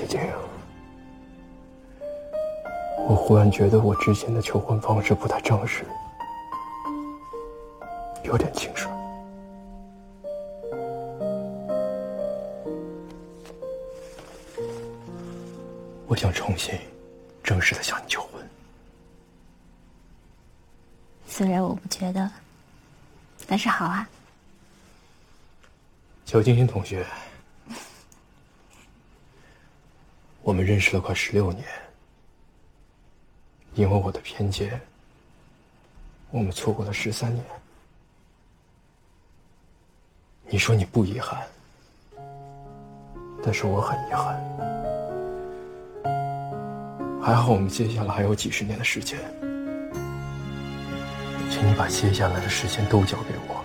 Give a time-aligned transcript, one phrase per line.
[0.00, 0.34] 姐姐呀，
[3.06, 5.84] 我忽然觉得我之前的求婚方式不太正式，
[8.22, 8.88] 有点轻率。
[16.06, 16.74] 我想重新
[17.42, 18.42] 正式的向你求婚。
[21.26, 22.30] 虽然我不觉得，
[23.46, 24.08] 但是好啊。
[26.24, 27.04] 小晶晶同学，
[30.50, 31.64] 我们认识了快十六年，
[33.74, 34.80] 因为我的偏见，
[36.32, 37.44] 我们错过了十三年。
[40.48, 41.46] 你说你不遗憾，
[43.44, 44.42] 但是我很遗憾。
[47.22, 49.20] 还好我们接下来还有几十年的时间，
[51.48, 53.64] 请你把接下来的时间都交给我。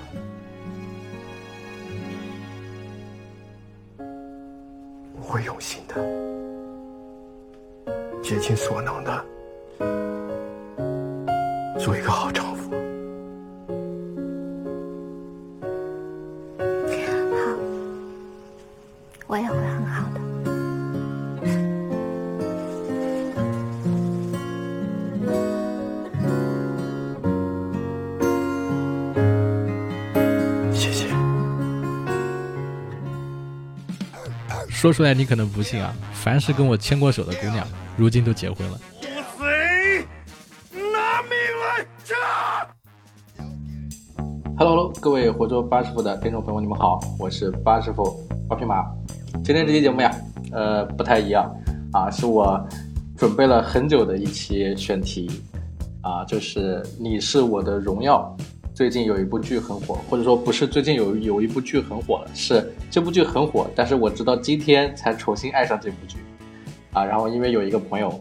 [5.19, 5.95] 会用心的，
[8.25, 9.23] 竭尽所能的，
[11.79, 12.71] 做一个好丈夫。
[17.31, 17.37] 好，
[19.27, 20.19] 我也会很好的。
[30.73, 31.05] 谢谢。
[34.67, 38.77] 说出来你可能不信啊，凡是跟我牵过手的姑娘，如今都结婚了。
[39.01, 40.05] 谁
[40.71, 42.67] 拿命来炸
[44.57, 48.83] ？Hello，各位活捉八师傅的听众朋友，你们好，我是八师傅八匹马。
[49.45, 50.13] 今天这期节目呀，
[50.51, 51.49] 呃，不太一样
[51.93, 52.61] 啊，是我
[53.17, 55.31] 准备了很久的一期选题
[56.01, 58.35] 啊，就是《你是我的荣耀》。
[58.73, 66.17] 最近有一部剧很火，或者说不是最近有有一部剧很火了，是这部剧很火，但是我直到今天才重新爱上这部剧
[66.95, 67.05] 啊。
[67.05, 68.19] 然后因为有一个朋友，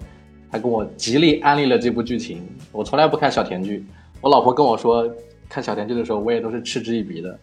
[0.50, 3.82] 他跟我极力安利了这部剧情，我从来不看小甜剧，
[4.20, 5.10] 我老婆跟我说
[5.48, 7.38] 看小甜剧的时候，我也都是嗤之以鼻的。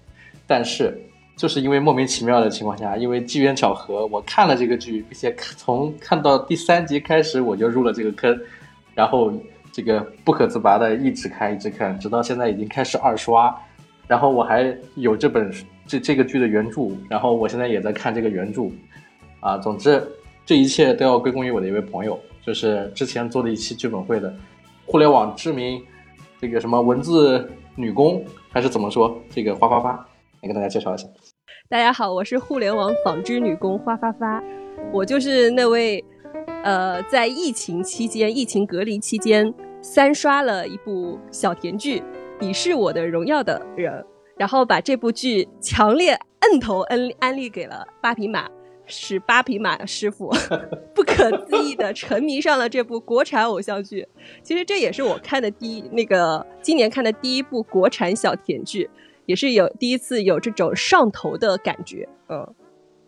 [0.45, 0.95] 但是
[1.37, 8.39] 就是因为莫名其妙的情况下，因为机缘巧合，我看了这个剧，并且从看到第三集开始，我就入了这个坑，
[8.93, 9.33] 然后
[9.71, 13.57] 这个不可自拔的一直看一直看，直到现在已经开始二刷。
[14.07, 15.49] 然后我还有这本
[15.87, 18.63] 这这个剧的原著，然后我现在也在看这个原著。
[19.39, 20.05] 啊，总之
[20.51, 24.35] 这一切都要归功于我的一位朋友，就是之前做的一期剧本会的
[24.85, 25.81] 互联网知名
[26.41, 29.17] 这个什么文字女工还是怎么说？
[29.29, 29.91] 这个花花花，
[30.41, 31.07] 来跟大家介绍一下。
[31.69, 34.43] 大家好，我是互联网纺织女工花发发，
[34.91, 36.03] 我就是那位，
[36.65, 41.99] 呃，在疫情期间、疫情隔离期间三刷了一部小甜剧
[42.41, 48.49] 《你是我的荣耀》的人，然后把这部剧强烈摁头安安利给了八匹马，
[48.91, 50.29] 是八匹马师傅
[50.93, 54.07] 不可思议的沉迷上了这部国产偶像剧。
[54.43, 58.87] 其实这也是我看的第一那个今年看的第一部国产小甜剧。
[59.27, 62.53] 也是有第一次有这种上头的感觉，嗯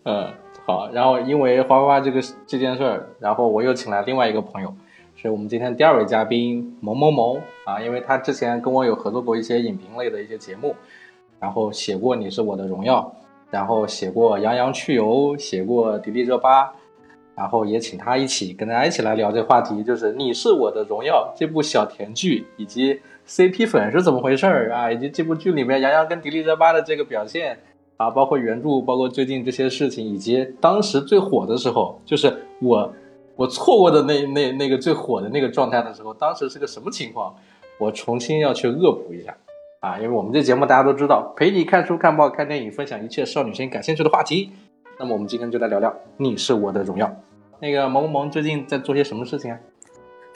[0.04, 0.32] 嗯，
[0.66, 4.74] 好，然后因为花花这个这件事儿，然后我又请来另外一个朋友，
[5.16, 10.76] 是我们今天第二位嘉宾萌萌萌啊，因为他之前跟我有合作过一些影评类的一些节目，
[11.40, 13.14] 然后写过《你是我的荣耀》，
[13.54, 15.06] 然后写过《杨洋去油》，
[15.38, 16.64] 写过《迪丽热巴》，
[17.36, 23.00] 然后也请他一起跟大家一起来聊这话题，就是《你是我的荣耀》这部小甜剧以及。
[23.26, 24.92] CP 粉是怎么回事儿啊？
[24.92, 27.58] 以及这部剧里面杨洋跟迪丽热巴的这个表现
[27.96, 32.94] 啊，包括原著，包括最近这些事情，以及当时最火的时候，就是我
[33.38, 37.34] 我错过的那那那个最火的那个状态的时候，当时是个什么情况？
[37.80, 39.34] 我重新要去恶补一下
[39.84, 39.98] 啊！
[39.98, 44.50] 因为我们这节目大家都知道，陪你看书、看报、看电影，分享一切少女心感兴趣的话题。
[44.98, 47.06] 那么我们今天就来聊聊《你是我的荣耀》。
[47.60, 49.60] 那个萌萌萌最近在做些什么事情啊？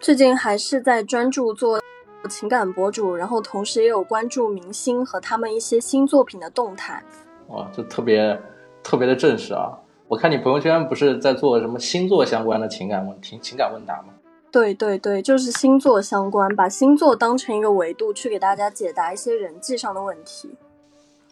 [0.02, 1.80] 最近还是在专注做。
[2.28, 7.02] 情感博主，然后同时也有关注明星和他们一些新作品的动态。
[7.47, 8.38] 哇，这特别
[8.84, 9.72] 特别的正式啊！
[10.09, 14.10] 我看你朋友圈不是在做什么星座相关的情感问题情感问答吗？
[14.51, 20.51] 对对对，就是星座相关，把星座当成一个维度去给大家解答一些人际上的问题。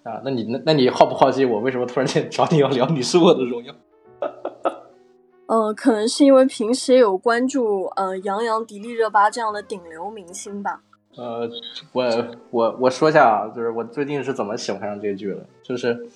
[0.03, 3.73] 啊，那你那那你好不好奇我为什么突然间找你要聊《你是我的荣耀》？
[5.47, 10.81] 呃，可能是因为平时也有关注呃杨洋、迪丽热巴这样的顶流明星吧。
[11.15, 11.49] 呃，
[11.93, 12.03] 我
[12.51, 16.07] 我我说一下啊，就是我最近是怎么喜欢上这个剧的，就是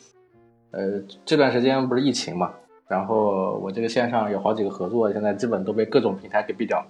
[0.72, 2.54] 呃这段时间不是疫情嘛，
[2.90, 6.88] 然后我这个线上有好几个合作，现在基本都被各种平台给毙掉了。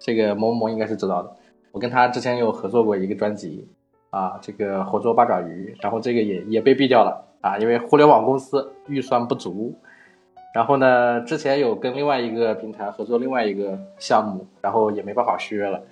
[0.00, 1.30] 这个萌萌应该是知道的，
[1.70, 3.68] 我跟他之前有合作过一个专辑
[4.10, 9.78] 啊，这个活捉八爪鱼，然后这个也也被毙掉了啊，因为互联网公司预算不足。
[10.54, 15.82] 然后呢，之前有跟另外一个平台合作另外一个项目，然后也没办法续约了。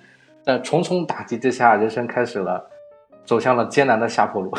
[0.41, 2.67] 在重重打击之下，人生开始了
[3.23, 4.51] 走向了艰难的下坡路。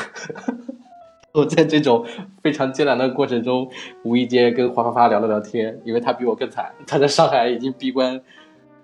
[1.38, 2.04] 我在这种
[2.42, 3.70] 非常艰难的过程中，
[4.02, 8.20] 无意间跟黄发发聊了聊天，因为他比我更惨，他在上海已经闭关，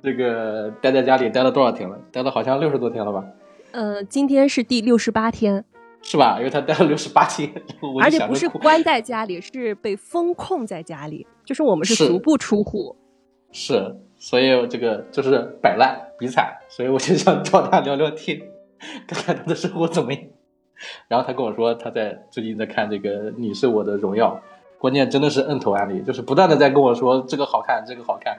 [0.02, 1.98] 这个待在家里待了多少天了？
[2.12, 3.24] 待了好像六十多天了吧？
[3.72, 5.64] 呃，今天是第六十八天，
[6.00, 6.36] 是吧？
[6.38, 7.50] 因为他待了六十八天，
[7.82, 12.94] 我而且不是关在家里，是被封控在家里，就是我们是是足不出户。
[13.50, 18.40] 是，所以这个就是摆烂比惨，所以我就想找他聊聊天，
[19.08, 20.22] 看看他的生活怎么样。
[21.08, 24.40] 然后他跟我说，他在最近在看这个《你是我的荣耀》，
[24.80, 28.38] 关键真的是摁头案例，就是不断的在跟我说这个好看，这个好看，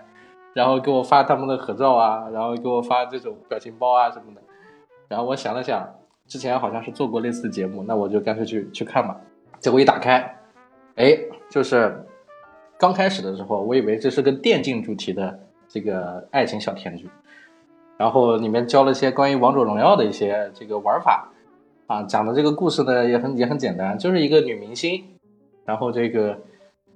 [0.54, 4.42] 然后给我发他们的合照啊，然后给我发这种表情包啊什么的。
[5.08, 5.88] 然后我想了想，
[6.28, 9.16] 之前好像是做过类似的节目，那我就干脆去去看吧。
[9.60, 10.38] 结果一打开，
[10.96, 11.18] 哎，
[11.50, 12.06] 就是
[12.78, 17.10] 刚开始的时候，我以为这是个电竞主题的这个爱情小甜剧，
[17.98, 21.30] 然后里面教了一些关于王者荣耀的一些这个玩法，
[21.88, 25.04] 啊，讲的这个故事呢也很也很简单，就是一个女明星，
[25.66, 26.40] 然后这个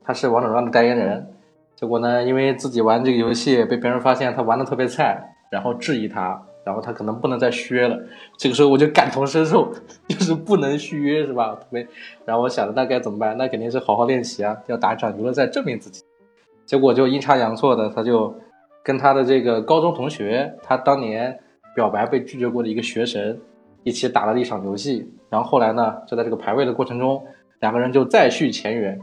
[0.03, 1.27] 她是王者荣耀的代言人，
[1.75, 7.99] 结果呢因为自己玩这个游戏被别人发现她玩的特别菜，然后质疑她，然后她可能不能再续约了，
[8.35, 9.71] 这个时候我就感同身受，
[10.07, 11.53] 就是不能续约是吧？
[11.53, 11.87] 特别，
[12.25, 13.37] 然后我想着那该怎么办？
[13.37, 16.03] 那肯定是好好练习啊，要打一场游乐赛证明自己。
[16.65, 18.33] 结果就阴差阳错的，他就
[18.83, 21.39] 跟他的这个高中同学，他当年
[21.75, 23.39] 表白被拒绝过的一个学神，
[23.83, 25.11] 一起打了一场游戏。
[25.29, 27.23] 然后后来呢，就在这个排位的过程中，
[27.59, 28.99] 两个人就再续前缘，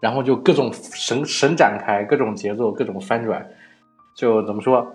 [0.00, 3.46] 然后就各种神神展开，各种节奏，各种翻转，
[4.14, 4.86] 就怎么说，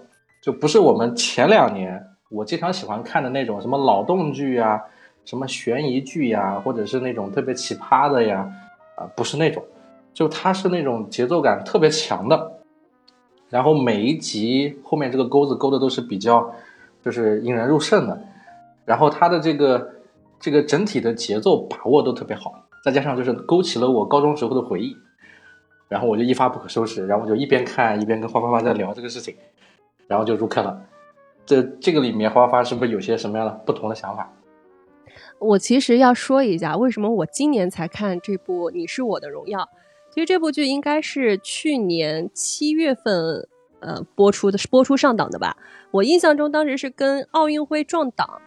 [0.41, 4.81] 就不是我们前两年我经常喜欢看的那种什么脑洞剧呀、
[5.25, 8.49] 什么悬疑剧呀，或者是那种特别奇葩的呀，
[8.95, 9.63] 啊、不是那种。
[10.13, 12.51] 就它是那种节奏感特别强的，
[13.49, 16.53] 然后每一集后面这个钩子勾的都是比较，
[17.01, 18.21] 就是引人入胜的，
[18.85, 19.93] 然后它的这个
[20.39, 24.95] 这个整体的节奏把握都特别好，再加上就是勾起了我高中时候的回忆，
[25.87, 29.35] 然后我就一发不可收拾，然后我就一边看一边跟花花花在聊这个事情，
[30.07, 30.81] 然后就入坑了。
[31.45, 34.31] 这这个里面花花是不是有些什么样的不同的想法？
[35.39, 39.59] 我其实要说一下，为什么我今年才看这部《你是我的荣耀》。
[40.13, 43.47] 其实这部剧应该是去年七月份
[43.79, 45.57] 呃播出的，播出上档的吧。
[45.89, 48.41] 我印象中当时是跟奥运会撞档，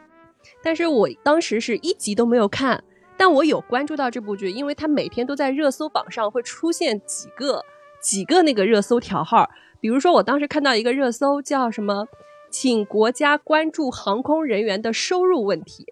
[0.65, 2.83] 但是我当时是一集都没有看，
[3.17, 7.63] 但我有关注到这部剧，因为它每天都在热搜榜上会出现几个
[8.01, 9.51] 几个那个热搜条号，
[9.81, 12.09] 比如说我当时看到一个热搜叫什么，
[12.51, 15.87] 请国家关注航空人员的收入问题。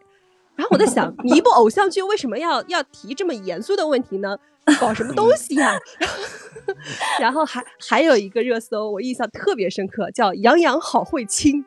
[0.56, 4.38] 然后我在想，你一部偶像剧为什么要要提这么严肃的问题呢？
[4.78, 5.76] 搞什么东西呀、
[7.19, 11.64] 然后还还有一个热搜，我印象特别深刻，叫“杨洋好会亲”。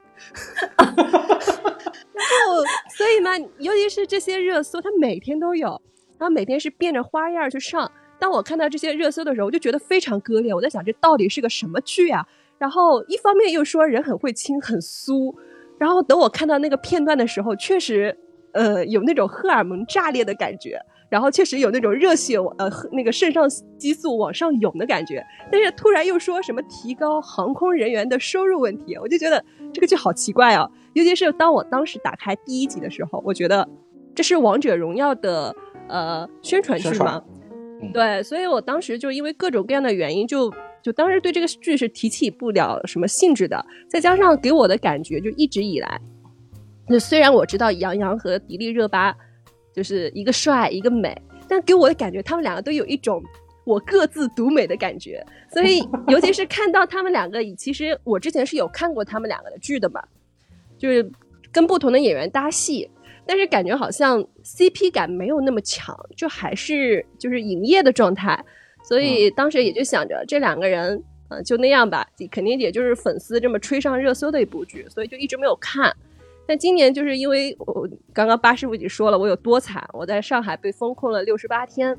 [0.77, 2.63] 然后，
[2.97, 5.69] 所以嘛，尤其是这些热搜，它每天都有，
[6.17, 7.91] 然后每天是变着花样去上。
[8.17, 10.53] 当我看到这些热搜的时候，我就觉得非常割裂。
[10.53, 12.25] 我在想，这到底是个什么剧啊？
[12.57, 15.35] 然后一方面又说人很会亲，很酥。
[15.77, 18.17] 然后等我看到那个片段的时候，确实，
[18.53, 20.79] 呃，有那种荷尔蒙炸裂的感觉。
[21.07, 23.47] 然后确实有那种热血呃那个肾上
[23.77, 29.41] 激素往上涌的感觉，但是突然又说什么提高航空人员的收入问题，我就觉得
[29.75, 30.67] 这个剧好奇怪啊！
[30.94, 33.70] 尤其是当我当时打开第一集的时候，我觉得
[34.15, 35.55] 这是王者荣耀的
[35.88, 37.22] 呃宣传剧吗，
[37.82, 40.51] 嗯对，所以我当时就因为各种各样的原因就。
[40.86, 46.00] 就当时对这个剧是提起不了什么兴致的，再加上给我的感觉就一直以来，
[46.88, 49.12] 就虽然我知道杨洋和迪丽热巴
[49.74, 53.20] 就是一个帅一个美，但给我的感觉他们两个都有一种
[53.65, 60.01] 我各自独美的感觉，所以 尤其是看到他们两个，其实我之前是有看过他们两个的剧的嘛，
[60.77, 61.12] 就是
[61.51, 62.89] 跟不同的演员搭戏，
[63.25, 68.39] 但是感觉好像 CP 感没有那么强，就还是就是营业的状态，
[68.84, 75.91] 所以当时也就想着这两个人，嗯、就那样吧，肯定也就是粉丝这么吹上热搜的一部剧，所以就一直没有看。
[76.48, 81.98] 但今年就是因为我刚刚八师傅已经说了，我有多惨，我在上海被封控了六十八天。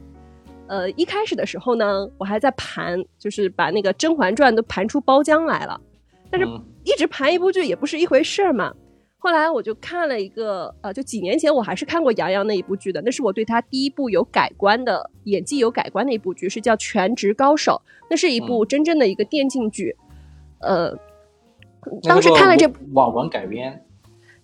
[0.69, 5.81] 呃，一开始的时候呢，我还在盘，就是把那个《甄嬛传》都盘出包浆来了，
[6.31, 8.75] 但是嗯一直盘一部剧也不是一回事儿嘛。
[9.19, 19.97] 后来我就看了一个，呃，就几年前我还是看过杨洋那一部剧的，那是我对他第一部有改观的演技有改观的一部剧，是叫《全职高手》，那是一部真正的一个电竞剧。
[20.61, 20.97] 呃，
[22.03, 23.85] 当时看了这部，网文改编，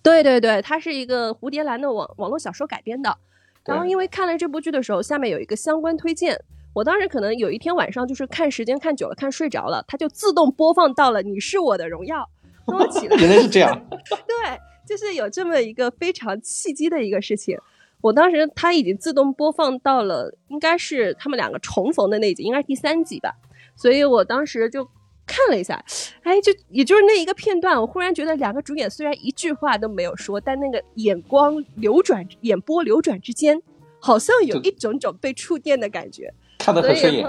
[0.03, 3.17] 对对对，它是一个蝴蝶兰的网网络小说改编的。
[3.65, 6.39] 然后因为看了这部剧的时候，下面有一个相关推荐，
[6.75, 12.29] 我当时可能有一天晚上就是看时间看久了，看睡着了，它就自动播放到了《你是我的荣耀》，
[12.71, 13.87] 等我起来， 原来是这样。
[14.27, 17.59] 对，就是有这么一个非常契机的一个事情。
[18.01, 23.33] 我当时它已经自动播放到了，应该是他们两个重逢的那集，应该是第三集吧。
[23.77, 24.89] 所以我当时就
[25.27, 25.83] 看了一下，
[26.23, 33.63] 哎，就也就是那一个片段，我忽然觉得两个主演虽然一句话都没有说，但那个眼光流转、眼波流转之间，
[34.01, 36.33] 好像有一种种被触电的感觉。
[36.59, 37.25] 看得很顺眼。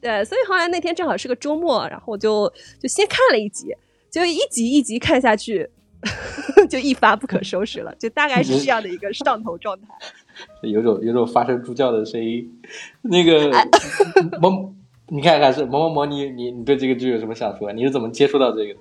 [0.00, 3.74] 对，所以后来那天正好是个周末，然后我就就先看了一集，
[4.10, 5.68] 就一集一集看下去，
[6.70, 9.88] 就一发不可收拾了，就大概是这样的一个上头状态。
[10.62, 12.48] 有种有种发声猪叫的声音，
[13.02, 13.50] 那个
[14.40, 14.72] 萌，
[15.10, 17.72] 你看看是某某某，你你你对这个剧有什么想说？
[17.72, 18.78] 你是怎么接触到这个？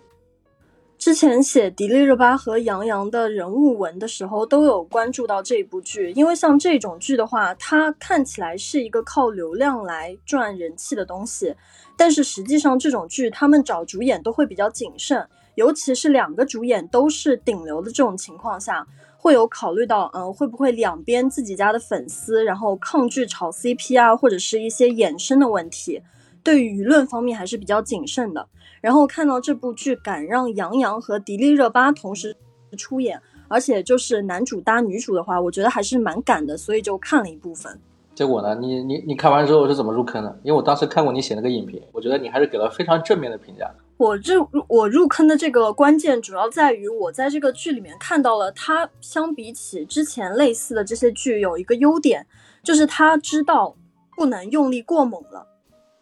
[0.98, 11.55] 之前写迪丽热巴和杨洋的人物文的时候，都有关注到这部剧，因为像这种剧的话，它看起来是一个靠流量来赚人气的东西，
[11.96, 18.86] 但是实际上这种剧他们找主演都会比较谨慎，尤其是两个主演都是顶流的这种情况下，
[19.17, 26.01] 会有考虑到，嗯，会不会两边自己家的粉丝然后抗拒炒 CP 啊，或者是一些衍生的问题，
[26.48, 28.48] 对于舆论方面还是比较谨慎的。
[28.80, 32.34] 然后看到这部剧敢让杨洋和迪丽热巴同时
[32.77, 37.77] 出演，而且就是男主搭女主的话，我觉得还是蛮敢的，所以就看了一部分。
[38.16, 38.56] 结果呢？
[38.56, 40.39] 你你你看完之后是怎么入坑的？
[40.42, 43.70] 因为我当时看过你写那个影评，我觉得你还是给了非常正面的评价。
[43.98, 52.25] 我入我入坑的这个关键主要在于我在这个剧里面看到了他相比起之前类似的这些剧有一个优点，
[52.63, 53.75] 就是他知道
[54.16, 55.46] 不能用力过猛了。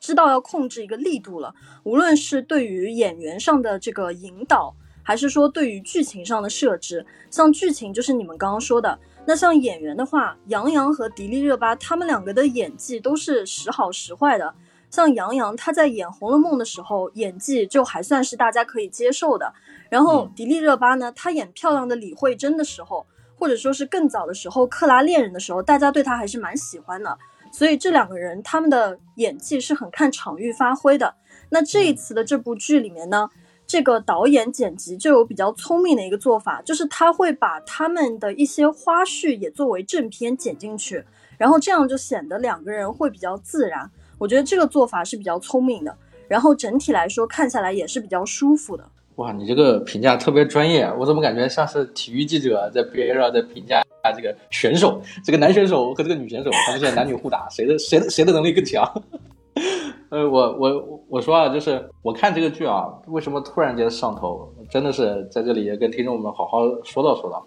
[0.05, 4.71] 知道要控制一个力度了，无论是对于演员上的这个引导，
[5.01, 14.53] 还是说对于剧情上的设置，像剧情就是你们刚刚说的，那像演员的话，杨洋和迪丽热巴他们两个的演技都是时好时坏的。
[14.91, 19.51] 像杨洋他在演《红楼梦》的时候，演技就还算是大家可以接受的。
[19.89, 27.17] 然后迪丽热巴呢，她演漂亮的李慧珍的时候，或者说是更早的时候《克拉恋人》的时候，大家对她还是蛮喜欢的。
[27.55, 31.15] 所以这两个人他们的演技是很看场域发挥的。
[31.51, 33.29] 那这一次的这部剧里面呢，
[33.65, 41.01] 这个导演剪辑就有比较聪明的一个做法，就是他会把他们的一些花絮也作为正片剪进去，
[41.37, 43.89] 然后这样就显得两个人会比较自然。
[44.17, 45.97] 我觉得这个做法是比较聪明的，
[46.27, 48.83] 然后整体来说看下来也是比较舒服的。
[49.15, 53.81] 哇，你这个评价特别专业，我怎么感觉像是体育记者在边上在评价？
[54.05, 58.83] 啊这个选手，这个男选手和这个女选手，他们现在男女互打，谁的谁的谁的能力更强？
[60.09, 64.47] 呃，我我我说啊，就是我看这个剧啊，为什么突然间上头？
[64.69, 67.45] 真的是在这里也跟听众们好好说道说道。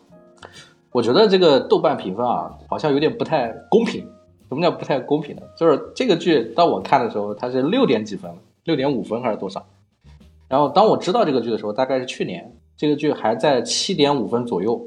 [0.91, 4.05] 我觉得这个豆瓣评分啊，好像有点不太公平。
[4.49, 5.43] 什么叫不太公平呢？
[5.59, 8.31] 就是这个剧到我看的时候，它是六点几分，
[8.65, 9.65] 六点五分还是多少？
[10.49, 14.83] 然后当我知道这个剧的时候，大概是去年，这个剧还在七点五分左右。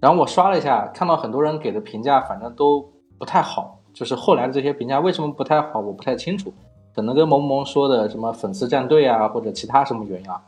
[0.00, 3.78] 然后我刷了一下，看到很多人给的评价，反正都不太好。
[3.92, 6.52] 就是后来的这些评价为什么不太好，我不太清楚，
[6.94, 10.40] 可能跟萌萌说的什么粉丝战队啊，或者其他什么原因啊。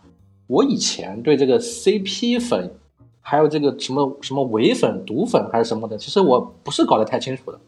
[0.47, 2.71] 我以前对这个 CP 粉，
[3.21, 7.59] 还有这个什么什么伪粉、毒粉还是什么的，其实我不是搞得太清楚的。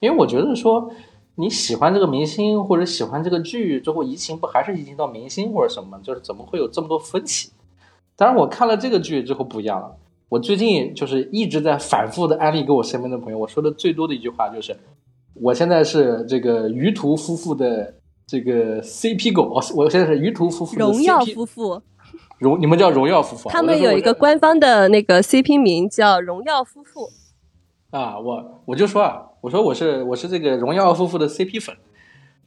[0.00, 0.90] 因为我觉得说
[1.34, 6.00] 你喜欢这个明星或者喜欢这个剧，最后移情不还是移情到明星或者什么？
[6.02, 7.50] 就是怎么会有这么多分歧？
[8.16, 9.96] 当然我看了这个剧之后不一样了。
[10.30, 14.76] 我最近就是一直在反复的安利给我身边的朋友，我说的最多的一句话就是，
[15.34, 17.94] 我现在是这个于途夫妇的
[18.28, 21.82] 这个 CP 狗，我现在是于途夫妇的 CP, 荣耀夫妇，
[22.38, 27.08] 荣你们叫荣耀夫妇，他们有一个官方的那个 CP 名叫荣耀夫妇。
[27.90, 31.74] 啊，我我就说啊，我说我是我是这个荣耀夫妇的 CP 粉，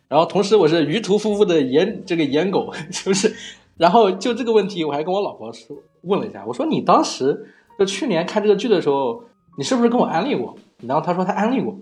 [0.08, 3.36] 然后同时我是于途夫妇的颜这个颜狗， 就是，
[3.76, 7.46] 然后就这个问题，我还跟我老婆说问了一下，我说你当时。
[7.78, 9.24] 就去年看这个剧的时候，
[9.58, 10.56] 你是不是跟我安利过？
[10.82, 11.78] 然后他说他安利过，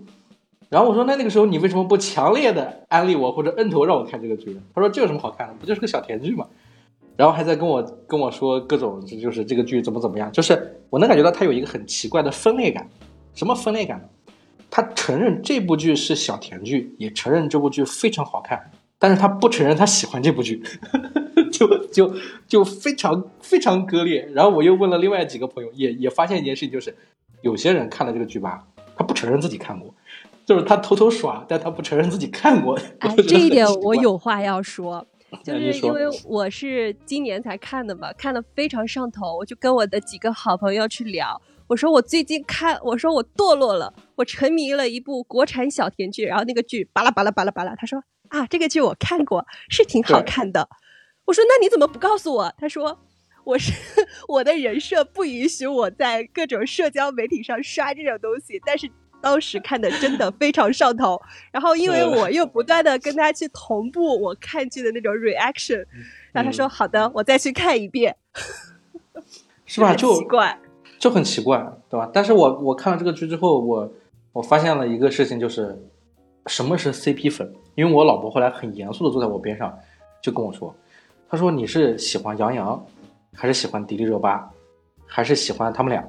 [0.68, 4.60] 然后我说那那个时候你为什么不强烈的安利我或者摁头让我看这个剧呢？
[4.74, 5.54] 他说这有什么好看的？
[5.60, 6.46] 不就是个小甜剧嘛。
[7.16, 12.88] 然后还在跟我跟我说各种就是这个剧怎么怎么样，就是我能感觉到他有一个很奇怪的分裂感。
[13.34, 14.04] 什么分裂感呢？
[14.70, 20.62] 他承认这部剧是小甜剧，也承认这部剧非常好看，但是他不承认他喜欢这部剧。
[21.62, 22.14] 就就
[22.48, 26.94] 就非常非常割裂，然后我又问了另外几个朋友，也也发现一件事情，就是
[27.42, 28.66] 有些人看了这个剧吧，
[28.96, 29.94] 他不承认自己看过，
[30.44, 32.78] 就是他偷偷耍，但他不承认自己看过。
[32.98, 35.06] 哎，这一点我有话要说，
[35.44, 41.40] 就是因为我是今年才看的嘛，看的非常上头，我就跟我的几个好朋友去聊。
[41.68, 50.68] 我说我最近看，我说我堕落了，我沉迷了一部国产小甜剧，然后那个剧巴拉巴拉巴拉巴拉，他说啊，这个剧我看过，是挺好看的。
[51.24, 52.54] 我说那你怎么不告诉我？
[52.58, 52.98] 他说
[53.44, 53.72] 我是
[54.28, 61.20] 我的人设不允许我在各种社交媒体上刷这种东西，但是当时看的真的非常上头。
[61.50, 65.84] 然后因为我又不断的跟他去同步我看剧的那种 reaction，
[66.32, 68.16] 然后他说好的，我再去看一遍。
[69.64, 69.88] 是吧？
[69.88, 70.58] 很就奇怪，
[70.98, 72.10] 就很奇怪，对吧？
[72.12, 73.92] 但是我我看了这个剧之后，我
[74.32, 75.82] 我发现了一个事情，就是
[76.46, 77.50] 什么是 CP 粉？
[77.74, 79.78] 因为我老婆后来很严肃的坐在我边上，
[80.20, 80.74] 就跟我说，
[81.32, 82.78] 他说你是喜欢杨洋，
[83.32, 84.46] 还是喜欢迪丽热巴，
[85.06, 86.06] 还是喜欢他们俩？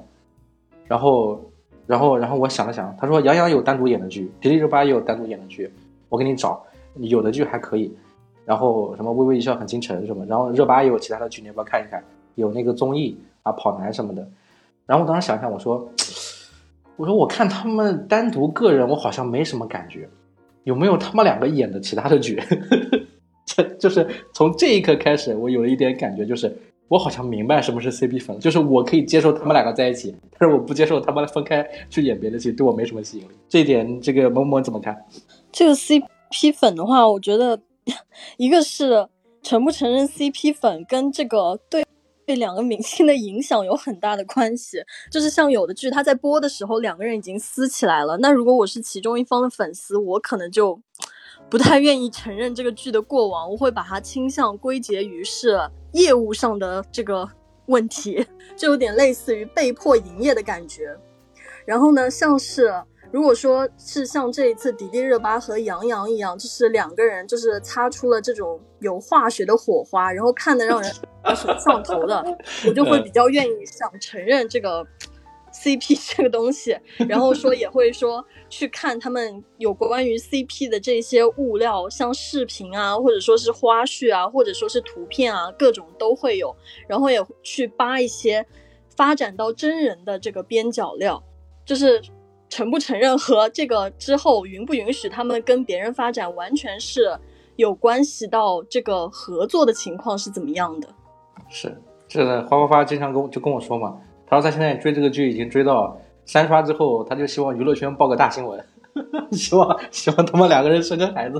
[0.85, 1.39] 然后，
[1.87, 5.71] 然后，然后我想了想，他说杨洋有单独演的剧，迪丽热巴也有单独演的剧，
[6.09, 6.61] 我给你找，
[6.97, 7.95] 有的剧还可以。
[8.43, 12.03] 然后什么微微一笑很倾城什么，然后热巴也有其他的剧，你要不要看一看？
[12.35, 14.27] 有那个综艺啊，跑男什么的。
[14.85, 15.89] 然后我当时想想，我说，
[16.97, 20.09] 我说我看他们单独个人，我好像没什么感觉，
[20.65, 22.43] 有没有他们两个演的其他的剧？
[23.79, 26.55] 就是从这一刻开始，我有了一点感觉，就是
[26.87, 33.31] 我好像明白什么是 CP 粉，就是我可以接受他们两个在一起，但是我不接受他们分开去演别的戏，对我没什么吸引力。
[33.49, 34.95] 这一点，这个萌萌怎么看？
[35.51, 37.59] 这个 CP 粉的话，我觉得
[38.37, 39.07] 一个是
[39.41, 41.85] 承不承认 CP 粉跟这个对
[42.25, 44.77] 对两个明星的影响有很大的关系。
[45.11, 50.79] 就是像有的剧，他在播的时候两个人已经撕起来了，那如果我是其中一方的粉丝，我可能就
[51.49, 55.59] 不太愿意承认这个剧的过往，我会把它倾向归结于是
[55.91, 57.29] 业务上的这个
[57.67, 60.97] 问题，就有点类似于被迫营业的感觉。
[61.65, 62.73] 然后呢，像是
[63.11, 70.91] 如果说是像这一次迪丽热巴和杨洋一样，就是两个人就是擦出了这种有化学的火花，然后看得让人
[71.23, 72.21] 很 上头的，
[72.67, 74.85] 我就会比较愿意想承认这个
[75.53, 86.55] CP 这个东西，然后说也会说去看他们有关于 CP 的这些物料，像视频啊，或者说是花絮啊，或者说是图片啊，各种都会有，
[86.87, 88.45] 然后也去扒一些
[88.95, 91.23] 发展到真人的这个边角料，
[91.65, 92.01] 就是。
[92.49, 97.19] 承不承认和这个之后允不允许他们跟别人发展，完全是
[97.55, 100.87] 有关系到这个合作的情况是怎么样的。
[101.49, 101.75] 是，
[102.07, 103.99] 这个，花花花经常跟我就跟我说嘛，
[104.33, 108.59] 然后他现在追这个剧已经追到三刷之后，他就希望娱乐圈报个大新闻，
[109.31, 111.39] 希望希望他们两个人生个孩子。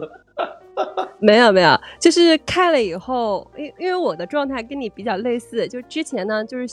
[1.20, 6.68] 没有没有，就是看了以后，因因为我的状态跟你比较类似，就之前呢就是。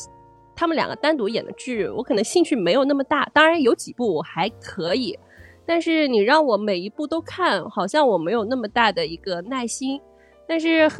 [0.57, 3.27] 他们两个单独演的剧，我可能兴趣没有那么大。
[3.33, 5.19] 当然有几部我还可以，
[5.65, 9.99] 但是你让我每一部都看，好像我没有那么大的一个耐心。
[10.47, 10.91] 但是，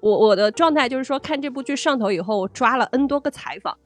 [0.00, 3.78] 我我的状态就是说，看这部剧上头以后，我抓了 N 多个采访，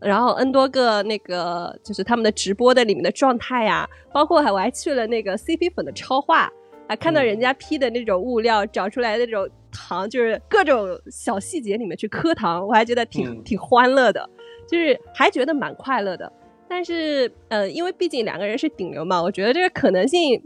[0.00, 6.50] 然后 N 多个那个就是他们的直播的里面的状态呀，包括还我还去了那个 CP 粉的超话，
[6.88, 14.28] 还看到人家 P 的那种物料找出来的那种糖，就是各种小细节里面去磕糖，我还觉得挺挺欢乐的。
[14.68, 16.32] 就是还觉得蛮快乐的，
[16.68, 20.42] 但是呃，因为毕竟两个人是顶流嘛，我觉得这个可能性，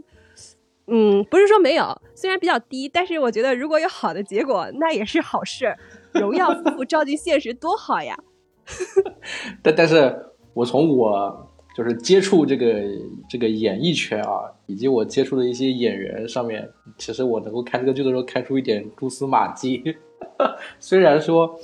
[0.85, 5.75] 嗯，不是说没有，虽然比较低，但是我觉得如果有好的结果，那也是好事。
[6.13, 8.15] 荣耀夫妇照进现实多好呀！
[9.63, 10.15] 但但是，
[10.53, 12.81] 我从我就是接触这个
[13.29, 19.95] 这个演艺圈啊，以及我接触的一些演员上面，其实我能够看这个剧的时候看出一点蛛丝马迹。
[20.79, 21.59] 虽然说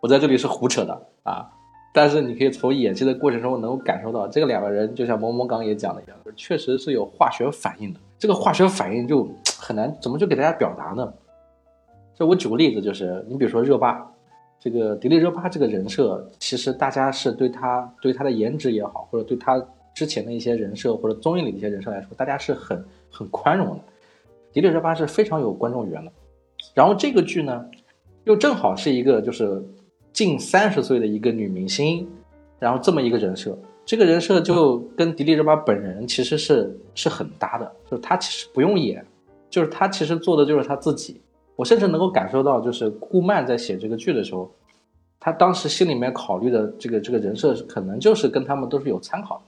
[0.00, 1.48] 我在这里是胡扯的啊。
[1.94, 8.00] 但是你可以从演戏的过程中能够感受到，这个两个人就像萌萌刚也讲的一样，确实是有化学反应的。
[8.18, 11.12] 这个化学反应就很难怎么就给大家表达呢？
[12.14, 14.10] 就我举个例子，就是你比如说热巴，
[14.62, 19.60] 这个迪丽热巴这个人设，其实大家是对她对她的颜值也好，或者对她
[19.92, 23.82] 之前的一些人设或者综艺里的一些人设来说，大家是很很宽容的。
[24.52, 26.12] 迪丽热巴是非常有观众缘的。
[26.74, 27.66] 然后这个剧呢，
[28.24, 29.60] 又正好是一个就是。
[30.12, 32.06] 近三十岁的一个女明星，
[32.58, 39.02] 然后这么一个人设，这个人设就跟迪丽热巴本人其实是是很搭的，就是她其实不用演，
[39.48, 41.18] 就是她其实做的就是她自己。
[41.56, 44.50] 我甚至能够感受到，就是顾漫在写这个剧的时候，
[45.20, 49.42] 他当时心里面考虑的这个这个人设，可能就是跟他们都是有参考的。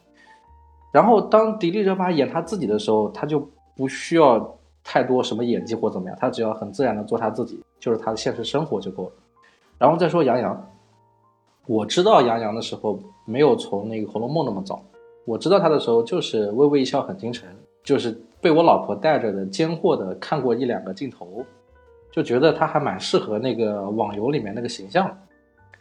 [0.93, 9.12] 然后当迪丽热巴演她自己的时候，她就不需要太多什么演技或怎么样，她只要很自然的做她自己，就是她的现实生活就够了。
[9.77, 10.71] 然后再说杨洋，
[11.67, 14.81] 我知道杨洋的时候没有从那个《红楼梦》那么早，
[15.25, 17.49] 我知道他的时候就是《微微一笑很倾城》，
[17.83, 21.45] 就是被我老婆带着的奸货的看过一两个镜头，
[22.14, 25.18] 就觉得他还蛮适合那个网游里面那个形象。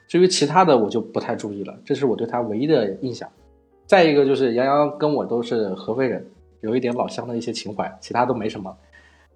[0.07, 3.29] 至于其他的我就不太注意了，这是我对他唯一的印象。
[3.85, 6.25] 再一个就是杨洋跟我都是合肥人，
[6.61, 8.75] 有一点老乡的一些情怀，其他都没什么。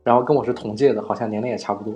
[0.03, 1.93] 然后跟我是同届的，好像年龄也差不多。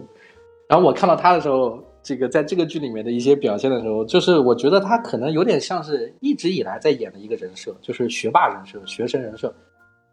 [0.68, 9.54] 然后我看到他的时候，这个在这个剧里面的一些表现的时候，就是我觉得他可能有点像是一直以来在演的一个人设，就是学霸人设、学生人设，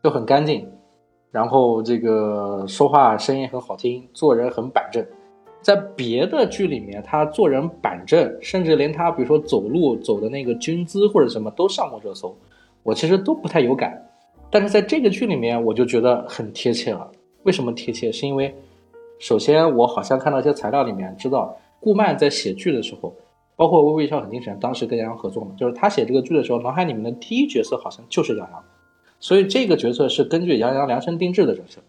[0.02, 0.66] 就很干净，
[1.30, 5.04] 然后这个说话声音很好听，做人很板正。
[5.60, 12.34] 在别的剧里面，他做人板正，甚至连他比如说走路走的那个军姿或者什么都上过热搜，
[12.82, 14.00] 我其实都不太有感。
[14.50, 17.10] 但是在这个剧里面，我就觉得很贴切了。
[17.42, 18.10] 为什么贴切？
[18.10, 18.54] 是因为
[19.18, 23.12] 首先我好像看到一些材料里面知道，顾漫在写剧的时候，
[23.56, 28.64] 包括《微微一笑很倾城》，当时跟杨洋合作嘛，就是他写这个剧的时候，脑海里面的第一角色好像就是杨洋，
[29.20, 31.80] 所以这个角色是根据杨洋量身定制的角色。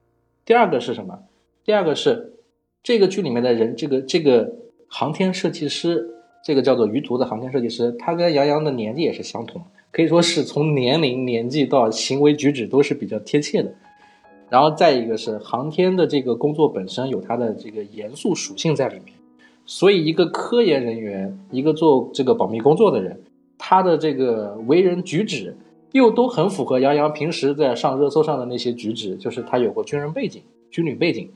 [0.46, 1.20] 第二个是什么？
[1.64, 2.34] 第二个是。
[2.82, 4.54] 这个剧里面的人，这个这个
[4.88, 6.12] 航天设计师，
[6.42, 9.62] 这个叫做于途的航天设计师，他跟杨洋的年纪也是相同，
[9.92, 13.74] 可以说是从年龄、年纪到行为举止都是比较贴切的。
[14.48, 19.14] 然后再一个是航天的这个工作本身有它的这个严肃属性在里面，
[19.66, 23.22] 所以一个科研人员，一个做这个保密工作的人，
[23.58, 25.58] 他的这个为人举止
[25.92, 31.30] 又都很符合杨洋平时在上热搜上的那些举止，就是他有过军人背景、军旅背景。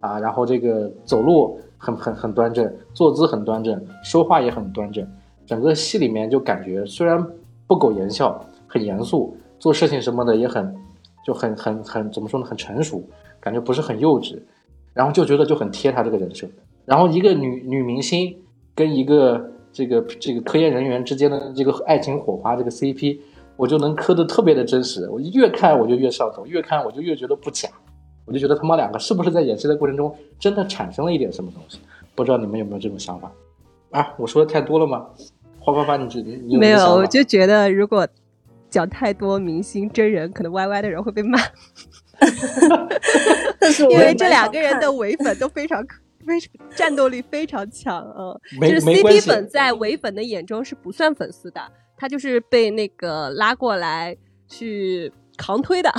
[0.00, 5.08] 啊，然后这个走路很很很端正，坐姿很端正，说话也很端正，
[5.46, 7.26] 整个戏里面就感觉虽然
[7.66, 10.76] 不苟言笑，很严肃，做事情什么的也很
[11.24, 13.02] 就很很很怎么说呢，很成熟，
[13.40, 14.38] 感觉不是很幼稚，
[14.92, 16.46] 然后就觉得就很贴他这个人设。
[16.84, 18.36] 然后一个女女明星
[18.74, 23.20] 跟一个这个这个科研人员之间的这个爱情火花，这个 CP，
[23.56, 27.68] 我就能磕的特别的真实，我越看我就越上头，越看我就越觉得不假。
[28.26, 31.78] 我就觉得他们两个是不是在演戏的过程中真的产生了一点什么东西？
[32.14, 33.30] 不知道你们有没有这种想法？
[33.90, 35.06] 啊，我说的太多了吗？
[35.60, 36.94] 花花花，你觉你没有？
[36.94, 38.08] 我就觉得如果
[38.70, 41.38] 讲太多明星真人，可能 YY 的人会被骂。
[43.90, 45.84] 因为这两个人的唯粉都非常
[46.24, 51.60] 非常战斗力非常强啊，就是 CP 粉在唯粉的眼中是不算粉丝的，
[51.96, 54.16] 他就是被那个拉过来
[54.48, 55.92] 去扛推的。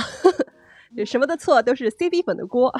[1.04, 2.72] 什么的错都是 CP 粉的锅。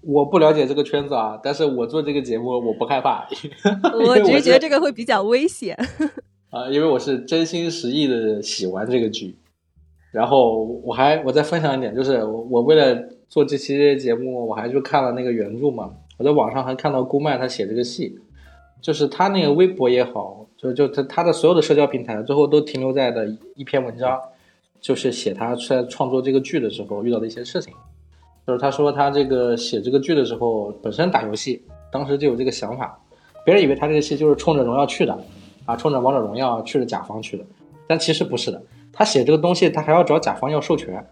[0.00, 3.26] 我不了解这个圈子啊，但是我做这个节目我不害怕。
[4.06, 5.76] 我只是觉得这个会比较危险。
[6.50, 9.36] 啊，因为我是真心实意的喜欢这个剧。
[10.12, 12.94] 然后我还我再分享一点，就是我为了
[13.28, 15.90] 做这期节目，我还去看了那个原著嘛。
[16.16, 18.16] 我在网上还看到顾漫他写这个戏，
[18.80, 24.18] 就是他那个微博也好，就就他他的所有的社交平台最后都停留在的一篇文章。
[24.80, 27.72] 就是写他在创作这个剧的时候遇到的一些事情，
[28.46, 33.00] 就是他说他这个写这个剧的时候本身打游戏，当时就有这个想法，
[33.46, 35.18] 别人以为他这个戏就是冲着荣耀去的，
[35.64, 37.46] 啊，冲着王者荣耀去的甲方去的，
[37.86, 41.02] 但其实不是的，他写这个东西他还要找甲方要授权，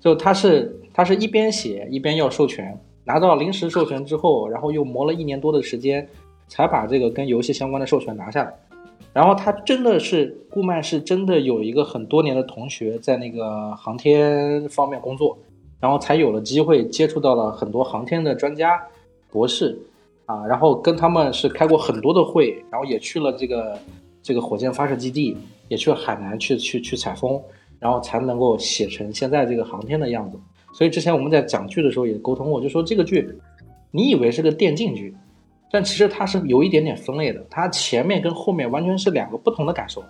[0.00, 6.08] 就他是他是一边写一边要授权，拿到临时授权之后，然后又磨了一年多的时间，
[6.50, 8.52] 才把这个跟游戏相关的授权拿下来。
[9.12, 15.36] 然后他真的是顾漫，是真的有一个很多年的同学在那个航天方面工作，
[15.80, 18.80] 然后才有了机会接触到了很多航天的专家、
[19.32, 19.76] 博士，
[20.26, 23.78] 啊，然后跟他们是开过很多的会，然后也去了这个
[24.22, 25.36] 这个火箭发射基地，
[25.68, 27.40] 也去了海南去去去采风，
[27.80, 30.38] 然后才能够写成现在这个航天的样子。
[30.72, 33.28] 所以之前我们在讲剧的时候也沟通过，就说这个剧，
[33.90, 35.16] 你以为是个电竞剧。
[35.70, 40.02] 但其实它是有一点点分类的，它前面跟后面完全是两个不同的感受。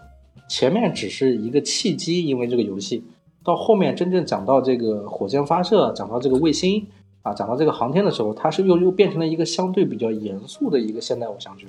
[0.49, 3.05] 前面只是一个契机，因为这个游戏，
[3.45, 6.85] 到后面真正讲到这个火箭发射，讲到这个卫星
[7.23, 11.69] 啊，讲到这个航天的时候，它是又又变成了一个相对比较严肃的一个现代偶像剧，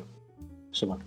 [0.72, 0.98] 是吗？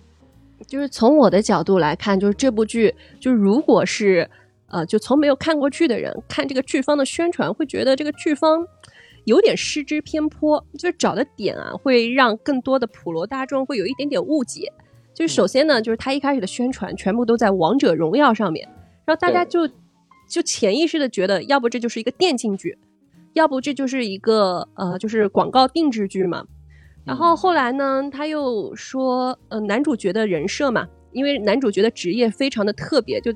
[0.67, 4.29] 就是从我的角度来看，就是这部剧，就如果是
[4.67, 8.65] 呃，就从没有看过剧的人看这个剧方的宣传，会觉得这个剧方。
[9.25, 14.71] 有点失之偏颇，就是找的点啊，会让更多的普罗大众会有一点点误解。
[15.13, 18.67] 就是首先呢，就是他一开始的宣传全部都在王者荣耀上面，
[19.05, 19.67] 然后大家就
[20.27, 22.77] 就潜意识的觉得，要不这就是一个电竞剧，
[23.33, 26.45] 要不这就是一个呃，就是广告定制剧嘛。
[27.05, 33.31] 然后后来呢，他又说，呃，男主角的人设嘛，因为男主角的职业非常的特别，就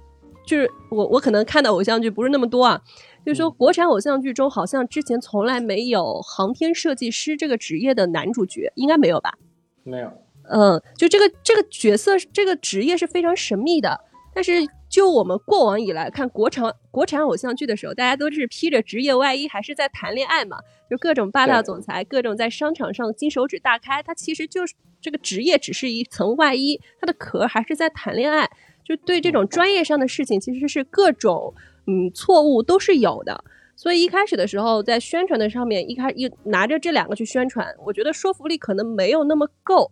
[0.46, 2.82] 就是我我可能看的偶像剧不是那么多啊。
[3.30, 9.36] 就是说，国产偶像剧中好像之前从来没有航天设计师这个职业的男主角，应该没有吧？
[9.84, 10.12] 没有。
[10.50, 14.02] 嗯，就这个这个角色，这个职业是非常神秘的。
[14.34, 14.54] 但是
[14.90, 20.58] 就我们过往以来看国产国产偶像剧的时候，大家都是披着职业外衣，还是在谈恋爱嘛？
[20.90, 28.50] 就各种霸道总裁，各种在商场上金手指大开，他其实就是这个职业只是一层外衣，他的壳还是在谈恋爱。
[28.84, 31.54] 就对这种专业上的事情，其实是各种
[31.90, 33.44] 嗯错误都是有的。
[33.76, 39.90] 所以一开始的时候，在宣传的上面，一开一拿着这两个去宣传，我觉得说服力可能没有那么够。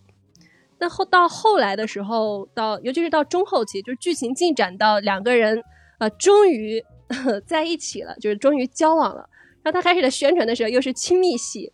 [0.77, 5.63] 那后到后来的时候，到尤其是到中后期，就是剧情进展到两个人
[5.99, 6.83] 呃终于
[7.47, 9.29] 在一起了，就是终于交往了。
[9.63, 11.71] 然后他开始的宣传的时候又是亲密戏，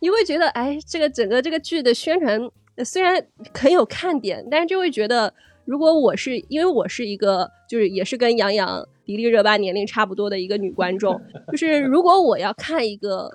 [0.00, 2.40] 你会觉得哎，这个整个这个剧的宣传
[2.82, 5.34] 虽然很有看点，但是就会觉得，
[5.66, 8.88] 如果我是因为我是一个就是也是跟杨洋。
[9.10, 11.20] 迪丽热巴年龄差不多的一个女观众，
[11.50, 13.28] 就是如果我要看一个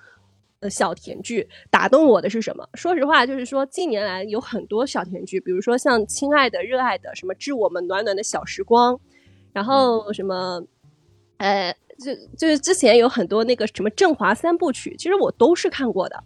[0.62, 2.66] 呃小甜剧，打动我的是什么？
[2.76, 8.96] 说实话，就是说近年来有很多小甜剧，比如说像《亲爱的》《热爱的》什么《致我们暖暖的小时光》，
[9.52, 10.64] 然后什么，
[11.40, 16.24] 呃，就就是之前有很多那个什么振华三部曲，其实我都是看过的。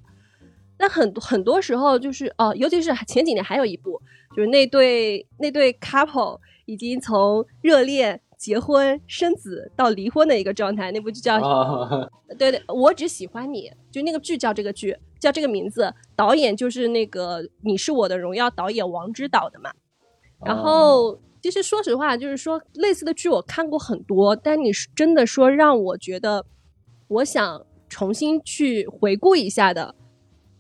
[0.78, 4.00] 那很很多时候就是哦，尤其是前几年还有一部，
[4.36, 8.22] 就是那对那对 couple 已经从热恋。
[8.40, 11.38] 结婚生子到离婚的一个状态，那部剧叫
[12.40, 19.70] 对对，我只喜欢你，就那个剧叫这个剧叫这个名字，导演就是那个你是我的荣耀导演王之导的嘛。
[20.46, 26.46] 然后其实说实话，就是说类似的剧我看过很多，但你是真的说让我觉得
[27.10, 29.94] 我想重新去回顾一下的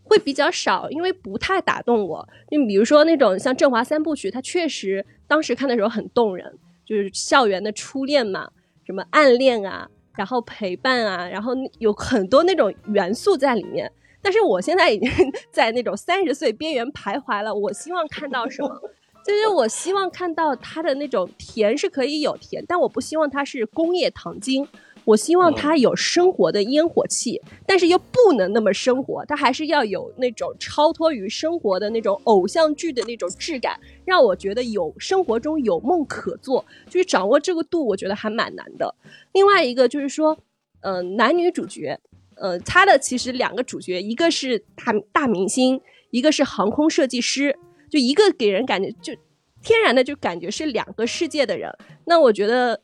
[0.03, 2.27] 会比较少，因为不太打动我。
[2.51, 6.59] 就比如说那种像《振华三部曲》，它确实当时看的时候很动人。
[6.89, 8.49] 就是校园的初恋嘛，
[8.83, 13.91] 什么暗恋啊，然后陪伴啊，然后有很多那种元素在里面。
[14.23, 15.07] 但是我现在已经
[15.53, 17.53] 在那种三十岁边缘徘徊了。
[17.53, 18.81] 我希望看到什么？
[19.23, 24.67] 就是我希望看到它的那种甜是可以有甜，但我不希望它是工业糖精。
[25.09, 36.63] 我希望它有生活的烟火气，但是又不能那么生活，它还是要有那种超脱于生活的那种偶像剧的那种质感，让我觉得有生活中有梦可做。
[36.87, 38.93] 就是掌握这个度，我觉得还蛮难的。
[39.33, 40.37] 另外一个就是说，
[40.81, 41.99] 嗯，男女主角，
[42.35, 47.57] 呃，他的其实两个主角，一个是大大明星，一个是航空设计师，
[47.89, 49.15] 就一个给人感觉就
[49.63, 51.75] 天然的就感觉是两个世界的人。
[52.05, 52.81] 那我觉得。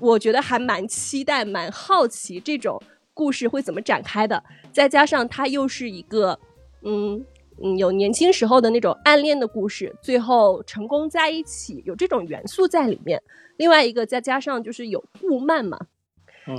[0.00, 2.80] 我觉得还蛮期待、蛮好奇这种
[3.14, 4.42] 故事会怎么展开的。
[4.72, 6.38] 再加上它又是一个，
[6.82, 7.24] 嗯
[7.62, 13.22] 嗯，有年轻时候的那种暗恋的故事，最后成功在一起，有这种元素在里面。
[13.58, 15.78] 另外一个再加上就是有顾漫嘛，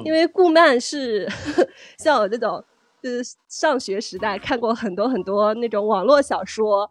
[0.06, 1.28] 因为顾漫是
[1.98, 2.64] 像我这种，
[3.02, 6.90] 就是上学时代看过很多很多那种网络小说。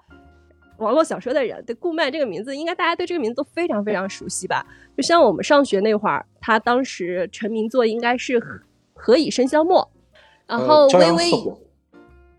[0.83, 4.67] 网络小说的人对顾漫这个名字，应该大家对这个名字都非常非常熟悉吧？
[4.97, 8.41] 就像我们上学那会儿，他当时成名作应该是
[8.93, 9.89] 《何以笙箫默》，
[10.47, 11.31] 然后微微，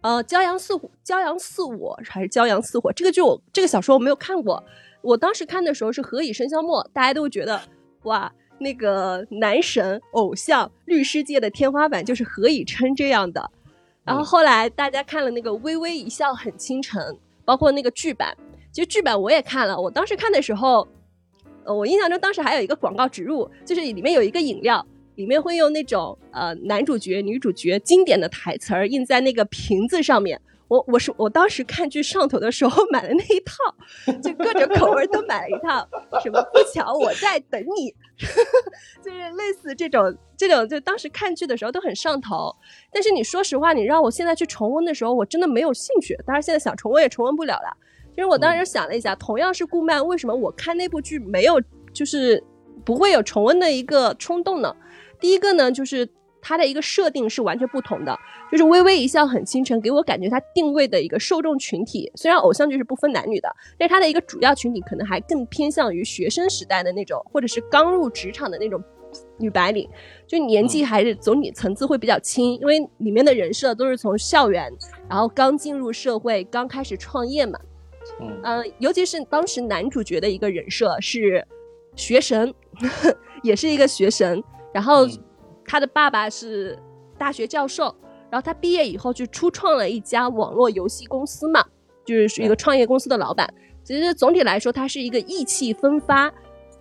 [0.01, 2.91] 呃，骄阳似火，骄阳似我还是骄阳似火？
[2.93, 4.63] 这个剧我这个小说我没有看过，
[5.01, 7.59] 我当时看的时候是《何以笙箫默》，大家都觉得
[8.03, 13.49] 哇，那个男神偶像律师界的天花板就是何以琛这样的。
[14.03, 17.01] 然后后来大家看了那个《微微一笑很倾城》。
[17.45, 18.35] 包括那个剧版，
[18.71, 19.79] 其实剧版我也看了。
[19.79, 20.87] 我当时看的时候，
[21.65, 30.39] 呃，我印象中当时还有一个广告植入，就是里面有一个饮料，里面会用那种呃男主角、女主角经典的台词儿印在那个瓶子上面。
[30.67, 33.53] 我我是我当时看剧上头的时候买了那一套，
[34.21, 35.87] 就各种口味都买了一套。
[36.21, 37.93] 什么不巧我在等你，
[39.03, 42.55] 就是类似这种这种，就当时看剧的时候都很上头。
[42.91, 46.17] 但是你说实话，你让我现在去重温的时候，我真的没有兴趣。
[46.25, 47.77] 当然现在想重温也重温不了了。
[48.15, 51.61] 其实我当时想了一下，同样是顾漫，为什么我看那部剧没有
[51.93, 52.43] 就是
[52.83, 54.75] 不会有重温的一个冲动呢？
[55.19, 56.09] 第一个呢，就是。
[56.43, 58.19] 它的一个设定是完全不同的，
[58.51, 68.83] 就是微微一笑很倾城，给我感觉它定位的一个受众群体，虽然偶像剧是不分男女的，但是它的一个主要群体可能还更偏向于学生时代的那种，或者是刚入职场的那种
[69.37, 69.89] 女白领，
[70.27, 74.69] 就年纪还是总体层次会比较轻，因为里面的人设都是从校园，
[75.09, 77.57] 然后刚进入社会，刚开始创业嘛，
[78.43, 81.47] 嗯，尤其是当时男主角的一个人设是
[81.95, 82.53] 学神，
[83.43, 85.07] 也是一个学神，然后。
[85.65, 86.77] 他的爸爸是
[87.17, 87.95] 大学教授，
[88.29, 91.63] 然后他毕业以后就初创了一家网络游戏公司嘛，
[92.05, 93.51] 就是一个创业公司的老板。
[93.83, 96.33] 其实总体来说，他是一个意气风发、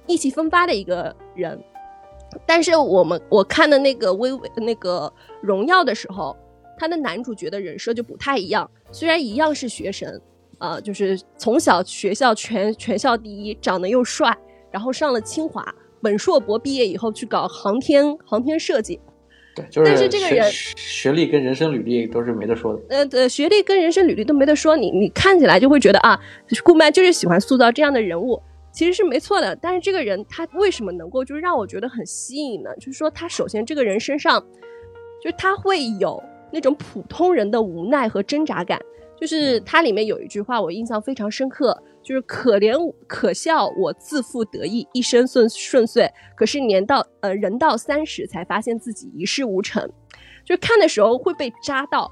[0.06, 1.62] 意气风发的一个人。
[2.46, 6.36] 但是我们我看的那个微微那个荣耀的时候，
[6.78, 8.70] 他的男主角的人设就不太一样。
[8.90, 10.20] 虽然一样是学神，
[10.58, 14.34] 呃，就是从小学校全全校第一，长得又帅，
[14.70, 15.62] 然后上了清华。
[16.02, 19.00] 本硕博毕业以后去搞航天航天设计，
[19.54, 22.80] 对，就是但是这个人学历跟人生履历都是没得说的。
[22.88, 26.20] 呃，对，学历跟人生履历都没得说，你你看起来就会觉得啊，
[26.64, 28.42] 顾漫就是喜欢塑造这样的人物。
[28.72, 29.54] 其实是没错的。
[29.56, 32.74] 但是这个人他为什么能够就是让我觉得很吸引呢？
[32.76, 34.42] 就是说他首先这个人身上，
[35.22, 38.80] 就是他会有那种普通人的无奈和挣扎感。
[39.22, 42.74] 就是它里面有一句话我印象非常深刻，就是可怜
[43.06, 49.88] 可笑我自负得意，一生顺顺遂，可是年到呃人到三十才发现自己一事无成。
[50.44, 52.10] 就是看的时候会被扎到，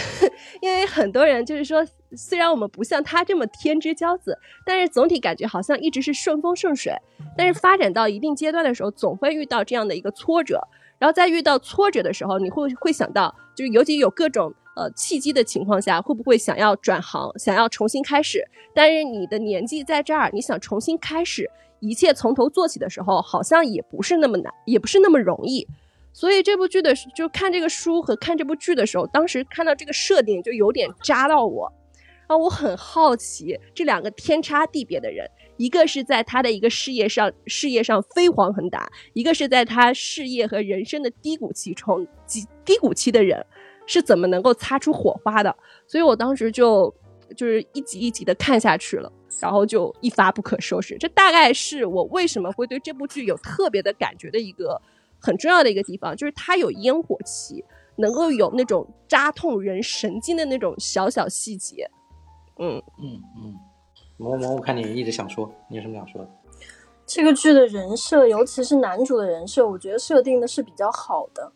[0.60, 1.82] 因为很多人就是说，
[2.14, 4.36] 虽然我们不像他这么天之骄子，
[4.66, 6.92] 但是总体感觉好像一直是顺风顺水。
[7.34, 10.60] 但是发展到一定阶段的时候，总会遇到这样的一个挫折。
[10.98, 14.52] 然后在遇到挫折的时候，你会会想到，就是尤其有各种。
[14.74, 18.42] 呃，契机的情况下，会不会想要转行，想要重新开始？
[18.74, 25.66] 但是你的年纪在这儿，你想重新开始，一切从头做起的时候，好像也不是那么难，也不是那么容易。
[26.14, 31.72] 所以这部剧的，就看这个书和看这部剧的时候，当时看到这个设定就有点扎到我。
[32.28, 43.44] 啊，我很好奇这两个天差地别的人，一个是在他的一个事业上事业上飞黄腾达，一个是在他事业和人生的低谷期中低低谷期的人。
[43.86, 45.54] 是怎么能够擦出火花的？
[45.86, 46.92] 所以我当时就
[47.36, 50.96] 就是一集一集的看下去了，然后就一发不可收拾。
[50.98, 54.80] 这大概是我为什么会对这部剧有特别的感觉的一个
[55.20, 57.64] 很重要的一个地方，就是它有烟火气，
[57.96, 61.90] 能够有那种扎痛人神经的那种小小细节。
[62.58, 63.54] 嗯嗯嗯，
[64.18, 66.30] 萌萌，我看你一直想说，你有什么想说的？
[67.06, 71.52] 这个剧的人设，尤其是男主的人设，我觉得设定的是比较好的。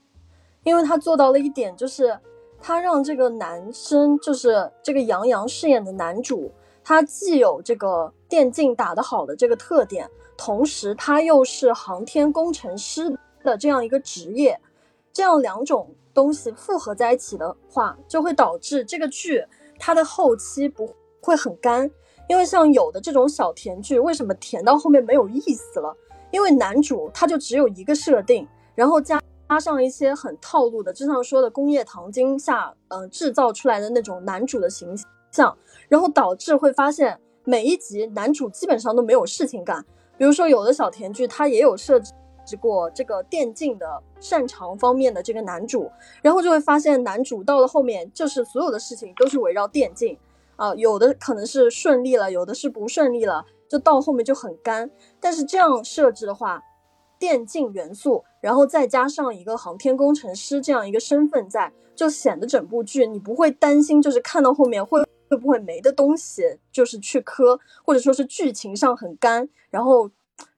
[0.67, 2.19] 因为他做到了一点，就是
[2.61, 6.51] 他让这个男生，就是这个杨洋饰演的男主，
[6.83, 14.61] 他既有这个电竞打得好的这个特点，同时他又是航天工程师的这样一个职业，
[15.13, 19.41] 这样两种东西复合在一起的话，就会导致这个剧
[19.79, 21.89] 它的后期不会很干。
[22.29, 25.97] 因为像有的这种小甜剧，为什么甜到后面没有意思了？
[26.33, 29.23] 因为男主他就只有一个设定，然后加。
[29.49, 34.97] 加上一些很套路的，就像说的工业糖精下，嗯，制造出来的那种男主的形
[35.31, 35.57] 象，
[35.89, 39.85] 然后导致会发现每一集男主基本上都没有事情干。
[40.19, 45.91] 比如说有的小甜剧，它也有设置过这个电竞的擅长方面的这个男主，
[46.23, 50.19] 然后就会发现男主到了后面，就是所有的事情都是围绕电竞
[50.57, 54.91] 啊，有的可能是顺利了，有的是不顺利了，就到后面就很干。
[55.21, 56.63] 但是这样设置的话，
[57.19, 58.25] 电竞元素。
[58.41, 70.09] 然后再加上一个航天工程师这样一个身份在，就显得整部剧你不会担心，就是看到后面会会不会没的东西，就是去磕，或者说是剧情上很干，然后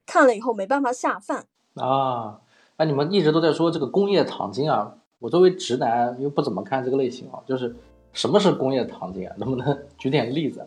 [0.05, 2.40] 看了以后没办法下饭啊。
[2.77, 7.75] 那你们一直都在说这个工业糖精啊，我作为直男又不怎么看这个类型啊，就是
[8.12, 9.35] 什么是工业糖精啊？
[9.38, 10.66] 能不能 举点例子？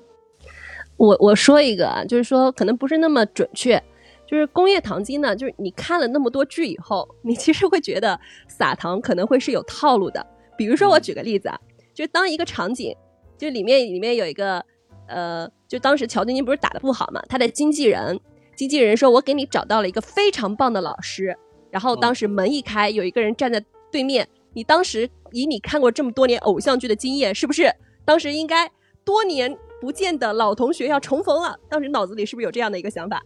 [0.97, 3.81] 我我说一个啊，就是说可能不是那么准确。
[4.31, 8.17] 就是工业糖精呢，就是你看了那么多剧以后，你其实会觉得
[8.47, 10.25] 撒糖可能会是有套路的。
[10.57, 11.59] 比如说，我举个例子啊，
[11.93, 12.95] 就当一个场景，
[13.37, 14.63] 就里面里面有一个，
[15.07, 18.17] 呃，就当时乔晶晶不是打的不好嘛，他的经纪人，
[18.55, 21.37] 经纪人说我给你找到了一个非常棒的老师，
[21.69, 27.69] 然后当时门一开，有一个人站在对面，你当时以你看过这么多年偶像剧的经验，是不是
[28.05, 28.71] 当时应该
[29.03, 31.59] 多年不见的老同学要重逢了？
[31.67, 33.21] 当时脑子里是不是有这样的一个想法？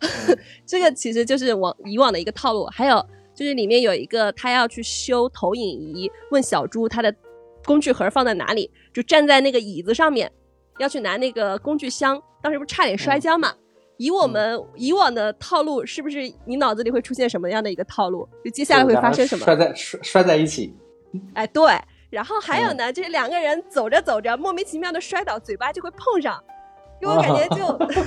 [0.66, 3.04] 这个其实就是往以往的一个套路，还有
[3.34, 7.14] 就是里面有一个他要去修投影仪，问小猪他的
[7.64, 10.30] 工具盒放在哪里，就站在那个椅子上面，
[10.78, 13.54] 要去拿那个工具箱，当时不差点摔跤嘛？
[13.98, 18.28] 以我们以往的套路，是不是你脑子里会出现什么样的一个套路？
[18.44, 19.44] 就接下来会发生什么？
[19.44, 20.74] 摔在摔摔在一起。
[21.32, 21.72] 哎，对，
[22.10, 26.42] 然后还有呢，就是两个人走着走着，莫名其妙的摔倒，嘴巴就会碰上。
[27.00, 27.56] 给我感觉就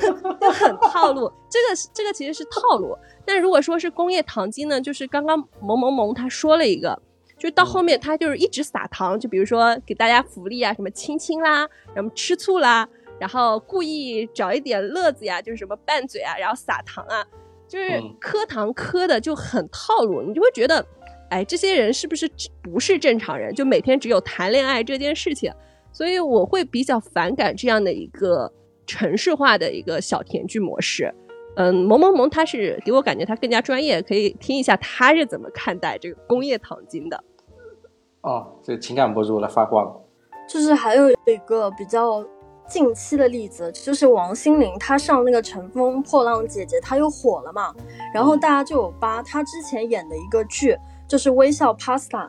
[0.42, 2.98] 就很套路，这个这个其实是套路。
[3.26, 7.00] 但如果说是工业糖精呢，就是刚刚萌萌萌他说了一个，
[7.38, 17.24] 就到后面他就是一直撒糖，就比如说给大家福利啊，什么亲亲啦，什么吃醋啦，然后故意找一点乐子呀，就是什么拌嘴啊，然后撒糖啊，
[17.68, 20.84] 就是磕糖磕的就很套路，你就会觉得，
[21.30, 22.28] 哎，这些人是不是
[22.64, 23.54] 不是正常人？
[23.54, 25.54] 就每天只有谈恋爱这件事情，
[25.94, 28.52] 所以我会比较反感这样的一个。
[28.90, 31.14] 城市化的一个小甜剧模式，
[31.56, 37.24] 嗯，萌萌萌，他是给我感觉他更加专业，可以听一下他是怎么看待这个工业糖精的。
[38.22, 39.96] 哦，这个情感博主来发光。
[40.48, 42.26] 就是还有一个比较
[42.68, 47.72] 近期的例子，就是王心凌她上那个《乘风破浪姐姐》，她又火了嘛，
[48.12, 50.76] 然后大家就有扒她之前演的一个剧，
[51.08, 52.28] 就是《微笑 Pasta》，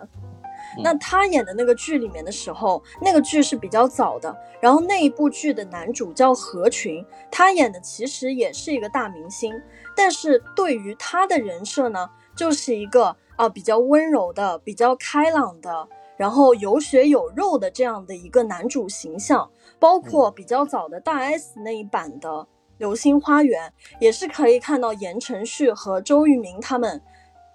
[0.79, 9.53] 那他演的那个剧里面的时候，那个剧是比较早的，然后那一部剧的男主叫何群，他演的其实也是一个大明星，
[9.97, 22.29] 但是对于他的人设呢，就是一个啊比较温柔的、比较开朗的，然后有血有肉的这样的一个男主形象，包括比较早的大 S 那一版的
[22.79, 23.69] 《流星花园》，
[24.01, 27.03] 也是可以看到言承旭和周渝民他们。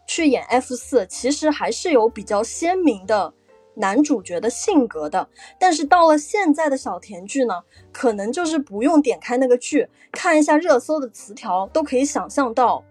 [0.06, 3.34] 去演 F 四，其实还是有比较鲜明的
[3.76, 5.28] 男主角的性格的。
[5.60, 12.84] 但是到了现在的小甜剧呢，可能就是不用点开那个剧，看一下热搜的词条，都可以想象到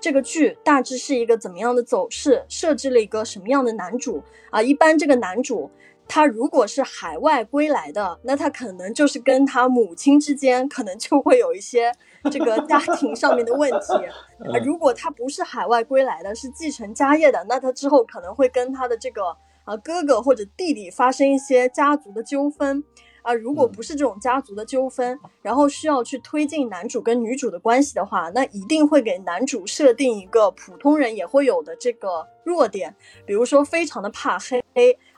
[0.00, 4.62] 这个剧大致是一个怎么样的走势，设置了一个什么样的男主啊。
[4.62, 5.70] 一般这个男主。
[6.06, 11.90] 他如果是海外归来的，那他可能就是跟他母亲之间可能就会有一些
[12.30, 13.94] 这个家庭上面的问题。
[14.52, 22.82] 啊，如果他不是海外归来的，是继承家业的，那他之后可能会跟他的这个啊哥哥或者弟弟发生一些家族的纠纷。
[23.22, 32.94] 啊，如果不是这种家族的纠纷，然后需要去推进男主跟女主的关系的话，那一定会给男主设定一个普通人也会有的这个弱点，
[33.24, 34.62] 比如说非常的怕黑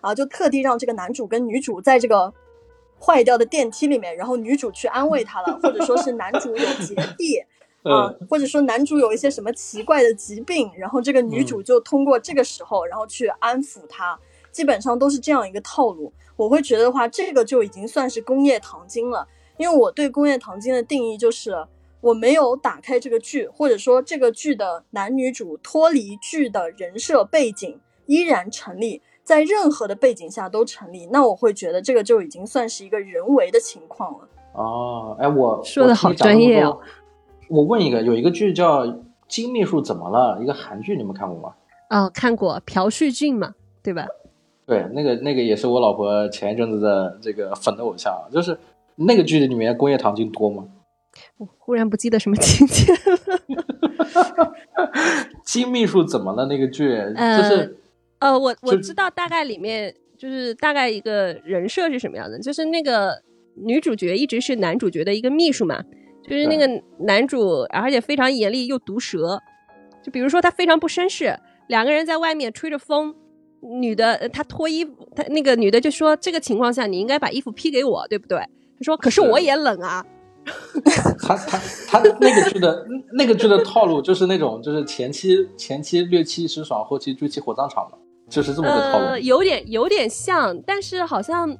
[0.01, 2.33] 啊，就特地让这个男主跟女主在这个
[2.99, 7.39] 坏掉的电梯里面，然后女主去安慰他了，或者说是男主有洁 癖
[7.83, 14.19] 啊，或者说男主有一些什么奇怪的疾病，然后这个女主就通过这个时候，然后去安抚他，
[14.51, 16.13] 基本上都是这样一个套路。
[16.37, 19.27] 我会觉得的话，这个就已经算是工业糖精了。
[19.57, 21.67] 因为我对工业糖精的定义就是，
[22.03, 34.29] 我没有打开这个剧，或者说这个剧的男女主脱离剧的人设背景依然成立，在任何的背景下都成立，那我会觉得这个就已经算是一个人为的情况了。
[34.53, 36.79] 哦，哎，我说的好专业哦。
[37.49, 38.87] 我问一个，有一个剧叫
[39.27, 41.55] 《金秘书怎么了》，一个韩剧，你们看过吗？
[41.91, 43.53] 哦，看过，朴叙俊嘛，
[43.83, 44.07] 对吧？
[44.65, 48.57] 对，那个那个也是我老婆前一阵子的这个粉的偶像，就是
[48.95, 50.65] 那个剧里面工业糖精多吗？
[51.39, 54.53] 我忽然不记得什么情节了。
[55.45, 56.47] 金秘书怎么了？
[56.47, 57.71] 那个剧就是呃，
[58.21, 63.23] 我我知道大概里面就是大概一个人设是什么样的，就是那个
[63.55, 65.83] 女主角一直是男主角的一个秘书嘛，
[66.23, 69.41] 就是那个男主而且非常严厉又毒舌，
[70.03, 71.39] 就比如说他非常不绅士，
[71.69, 73.15] 两个人在外面吹着风。
[73.63, 78.39] 女的，她脱衣服，她那个女的就说：“这个情况下，你应该把衣服披给我，对不对？”
[78.79, 80.05] 他说：“可是我也冷啊。
[81.19, 81.59] ”他他
[81.89, 87.99] 他那个剧的那个剧的套路就是那种，就是前期前期略妻时爽，后期追妻火葬场嘛，
[88.29, 89.19] 就是这么个套路。
[89.19, 91.57] 有点有点像，但是好像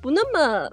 [0.00, 0.70] 不那么。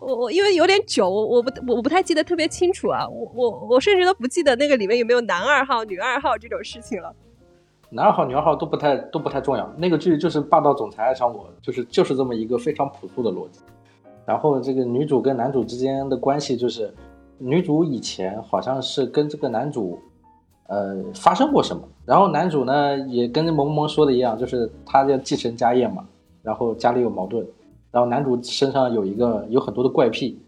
[0.00, 3.04] 我我因为有点久，我不我不太记得特别清楚啊。
[3.08, 7.12] 我我我甚至都不记得那个里面有没有男二号、女二号这种事情了。
[7.90, 13.58] 男二号、女二号都不太都不太重要，那个剧就是霸道总裁爱上我，就是就是这么一个非常朴素的逻辑。
[14.24, 16.94] 然后这个女主跟男主之间的关系就是，
[17.38, 19.98] 女主以前好像是跟这个男主，
[20.68, 26.06] 呃发生过什么，然后男主呢也跟萌萌说的一样，就是他要继承家业嘛，
[26.42, 27.44] 然后家里有矛盾，
[27.90, 30.40] 然后男主身上有一个有很多的怪癖，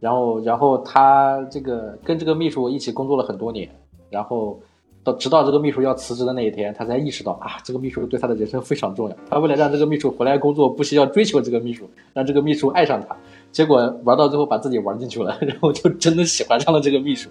[0.00, 3.68] 然后然后他这个跟这个秘书一起工作了很多年，
[4.08, 4.58] 然后。
[5.06, 9.14] 到直到这个秘书要辞职的那一天，他才意识到啊，这个秘书对他的人生非常重要。
[9.28, 11.84] 他为了让这个秘书回来工作，不惜要追求这个秘书，
[12.14, 13.14] 让这个秘书爱上他，
[13.52, 17.28] 结果玩到最后把自己玩进去了， 然后就真的喜欢上了这个秘书。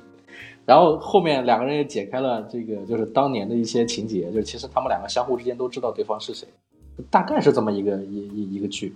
[0.65, 6.47] 然后后面两个人也解开了这个就是当年的一些情节，就是其实他们两个相互之间都知道对方是谁，
[7.09, 8.95] 大概是这么一个一一一个剧。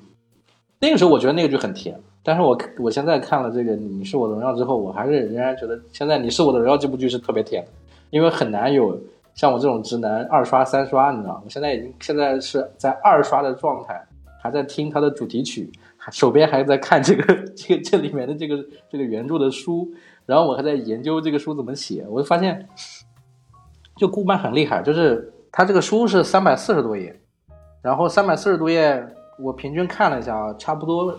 [0.79, 7.65] 那个时候我觉得那个剧很甜，但是我我现在看了这个《你是我的荣耀》之后，我还是仍然觉得现在《你是我的荣耀》这部剧是特别甜。
[8.09, 8.97] 因为很难有
[9.35, 14.01] 像我这种直男二刷三刷，你知道，我现在已经现在是在二刷的状态，
[14.41, 15.69] 还在听它的主题曲，
[16.09, 19.91] 手边还在看这个这个这里面的这个这个原著的书，
[20.27, 22.67] 然后我还在研究这个书怎么写，我就发现，
[23.95, 27.19] 就顾漫很厉害，就是他这个书是三百四十多页，
[27.81, 29.07] 然后三百四十多页，
[29.39, 31.17] 我平均看了一下啊，差不多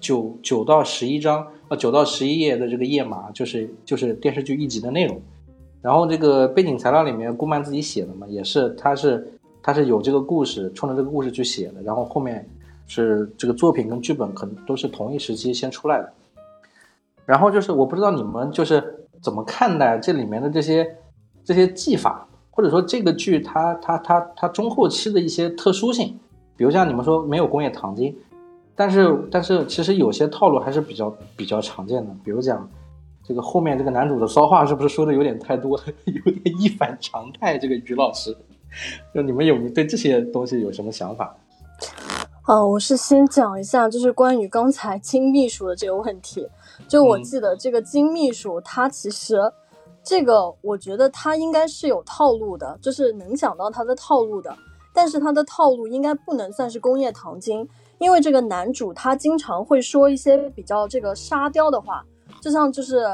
[0.00, 5.20] 九九到十一章啊，九到十一页的这个页码，就是就是电视剧一集的内容。
[5.82, 11.82] 然后这个背景材料里面，顾漫自己写的嘛，也是他是他是有这个故事，冲着这个故事去写的。
[11.82, 12.48] 然后后面
[12.86, 16.12] 是这个作品跟剧本可能都是同一时期先出来的。
[17.28, 20.96] 然后就是我不知道你们就是怎么看待这里面的这些
[21.44, 26.18] 这些技法，或者说这个剧它它它它中后期的一些特殊性，
[26.56, 28.16] 比如像你们说没有工业糖精，
[28.74, 32.66] 但是但是其实有些套路还是比较比较常见的，比如讲。
[33.24, 35.78] 这个后面这个男主的骚话是不是说的有点太多，
[36.24, 37.58] 有点一反常态？
[37.58, 38.34] 这个于老师，
[39.14, 41.36] 就你们有对这些东西有什么想法？
[42.44, 46.48] 啊，我是先讲一下，就是关于刚才金秘书的这个问题。
[46.86, 49.40] 就我嗯记得这个金秘书，他其实
[50.02, 54.54] 这个我觉得他应该是有套路的，就是能想到他的套路的。
[54.94, 57.68] 但是他的套路应该不能算是工业糖精，
[57.98, 62.04] 因为这个男主他经常会说一些比较这个沙雕的话，
[62.40, 63.06] 就像就是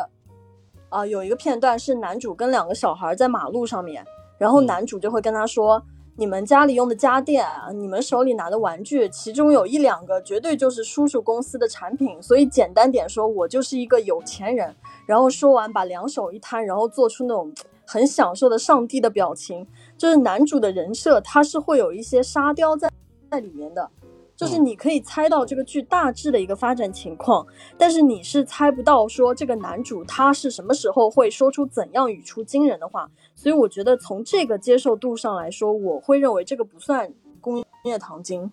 [0.89, 4.05] 啊、有一个片段是男主跟两个小孩在马路上面，
[4.39, 5.83] 然后嗯男主就会跟他说。
[6.17, 14.77] 你们家里用的家电，啊你们手里拿的玩具，其中有一两个绝对就是叔叔公司的产品，所以简单点说，我就是一个有钱人。
[15.07, 17.53] 然后说完，把两手一摊，然后做出那种
[17.85, 19.67] 很享受的上帝的表情。
[19.99, 22.89] 就是男主的人设，他是会有一些沙雕在
[23.29, 23.91] 在里面的，
[24.37, 27.47] 就是你可以猜到这个剧大致的一个发展情况，
[27.79, 33.09] 但是你是猜不到说这个男主他是什么时候会说出怎样语出惊人的话。
[33.37, 38.51] 所以我觉得从这个接受度上来说，我会认为这个不算工业糖精，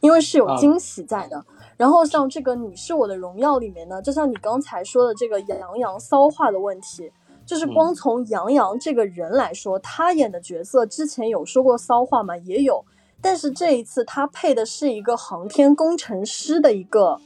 [0.00, 1.44] 因为是有啊惊喜在的。
[1.76, 7.10] 然后像这个《你是我的荣耀》里面呢，就像你刚才说的这个杨洋骚话的问题，
[7.46, 12.36] 就是光从杨洋这个人来说，他演的角色之前有说过骚话吗？
[12.38, 12.84] 也有，
[13.22, 17.20] 但是这一次他配的是一个航天工程师的一个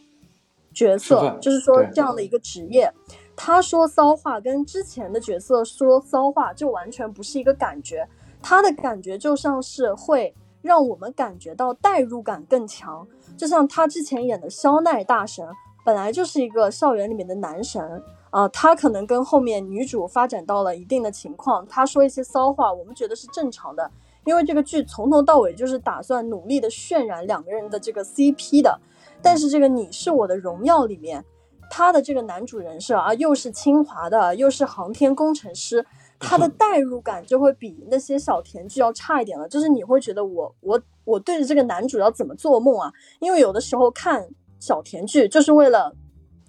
[0.72, 2.92] 角色，就是说这样的一个职业。
[3.36, 8.09] 他说骚话跟之前的角色说骚话就完全不是一个感觉，
[8.40, 15.47] 他的感觉就像是会让我们感觉到代入感更强，就像他之前演的肖奈大神，
[15.84, 23.88] 本来就是一个校园里面的男神啊、他可能跟后面女主发展到了一定的情况，他说一些骚话，我们觉得是正常的，
[24.25, 28.81] 因为这个剧从头到尾就是打算努力的渲染两个人的这个 CP 的，
[29.22, 31.25] 但是这个你是我的荣耀里面。
[31.70, 35.85] 他的这个男主人设啊，又是清华的，又是航天工程师，
[36.20, 39.49] 他的代入感就会比那些小甜剧要差一点了。
[39.49, 42.93] 就是你会觉得我我我对着这个男主要怎么做梦啊？
[43.18, 44.29] 因为有的时候看
[44.61, 45.97] 小甜剧就是为了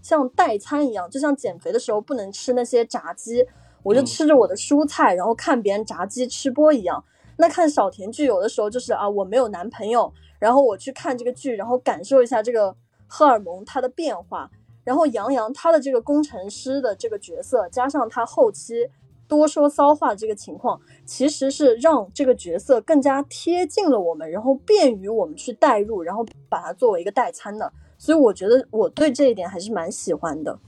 [0.03, 3.47] 像代餐一样，就像减肥的时候不能吃那些炸鸡，
[3.81, 7.03] 我就嗯吃着我的蔬菜，然后看别人炸鸡吃播一样。
[7.37, 12.75] 那看小甜剧有的时候就是啊，我没有男朋友，然后我去看这个剧，然后感受一下这个
[13.07, 14.49] 荷尔蒙它的变化。
[14.83, 18.87] 然后杨洋他的这个工程师的这个角色，加上他后期
[19.27, 27.73] 多说骚话这个情况，其实是让这个角色更加贴近了我们，然后便于我们去代入，然后把它作为一个代餐的。
[27.97, 30.59] 所以我觉得我对这一点还是蛮喜欢的。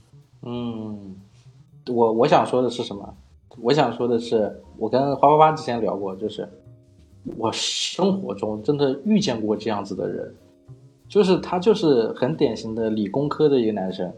[0.42, 1.14] 嗯，
[1.86, 3.14] 我我想说的是什么？
[3.62, 6.48] 我想说的是，我跟花花花之前聊过，就是
[7.36, 10.34] 我生活中真的遇见过这样子的人，
[11.08, 14.12] 就是他就是很典型的理工科的一个男生，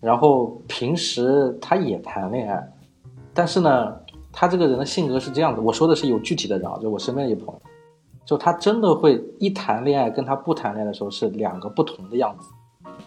[0.00, 2.72] 然后平时他也谈恋爱，
[3.34, 3.96] 但是呢，
[4.32, 7.60] 他这个人的性格是这样的，我说的是有具体的人啊，就我身边的一个朋友，
[8.24, 12.48] 就他真的会一谈恋爱跟他不谈恋爱的时候是两个不同的样子。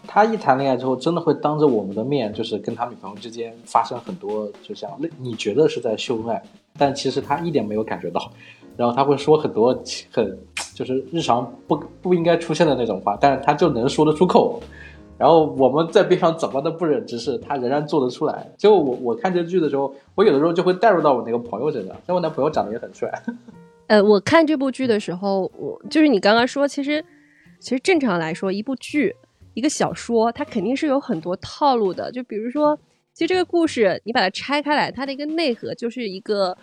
[0.06, 6.42] 他一谈恋爱之后，真的会当着我们的面，就是跟他女朋友之间发生很多，就像那你觉得是在秀恩爱，
[6.76, 8.30] 但其实他一点没有感觉到。
[8.76, 9.72] 然后他会说很多
[10.10, 10.38] 很
[10.74, 14.60] 就是日常不不应该出现的那种话，但是他就能说得出口。
[15.16, 18.50] 然后我们在边上怎么都不忍直视，他仍然做得出来。
[18.58, 23.08] 就我我看这剧的时候，我有的时候就会带入到我那个朋友身上，但我男朋友长得也很帅。
[23.86, 27.04] 呃，我看这部剧的时候，我就是你刚刚说，其实
[27.60, 29.14] 其实正常来说，一部剧、
[29.54, 32.10] 一个小说，它肯定是有很多套路的。
[32.10, 32.76] 就比如说，
[33.12, 36.56] 其实这个故事你把它拆开来，它的一个内核就是一个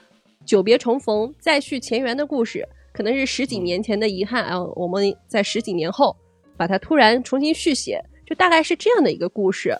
[0.46, 6.16] 久别重逢、再续前缘的故事，可能是十几年前的遗憾啊，我们在十几年后
[6.58, 9.78] 把它突然重新续写，就大概是这样的一个故事。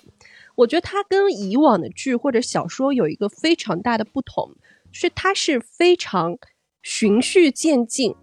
[0.56, 4.52] 我觉得它跟以往的剧或者小说有一个非常大的不同，
[4.92, 6.38] 就是它是非常
[6.84, 8.14] 循序渐进，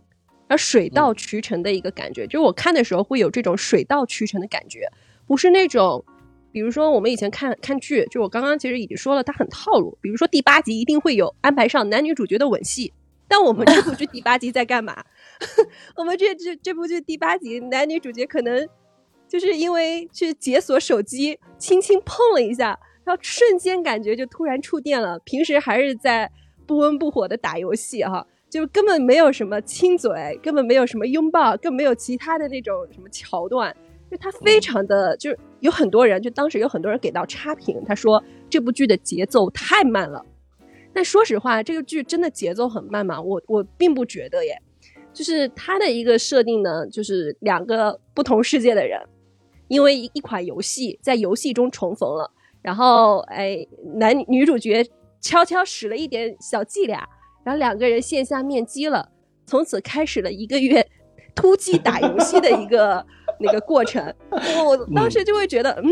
[0.46, 2.26] 而水到渠成的一个感觉。
[2.26, 4.88] 就是我看的时候会有这种水到渠成的感觉，
[5.26, 6.04] 不是那种，
[6.50, 9.96] 比如说我们以前看看剧，就我刚刚其实已经说了，它很套路。
[10.00, 12.92] 比如说第八集一定会有安排上男女主角的吻戏，
[13.28, 15.04] 但我们这部剧第八集在干嘛？
[15.96, 18.66] 我们这这这部剧第八集男女主角可能
[19.28, 25.18] 就是因为去解锁手机，轻轻碰了一下，然后瞬间感觉就突然触电了。
[25.20, 26.30] 平时还是在
[26.66, 33.76] 不温不火的打游戏哈，就根本没有什么亲嘴，根本没有什么拥抱，更没有其他的那种什么桥段。
[34.10, 40.24] 就他非常的，就是有很多人，就当时有很多人给到差评，他说这部剧的节奏太慢了。
[40.92, 43.20] 但说实话，这个剧真的节奏很慢吗？
[43.20, 44.60] 我我并不觉得耶。
[45.12, 49.00] 就是它的一个设定呢，就是两个不同世界的人，
[49.66, 52.30] 因为一一款游戏在游戏中重逢了，
[52.62, 54.84] 然后哎，男女主角
[55.20, 57.06] 悄悄使了一点小伎俩，
[57.42, 59.10] 然后两个人线下面基了，
[59.44, 60.86] 从此开始了一个月
[61.34, 63.04] 突击打游戏的一个
[63.40, 64.14] 那个过程。
[64.30, 65.90] 我我当时就会觉得，嗯，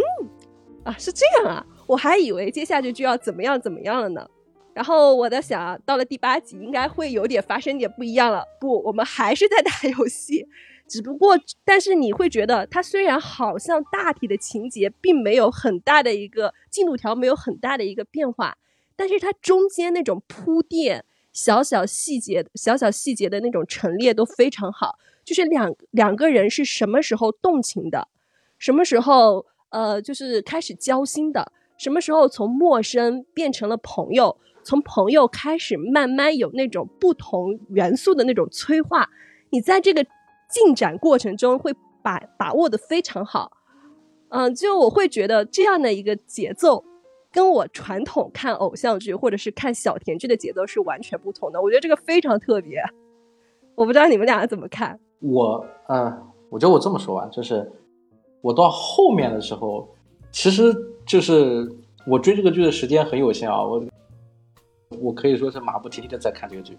[0.84, 4.26] 啊是这样啊，我还以为接下去就要怎么样怎么样了呢。
[4.74, 8.44] 然后我在想，到了第八集应该会有点发生点不一样了。
[8.60, 10.46] 不，我们还是在打游戏，
[10.86, 18.58] 只不过，但是你会觉得，它虽然好像大体的情节并没有很大的一个进度条，没有很大的一个变化，
[18.94, 24.98] 但是它中间那种铺垫、小小细节、小小细节的那种陈列都非常好。
[25.26, 28.08] 就是两两个人是什么时候动情的，
[28.56, 34.38] 什么时候呃，就是开始交心的，什么时候从陌生变成了朋友。
[34.62, 39.08] 从朋友开始，慢慢有那种不同元素的那种催化，
[39.50, 40.04] 你在这个
[40.50, 41.72] 进展过程中会
[42.02, 43.52] 把把握的非常好。
[44.28, 46.84] 嗯，就我会觉得这样的一个节奏，
[47.30, 51.62] 跟我传统看偶像剧或者是看小甜剧的节奏是完全不同的。
[51.62, 52.82] 我觉得这个非常特别。
[53.76, 54.98] 我不知道你们俩怎么看？
[55.20, 57.70] 我，嗯，我觉得我这么说吧，就是
[58.40, 59.88] 我到后面的时候，
[60.30, 61.70] 其实就是
[62.06, 63.82] 我追这个剧的时间很有限啊，我。
[65.00, 66.78] 我可以说是马不停蹄的在看这个剧，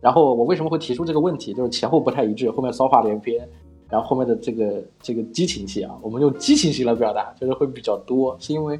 [0.00, 1.54] 然后我为什么会提出这个问题？
[1.54, 3.48] 就是前后不太一致，后面骚话连篇，
[3.88, 8.78] 然后后面的这个这个激情戏啊，我们用激情戏来表达，就是会比较多，是因为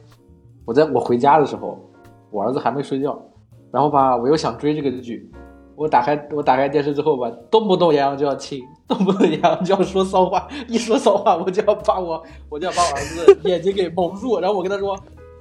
[0.64, 1.78] 我在我回家的时候，
[2.32, 3.16] 我儿子还没睡觉，
[3.70, 5.30] 然后吧，我又想追这个剧，
[5.76, 14.98] 我打开我打开电视之后吧，动不动洋洋就要亲， 动不动洋洋就要说骚话，一说骚话我就要把我我就要把我儿子 眼睛给蒙住，然后我跟他说。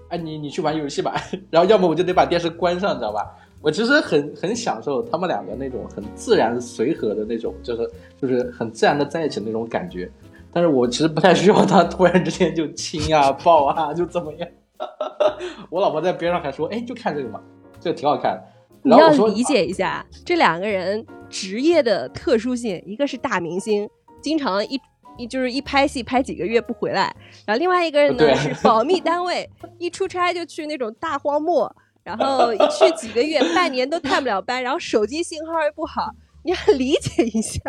[0.10, 1.16] 哎，你你去玩游戏吧，
[1.50, 3.36] 然后要么我就得把电视关上，知道吧？
[3.64, 7.90] 我其实很很享受他们两个那种很自然随和的那种，就是
[8.22, 10.08] 就是很自然的在一起那种感觉。
[10.52, 14.48] 但是我其实不太需要他突然之间就亲啊抱啊就怎么样。
[15.72, 17.42] 我老婆在边上还说：“哎，就看这个嘛，
[17.80, 18.44] 这个挺好看的。”
[18.84, 23.90] 你要理解一下这两个人职业的特殊性，一个是大明星，
[24.22, 24.80] 经常一。
[25.16, 27.16] 一就是一拍戏拍几个月不回来，
[27.46, 31.72] 然后另外一个人呢是保密单位，一出差就去那种大荒漠，
[32.04, 36.10] 然后一去几个月半年都探不了班，然后手机信号又不好，
[36.42, 37.60] 你要理解一下。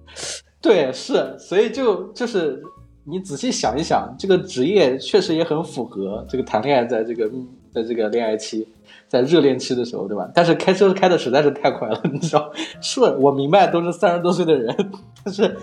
[0.62, 2.58] 对，是，所以就就是
[3.04, 7.30] 你仔细想一想，这个职业确实也很符合这个谈恋爱在这个
[7.72, 8.66] 在这个恋爱期，
[9.08, 10.30] 在热恋期的时候，对吧？
[10.34, 12.50] 但是开车开的实在是太快了， 你知道？
[12.80, 14.92] 是我明白，都是三十多岁的人，
[15.24, 15.56] 但是。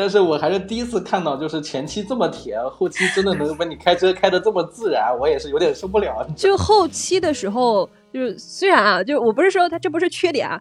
[0.00, 6.24] 但是我还是第一次看到，就是前期这么甜，后期真的能把你开车开的这么自然，我也是有点受不了。
[6.36, 10.60] 就后期的时候，就是虽然啊，就我不是说他这不是缺点啊，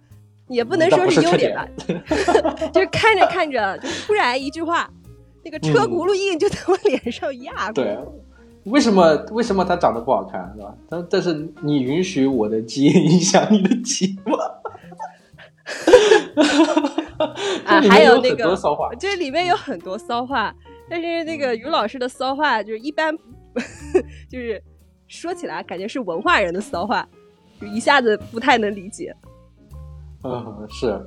[0.50, 1.68] 也不能说是优点吧，
[2.74, 4.90] 就是看着看着，就突然一句话，
[5.46, 7.84] 那个车轱辘印就在我脸上压过。
[7.84, 7.96] 对，
[8.70, 10.76] 为什么为什么他长得不好看，是吧？
[10.90, 14.40] 但但是你允许我的基因影响你的期望。
[17.66, 18.58] 啊，还有那个，
[19.00, 20.54] 这里面有很多骚话，
[20.90, 23.14] 但是那个于老师的骚话就是一般，
[24.30, 24.62] 就是
[25.08, 27.08] 说起来感觉是文化人的骚话，
[27.60, 29.16] 就一下子不太能理解。
[30.24, 31.02] 嗯，是，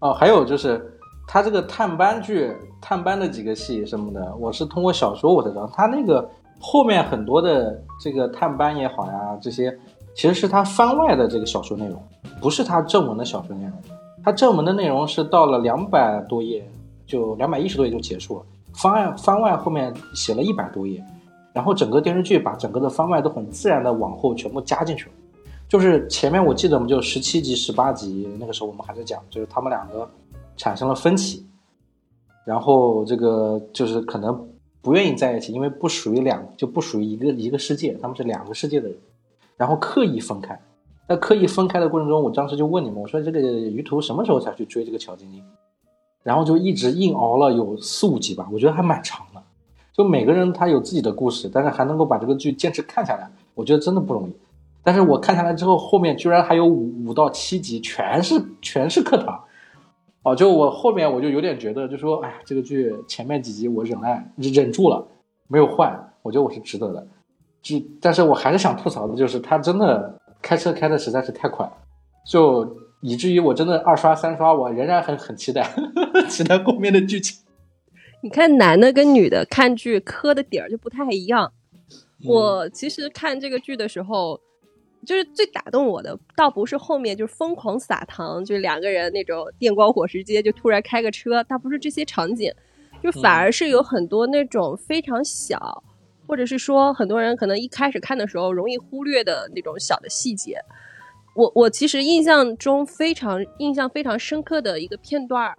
[0.00, 6.28] 哦，还有就是他这个探班剧、探班的几个戏什么的，我是通过小说我才知道，他那个
[6.64, 9.76] 后面很多的这个探班也好呀，这些
[10.14, 12.00] 其实是他番外的这个小说内容，
[12.40, 13.72] 不是他正文的小说内容。
[14.24, 16.64] 它正文的内容是到了两百多页，
[17.04, 18.46] 就两百一十多页就结束了。
[18.72, 21.04] 番外番外后面写了一百多页，
[21.52, 25.12] 然后整个电视剧把整个的番外都很自然的往后全部加进去了。
[25.68, 30.08] 就是前面我记得我们就十七集、十八集，那个时候我们还在讲，就是他们两个
[30.56, 31.44] 产生了分歧，
[32.44, 34.48] 然后这个就是可能
[34.82, 38.98] 不愿意在一起，因为不属于两，就不属于一个一个世界，他们是两个世界的人，
[39.56, 40.60] 然后刻意分开。
[41.08, 45.42] 在刻意分开的过程中，我当时就问你们，我说这个于途什么时候才去追这个乔晶晶？
[46.22, 49.42] 然后就一直硬熬了有四五集吧，我觉得还蛮长的。
[49.92, 54.32] 就每个人他有自己的故事，但是还能够把这个剧坚持看下来，我觉得真的不容易。
[54.82, 59.38] 但是我看下来之后，后面居然还有五五到七集，全是全是课堂。
[60.22, 65.06] 哦，就我后面我就有点觉得，就说哎呀，这个剧前面几集我忍耐忍住了，
[65.48, 67.06] 没有换，我觉得我是值得的。
[67.60, 70.18] 就但是我还是想吐槽的，就是他真的。
[70.44, 71.70] 开车开的实在是太快，
[72.26, 75.64] 就以至于我真的二刷三刷，我仍然很很期待，
[76.28, 77.38] 期待后面的剧情。
[78.24, 81.52] 你看男的跟女的看剧磕的点儿就不太一样。
[82.24, 84.40] 我其实看这个剧的时候，
[85.06, 92.52] 就是最打动我的，倒不是后面就是疯狂撒糖，就是两个人那种电光火石间就突然开个车，倒不是这些场景，
[93.02, 95.82] 就反而是有很多那种非常小。
[96.24, 100.56] 或者是说，很多人可能一开始看的时候容易忽略的那种小的细节，
[101.34, 105.52] 我我其实印象中非常印象非常深刻的一个片段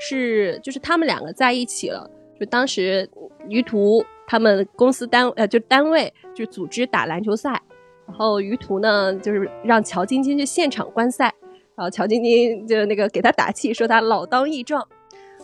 [0.00, 2.10] 是就是他们两个在一起了，
[2.40, 3.08] 就当时
[3.48, 7.60] 于途他们公司单呃就单位就组织打篮球赛，
[8.08, 11.32] 然后于途呢就是让乔晶晶去现场观赛，
[11.76, 14.84] 然后乔晶晶就那个给他打气，说他老当益壮。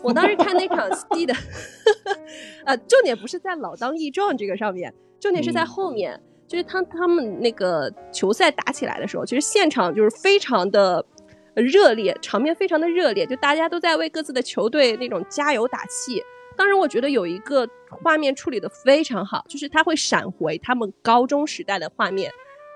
[0.03, 1.33] 我当时看那场戏的，
[2.65, 11.03] 呃，重点不是在老当益壮这个上面，重点是在后面，就是他他们那个球赛打起来的时候，其实现场就是非常的
[11.55, 16.21] 热烈，场面非常的热烈，就大家都在为各自的球队那种加油打气。
[16.57, 22.31] 当时我觉得有一个画面处理的非常好，就是他会闪回他们高中时代的画面，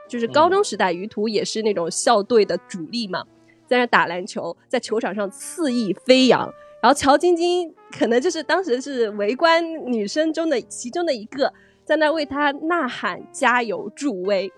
[0.10, 3.24] 就是高中时代于途也是那种校队的主力嘛，
[3.68, 6.52] 在那打篮球，在球场上肆意飞扬。
[6.82, 11.54] 然后乔晶晶可能就是当时是围观女生中的其中的一个，
[11.86, 14.52] 在那为他呐喊加油助威。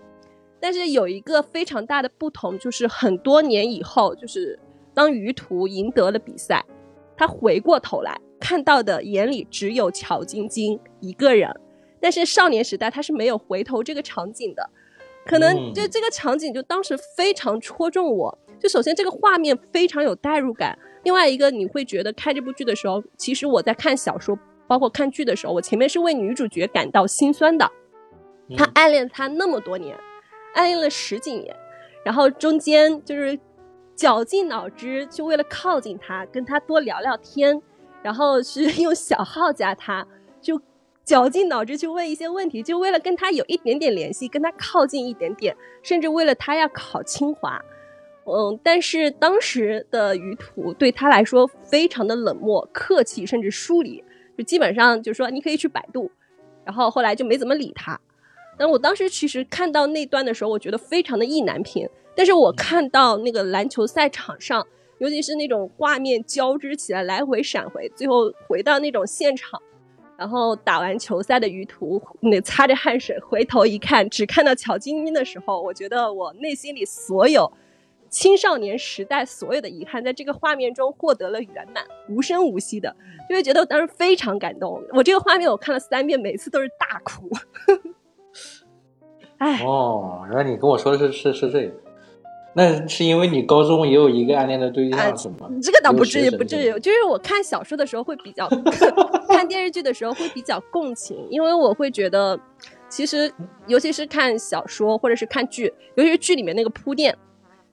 [0.58, 4.58] 但是有一个非常大的不同，就是很多年以后，就是
[4.94, 6.64] 当于途赢得了比赛，
[7.16, 11.52] 他回过头来看到的眼里只有乔晶晶一个人。
[12.00, 14.70] 但是少年时代他是没有回头这个场景的，
[15.24, 18.38] 可能就这个场景就当时非常戳中我。
[18.60, 20.78] 就首先这个画面非常有代入感。
[21.02, 27.68] 另外一个，你会觉得看这部剧的时候，其实我在看小说，包括看剧的时候，我前面是为女主角感到心酸的。
[28.56, 29.98] 他暗恋他那么多年，
[30.54, 31.56] 暗恋了十几年，
[32.04, 33.36] 然后中间就是
[33.96, 37.60] 绞尽脑汁，就为了靠近他，跟他多聊聊天，
[38.02, 40.21] 然后是 用小号加他，就
[41.04, 47.62] 绞尽脑汁去问一些问题，就为了跟他有一点点联系，跟他靠近一点点，甚至为了他要考清华。
[48.24, 54.02] 嗯，但是当时的于途对他来说非常的冷漠、客气，甚至疏离，
[54.38, 56.08] 就基本上就说你可以去百度，
[56.64, 58.00] 然后后来就没怎么理他。
[58.56, 61.88] 但我当时其实看到那段的时候，我觉得非常的意难平。
[62.14, 64.64] 但是我看到那个篮球赛场上，
[64.98, 69.60] 尤其是那种画面交织起来、来回闪回，最后回到那种现场，
[70.16, 77.52] 然后打完球赛的余途那擦着汗水回头一看，只看到乔晶晶的时候，我觉得我内心里所有。
[78.08, 82.94] 青少年时代所有的遗憾，在这个画面中获得了圆满，无声无息的，
[83.26, 84.84] 就会觉得我当时非常感动。
[84.92, 87.30] 我这个画面我看了三遍，每次都是大哭。
[89.40, 91.74] 哎，哦，原来你跟我说的是是是这个，
[92.54, 95.48] 那是因为你高中也有一个暗恋的对象是吗？
[95.62, 96.78] 这个倒不至于，不至于。
[96.80, 98.48] 就是我看小说的时候会比较，
[99.28, 102.38] 看电视剧的时候会比较共情，因为我会觉得，
[102.88, 103.32] 其实
[103.66, 107.16] 尤其是看小说或者是看剧，尤其是剧里面那个铺垫。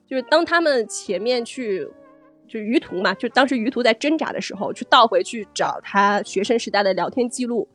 [0.08, 1.86] 就是当他们前面去，
[2.48, 7.68] 就于途嘛，就当时于途在挣扎的时候，去倒回去找他学生时代的聊天记录，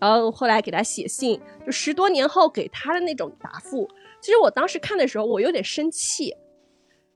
[0.00, 3.88] 然后后来给他写信，就十多年后给他的那种答复。
[4.20, 6.34] 其实我当时看的时候，我有点生气，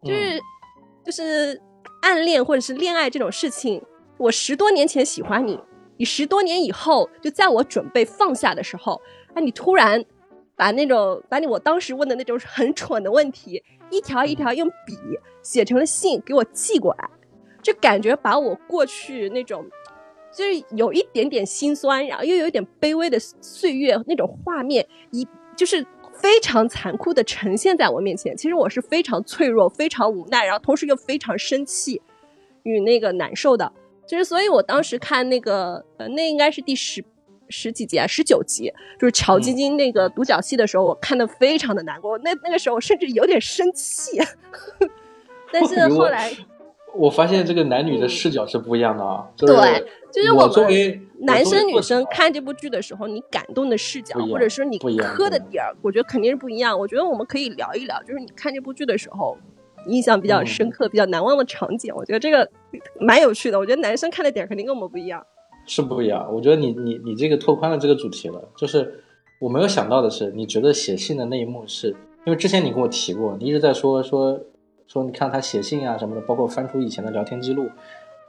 [0.02, 0.40] 就是
[1.04, 1.60] 就是
[2.02, 3.82] 暗恋或者是恋爱这种事情，
[4.16, 5.60] 我十多年前喜欢你，
[5.96, 9.00] 你十多年以后，就在我准备放下的时候，
[9.34, 10.04] 哎，你突然
[10.56, 13.62] 把那种把你我当时问的那种很蠢的问题。
[13.92, 14.96] 一条一条用笔
[15.42, 17.10] 写成了信给我寄过来，
[17.60, 19.66] 就感觉把我过去那种，
[20.32, 25.26] 就是有一点点心酸，然后又有一点卑微的岁月那种画面，一
[25.56, 25.84] 就是
[26.20, 28.36] 非常残酷的呈现在我面前。
[28.36, 32.00] 其实我是非常脆弱、非常无奈，然后同时又非常生气
[32.62, 33.72] 与那个难受的。
[34.06, 37.04] 就是所以我当时看那个，呃，那应该是第十。
[37.52, 42.16] 十几集啊，十九集，就是乔晶晶那个独角戏的时候，我看的非常的难过。
[42.18, 44.20] 那那个时候甚至有点生气。
[45.50, 46.30] 但是后来，
[46.94, 49.26] 我发现这个男女的视角是不一样的啊。
[49.36, 56.78] 对，就是我们男生女生看这部剧的时候，你感动的视角，或者说你磕的点儿，我觉得肯定是不一样。
[56.78, 59.36] 我觉得我们可以聊一聊，就是你看这部剧的时候，
[59.86, 61.94] 印象比较深刻、比较难忘的场景。
[61.94, 62.50] 我觉得这个
[62.98, 63.58] 蛮有趣的。
[63.58, 65.24] 我觉得男生看的点肯定跟我们不一样。
[65.66, 69.04] 是不一样，我觉得你你你这个拓宽了这个主题了，就是
[69.40, 71.88] 我没有想到的是，你觉得写信的那一幕是
[72.24, 74.40] 因为之前你跟我提过，你一直在说说
[74.86, 77.68] 说你看他写信啊什么的，包括翻出以前的聊天记录，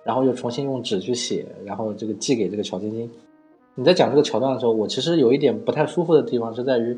[0.03, 3.09] 然后又重新用纸去写，然后这个寄给这个乔晶晶。
[3.75, 6.97] 你在讲这个桥段的时候，我其实有一点不太舒服的地方是在于，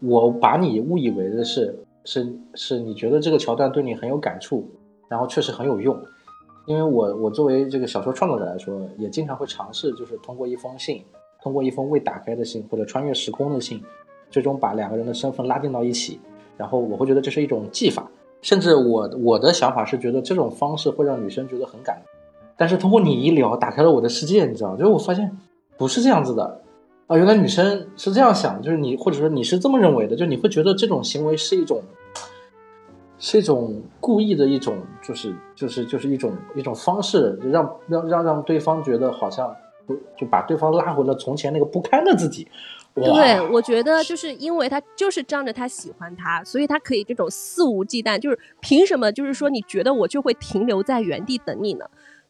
[0.00, 4.66] 我把你误以为的是是是你觉得这个桥段对你很有感触，
[5.08, 5.96] 然后确实很有用。
[6.66, 11.02] 因为我我作为这个小说创作者来说，也经常会尝试，就是通过一封信，
[11.42, 13.80] 通过一封未打开的信，或者穿越时空的信，
[14.30, 16.18] 最终把两个人的身份拉近到一起。
[16.56, 18.10] 然后我会觉得这是一种技法，
[18.40, 22.00] 甚至我我的想法是觉得这种方式会让女生觉得很感。
[22.56, 25.36] 但是通过你一聊，打开了我的世界，你知道，就是我发现
[25.76, 26.60] 不是这样子的
[27.06, 31.82] 啊，原来女生是这样想，就是你或者说你是这么认为的，就你会觉得这种行为是一种
[33.18, 39.54] 是一种故意的一种，就是就是就是一种一种方式，让让让让对方觉得好像
[39.88, 42.46] 就就把对方拉回了从前那个不堪的自己。
[42.94, 48.16] 对，我觉得就是因为他就是仗着他喜欢他，所以他可以这种肆无忌惮。
[48.16, 49.10] 就是凭什么？
[49.10, 51.84] 就是说你觉得我就会停留在原地等你呢？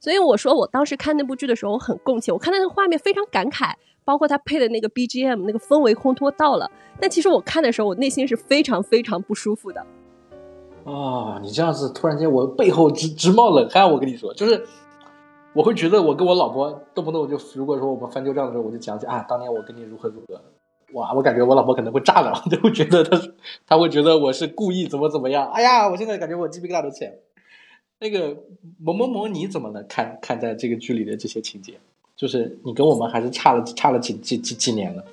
[0.05, 3.73] 所以我说我当时看那部剧的时候我很共情，我看那个画面非常感慨，
[4.05, 6.71] 包括他配的那个 BGM，那个氛围烘托到了。
[7.01, 9.81] 但其实我看的时候，我内心是非常非常不舒服的。
[10.85, 14.67] 啊，你这样子突然间我背后直直冒冷汗，我跟你说，就是
[15.55, 20.39] 我会觉得我跟我老婆动不动就，如果说我们翻旧账的时候，我就讲起啊，当年我跟你如何如何，
[20.93, 23.19] 哇，我感觉我老婆可能会炸了， 就会觉得她
[23.67, 27.17] 她会觉得我是故意怎么怎么样，哎呀，我现在感觉我鸡皮疙瘩都起来了。
[28.01, 28.37] 那个
[28.79, 29.87] 某某某，你怎么能？
[29.87, 31.75] 看看待这个剧里的这些情节，
[32.17, 35.05] 就是你跟我们还是差了差了几几几几年了。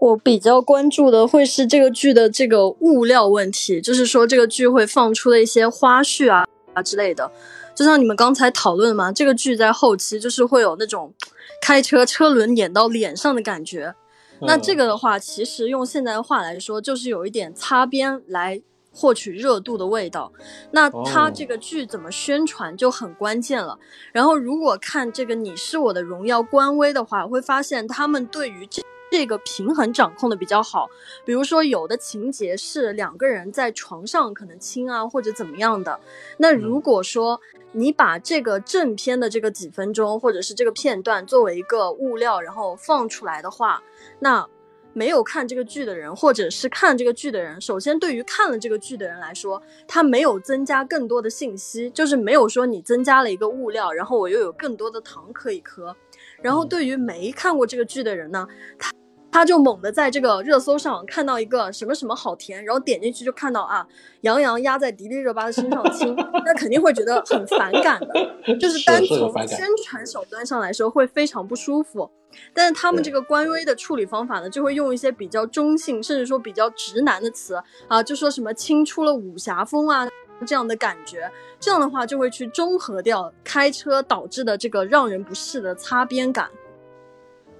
[0.00, 7.30] 我比较关注的会是这个剧的这个物料问题，就是说这个剧会放出的一些花絮啊啊之类的，
[7.74, 11.14] 就像你们刚才讨论嘛，这个剧在后期就是会有那种
[11.60, 13.94] 开车车轮碾到脸上的感觉。
[14.40, 18.60] 那这个的话，其实用现在的话来说，就是有一点擦边来
[18.92, 20.32] 获取热度的味道。
[20.70, 23.78] 那它这个剧怎么宣传就很关键了。
[24.12, 30.88] 然后如果看这个《你是我的荣耀》官微的话，会发现他们对于这这个平衡掌控的比较好。
[31.24, 36.00] 比如说有的情节是两个人在床上可能亲啊或者怎么样的，
[36.38, 37.38] 那如果说
[37.72, 43.82] 你把这个正片的这个几分钟或者是这个片段作为一个物料，然后放出来的话，
[44.20, 44.48] 那
[44.94, 55.96] 没有看这个剧的人，或者是看这个剧的人，首先对于看了这个剧的人来说，他没有增加更多的信息，就是没有说你增加了一个物料，然后我又有更多的糖可以磕。
[56.40, 58.46] 然后对于没看过这个剧的人呢，
[58.78, 58.92] 他
[59.32, 63.84] 他就猛地在这个热搜上看到一个什么什么好甜，然后点进去就看到啊，
[64.20, 66.14] 杨洋压在迪丽热巴的身上亲，
[66.44, 72.08] 那肯定会觉得很反感的， 就是单从宣传手段上来说会非常不舒服。
[72.54, 80.06] 但是他们这个官微的处理方法呢，就会用一些比较中性，甚至说比较直男的词啊，就说什么亲出了武侠风啊
[80.46, 86.46] 这样的感觉，这样的话就会去中和掉开车导致的这个让人不适的擦边感。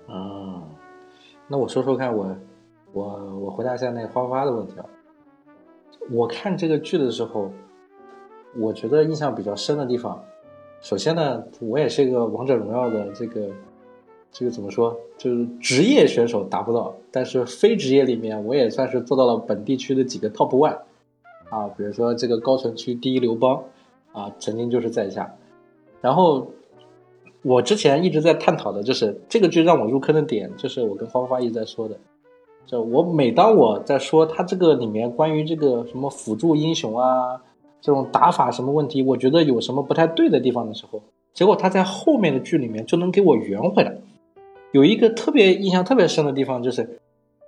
[0.08, 0.64] 啊，
[1.48, 2.34] 那我说说看我，
[2.92, 4.86] 我我回答一下那个花花的问题啊。
[6.10, 7.50] 我看这个剧的时候，
[8.56, 10.22] 我觉得印象比较深的地方，
[10.80, 13.48] 首先呢，我也是一个王者荣耀的这个
[14.30, 20.78] 这个怎么说，就是职业选手达不到，但是非职业里面我也算是做到了本地区的几个 top one
[21.50, 23.62] 啊，比如说这个高城区第一刘邦
[24.12, 25.34] 啊，曾经就是在下，
[26.00, 26.46] 然后。
[27.42, 31.98] 我之前一直在探讨的就是这个剧让我入坑的点，就是我跟花花一直在说的，
[32.66, 37.42] 就我每当我在说它这个里面关于这个什么辅助英雄啊，
[37.80, 41.02] 这种打法什么问题，我觉得有什么不太对的地方的时候，
[41.34, 43.92] 结果他在后面的剧里面就能给我圆回来。
[44.70, 46.98] 有一个特别印象特别深的地方，就是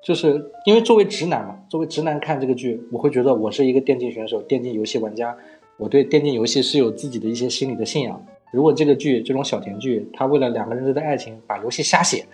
[0.03, 5.37] 就是因为作为直男嘛，作为直男看这个剧，我会觉得我是一个电竞选手、电竞游戏玩家，
[5.77, 8.21] 我对电竞游戏是有自己的一些心理的信仰。
[8.55, 12.25] 如果这个剧这种小甜剧，他为了两个人的爱情把游戏瞎写，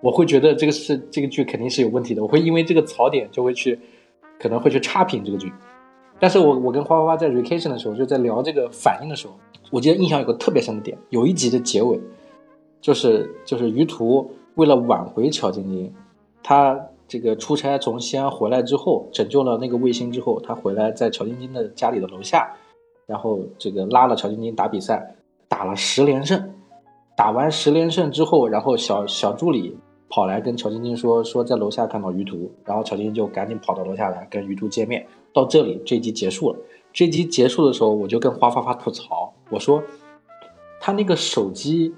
[0.00, 2.22] 我会觉得这个是这个剧肯定是有问题的。
[2.22, 3.78] 我会因为这个槽点就会去，
[4.40, 5.52] 可能会去差评这个剧。
[6.18, 9.34] 但是我我跟花花花在 recation 的时候，就在聊这个反应的时候，
[9.70, 12.00] 我记得印象有个特别深的点，有一集的结尾，
[12.80, 15.92] 就是就是于途为了挽回乔晶晶，
[16.42, 22.50] 他这个出差从西安回来之后，拯救了那个卫星之后，他回来在乔晶晶的家里的楼下，
[23.06, 25.14] 然后这个拉了乔晶晶打比赛。
[25.48, 26.54] 打了十连胜，
[27.16, 29.76] 打完十连胜之后，然后小小助理
[30.10, 35.04] 跑来跟乔晶晶说，说在楼下看到于途，然后乔晶晶就赶紧跑到楼下来跟于途见面。
[35.32, 36.58] 到这里，这集结束了。
[36.92, 39.82] 这集结束的时候，我就跟花发发吐槽，我说
[40.80, 41.94] 他那个手机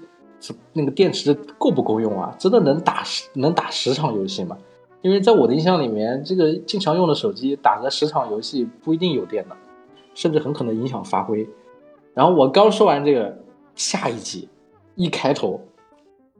[0.73, 2.35] 那个电池够不够用啊？
[2.39, 4.57] 真的能打十能打十场游戏吗？
[5.01, 9.55] 因为在我的印象里面，这个经常用的手机打个十场游戏不一定有电的，
[10.13, 11.47] 甚至很可能影响发挥。
[12.13, 13.40] 然后我刚说完这个。
[13.75, 14.49] 下一集
[14.95, 15.61] 一开头，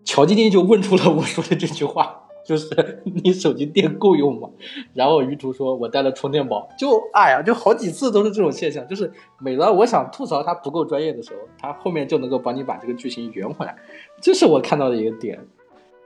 [0.03, 4.49] 乔晶晶就问出了我说的这句话，就是 你手机电够用吗？
[4.93, 6.67] 然后于途说，我带了充电宝。
[6.77, 13.75] 就哎呀，就好几次都是这种现象，就是每当我想吐槽他不够专业的时候，他后面就能够帮你把这个剧情圆回来，
[14.19, 15.39] 这是我看到的一个点。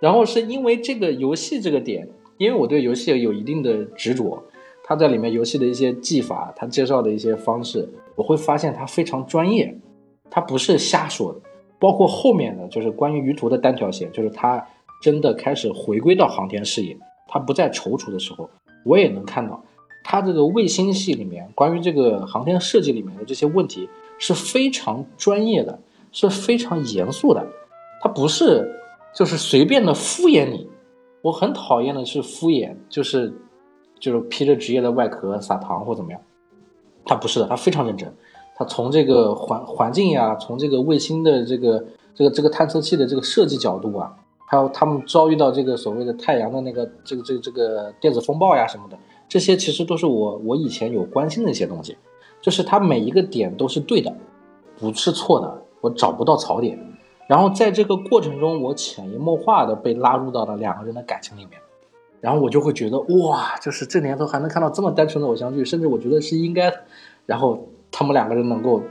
[0.02, 2.08] 然后是因为这个游戏这个点，
[2.38, 4.44] 因为我对游戏有一定的执着，
[4.84, 9.80] 他在里面游戏的一些技法，他介绍的一些方式，我会发现他非常专业。
[10.36, 11.40] 他不是瞎说的，
[11.80, 14.68] 包括后面的就是关于于途的单条线，就是他
[15.02, 18.50] 真的开始回归到航天事业，他不再踌躇的时候，
[18.84, 19.64] 我也能看到
[20.04, 23.88] 它这个卫星系里面关于这个航天设计里面的这些问题
[24.20, 25.80] 是非常专业的，
[26.12, 27.48] 是非常严肃的，
[28.02, 28.78] 它不是
[29.14, 30.68] 就是随便的敷衍你。
[31.22, 33.34] 我很讨厌的是敷衍，就是
[34.02, 36.20] 就是披着职业的外壳撒糖或怎么样。
[37.06, 38.14] 他不是的，他非常认真。
[38.56, 44.14] 它从这个环环境呀，从这个卫星的这个这个这个探测器的这个设计角度啊，
[44.46, 48.98] 还有他们遭遇到这个所谓的太阳的那个这个这个这个电子风暴呀什么的，
[49.28, 51.98] 这些其实都是我我以前有关心的一些东西。
[52.42, 54.14] 就是它每一个点都是对的，
[54.78, 56.80] 不是错的，我找不到槽点。
[57.28, 61.60] 然后在这个过程中，我潜移默化的被拉入到了两个人的感情里面，
[62.22, 66.78] 然后我就会觉得哇，就是这年头还能看到这么单纯的偶像剧，甚至我觉得是应该的。
[67.26, 67.68] 然后
[67.98, 68.84] 他们两个人能够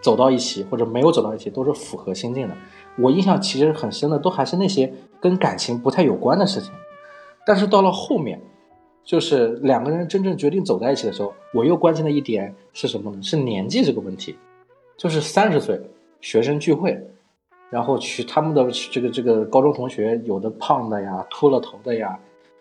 [0.00, 2.54] 走到一起，或者没有走到一起，都是符合心境的。
[2.96, 4.90] 我印象其实很深的，都还是那些
[5.20, 6.72] 跟感情不太有关的事情。
[7.44, 8.40] 但是到了后面，
[9.04, 13.22] 就是两个人真正决定走在一起的时候，我又关心的一点是什么呢？
[13.22, 14.38] 是年纪这个问题，
[14.96, 15.78] 就是三十岁
[16.22, 16.98] 学生聚会。
[17.68, 22.18] 然后去他们的这个这个高中同学，有的胖的呀，秃了头的呀，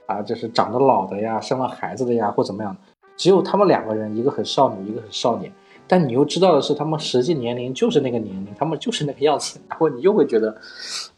[0.07, 2.75] 啊，就是长得老的呀，生了孩子的呀，或怎么样
[3.15, 5.49] 只有他们两个人，一个很少女，一个很少年。
[5.87, 9.59] 但你又知道的是，他们实际年龄就是那个年龄，他们就是那个样子。
[9.69, 10.55] 然后你又会觉得，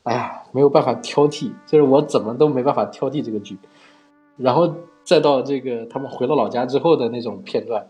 [0.03, 3.57] 哎呀，没有办法挑剔，就是我怎么都没办法挑剔这个剧。
[4.35, 7.87] 然后再到这个他们回了老家之后的那种片段，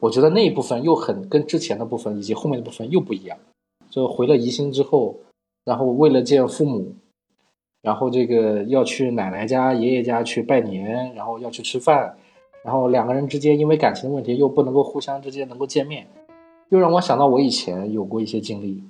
[0.00, 3.36] 我觉得那一部分又很跟之前的部分以及后面的部分又不一样。
[3.90, 5.20] 就回了宜兴之后，
[5.64, 6.94] 然后为了见父母，
[7.82, 12.16] 然后这个要去奶奶家、爷爷家去拜年，然后要去吃饭，
[12.64, 16.06] 然后两个人之间因为感情的问题又不能够互相之间能够见面，
[16.68, 18.82] 又让我想到我以前有过一些经历，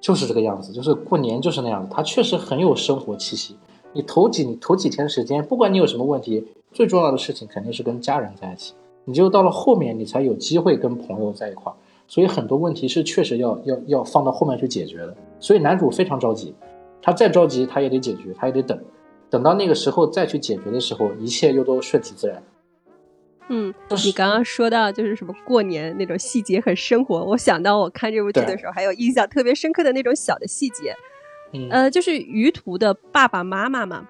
[0.00, 3.56] 就是这个样子，就是过年就是那样子，它确实很有生活气息。
[3.92, 8.74] 你头几你头几天时间，不管你有什么问题，最重要的事情肯定是跟家人在一起，
[9.04, 11.74] 你就到了后面你才有机会跟朋友在一块儿。
[12.08, 15.16] 所以很多问题是确实要要要放到后面去解决的。
[15.38, 16.52] 所以男主非常着急，
[17.00, 18.78] 他再着急他也得解决，他也得等，
[19.30, 22.42] 等到那个时候再去解决的时候，一切又都顺其自然。
[23.48, 23.72] 嗯，
[24.04, 30.94] 你刚刚说到就是什么过年那种细节很生活，我想到我看这部剧的时候还有印象特别深刻的那种小的细节，
[31.70, 34.08] 呃，就是于途的爸爸妈妈嘛。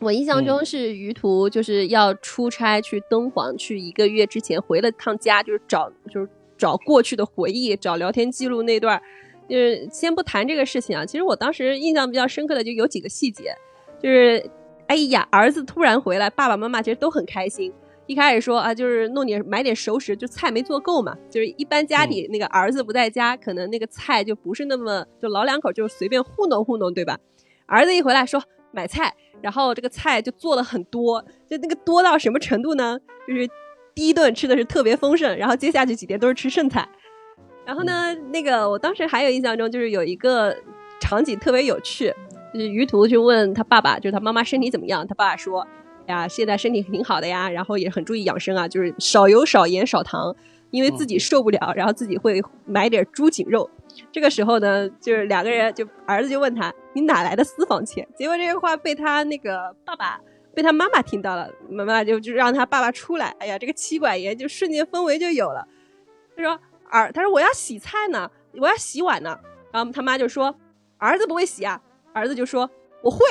[0.00, 6.28] 我印象中是于途就是要出差去敦煌，去一个月之前回了趟家，就是找就是。
[6.58, 9.02] 找过去的回忆，找聊天记录那段，
[9.48, 11.04] 就是先不谈这个事情啊。
[11.04, 13.52] 其实我当时印象比较深刻的就有几个细节，
[14.00, 14.48] 就是
[14.86, 17.72] 哎呀，儿子突然回来，爸爸妈妈其实都很开心。
[18.06, 21.16] 一开始说啊，就是弄点买点熟食，就菜没做够嘛。
[21.30, 27.18] 就是一般家里那个儿子不在家，可能那个菜就不是那么就老两口就随便糊弄糊弄，对吧？
[27.66, 32.98] 儿子一回来说买菜，然后这个菜就做了很多，就那个多到什么程度呢？
[33.26, 33.48] 就是。
[33.94, 36.88] 第一顿吃的是特别丰盛，然后接下去几天都是吃剩菜。
[37.66, 40.56] 然后呢，那个我当时还有印象中就是有一个
[40.98, 42.10] 场景特别有趣，
[42.54, 45.06] 就是于途就问他爸爸，就是他妈妈身体怎么样？
[45.06, 45.68] 他爸爸说
[46.06, 50.34] ：“呀，现在身体挺好的呀，然后也很注意养生啊，就是少油少盐少糖，
[50.70, 53.68] 因为自己受不了，然后自己会买点猪颈肉。”
[54.10, 60.20] 这个时候呢，就是两个人就儿子就问他：“你哪来的私房钱？”结果这个话被他那个爸爸。
[60.54, 63.34] 被他妈妈听到了，妈妈就就让他爸爸出来。
[63.38, 65.66] 哎呀，这个妻管严就瞬间氛围就有了。
[66.36, 68.30] 他说：“儿，他说我要洗菜呢，
[68.60, 69.38] 我要洗碗呢。”
[69.72, 70.54] 然后他妈就说
[71.00, 71.80] ：“儿子不会洗啊。”
[72.12, 72.70] 儿子就说
[73.02, 73.24] ：“我会。”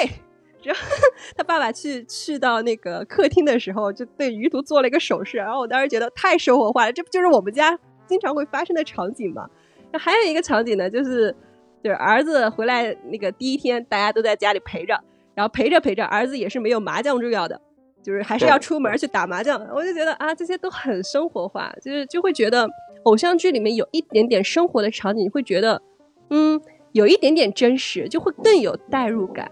[0.64, 0.82] 然后
[1.36, 5.38] 他爸爸去去到那个客厅的时候，就对于途做了一个手势。
[5.38, 9.50] 然后我当时觉得太生活化了，这不就是我们家经常会发生的场景吗？
[9.92, 11.36] 那还有一个场景呢，就是
[11.84, 15.00] 就是儿子回来那个第一天，大家都在家里陪着。
[15.34, 17.60] 然后陪着陪着，儿子也是没有麻将重要的，
[18.04, 19.58] 就是还是要出门去打麻将。
[19.74, 22.70] 我就觉得啊，这些都很生活化，就是就会觉得
[23.04, 25.82] 偶像剧里面有一点点生活的场景，会觉得
[26.30, 29.50] 嗯，有一点点真实，就会更有代入感。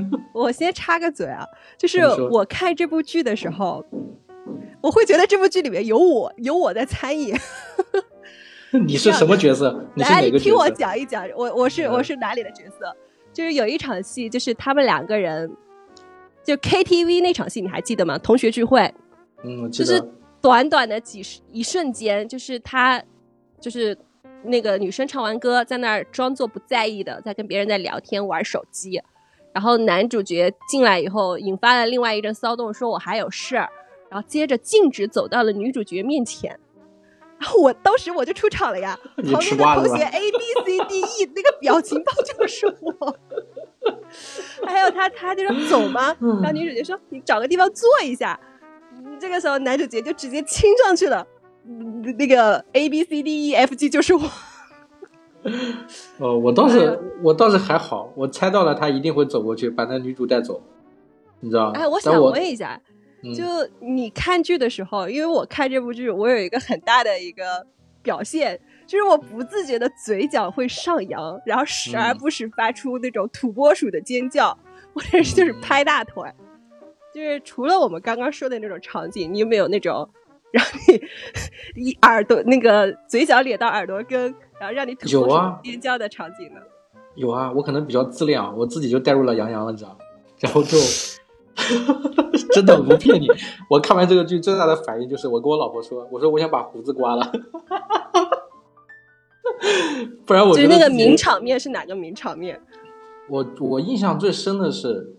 [0.32, 1.46] 我先插个嘴啊，
[1.78, 2.00] 就是
[2.30, 3.84] 我看这部剧的时候，
[4.80, 7.34] 我会觉得这部剧里面有我，有我在参与。
[8.84, 9.88] 你是什么角色？
[9.96, 12.94] 来，你听我讲一讲，我我是我是哪里的角色？
[13.32, 15.50] 就是有一场戏，就是他们两个人，
[16.42, 18.18] 就 KTV 那场戏，你还记得吗？
[18.18, 18.92] 同学聚会，
[19.44, 20.02] 嗯，就是
[20.40, 23.02] 短短的几十一瞬间，就是他，
[23.60, 23.96] 就是
[24.44, 29.00] 那个女生唱完歌，在那儿装作不在意的，在跟别人在聊天玩手机，
[29.56, 33.66] 然后男主角进来以后，引发了另外一阵骚动，说我还有事儿，
[34.10, 36.60] 然后接着径直走到了女主角面前。
[37.38, 43.18] 然后我当时我就出场了呀，旁边的同学 A B C D E 那个表情包就是我，
[44.66, 46.14] 还有他他就说走吗？
[46.20, 48.38] 然后女主角说你找个地方坐一下，
[49.18, 51.26] 这个时候男主角就直接亲上去了，
[51.66, 54.20] 嗯那个 A B C D E F G 就是我。
[56.18, 60.60] 呃，我倒是我倒是还好，我猜到了他一定会走过去把那女主带走，
[61.40, 61.80] 你知道吗？
[61.80, 62.80] 哎，我想问一下，
[63.22, 63.44] 嗯就
[63.80, 67.66] 你看剧的时候，因为我看这部剧，我有一个很大的一个
[68.02, 74.56] 表现，就是我不自觉的嘴角会上扬，然后时而嗯不时发出那种土拨鼠的尖叫，
[74.94, 76.22] 或者是就是嗯拍大腿。
[77.14, 80.06] 就是除了我们刚刚说的那种场景，你有没有那种
[80.52, 81.00] 让你
[81.88, 86.60] 一耳朵那个嘴角咧到耳朵根，然后让你有啊尖叫的场景呢？
[87.14, 89.96] 有啊，我可能比较自恋，我自己就带入了杨洋了，你知道吗？
[90.40, 90.76] 然后就
[92.52, 93.26] 真的不骗你，
[93.70, 97.32] 我看完这个剧最大的反应就是我跟我老婆说，我说我想把胡子刮了，
[100.26, 102.60] 不然我觉得自己名场面是哪个名场面？
[103.28, 105.16] 我我印象最深的是，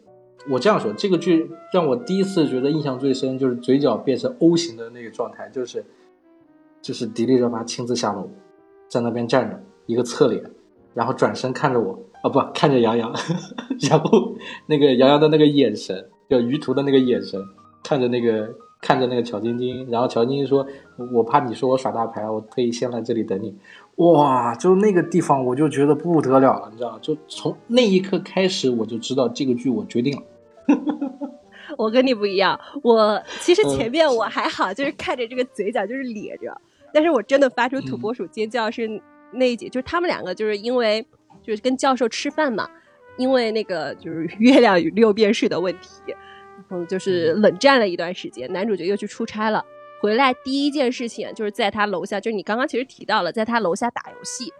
[0.51, 5.83] 我这样说，这个剧让我第一次觉得印象最深，就是嘴角变成 O 型的那个状态，就是
[6.81, 8.29] 就是迪丽热巴亲自下楼，
[8.87, 10.43] 在那边站着，一个侧脸，
[10.93, 13.13] 然后转身看着我，啊不看着杨洋，
[13.89, 14.35] 然后
[14.67, 17.41] 那个杨洋的那个眼神，就于途的那个眼神，
[17.83, 18.49] 看着那个
[18.81, 20.65] 看着那个乔晶晶，然后乔晶晶说
[21.13, 23.55] ：“我怕你说我耍大牌，我特意先来这里等你。”
[23.97, 26.99] 哇，就那个地方我就觉得不得了了，你知道吗？
[27.01, 30.23] 就从那一刻开始，我就知道这个剧我决定了。
[31.77, 36.55] 我跟你不一样，我其实嗯前面我还好，就是看着这个嘴角就是咧着，
[36.93, 39.01] 但是我真的发出土拨鼠尖叫是
[39.33, 41.05] 那一集，就是他们两个就是因为
[41.43, 42.69] 就是跟教授吃饭嘛，
[43.17, 45.89] 因为那个就是 月亮与六便士的问题，
[46.69, 49.63] 然后，就是冷战了一段时间，男主角又去出差了。
[49.99, 54.53] 回来第一件事情就是在他楼下，就是你刚刚其实提到了，在他楼下打游戏。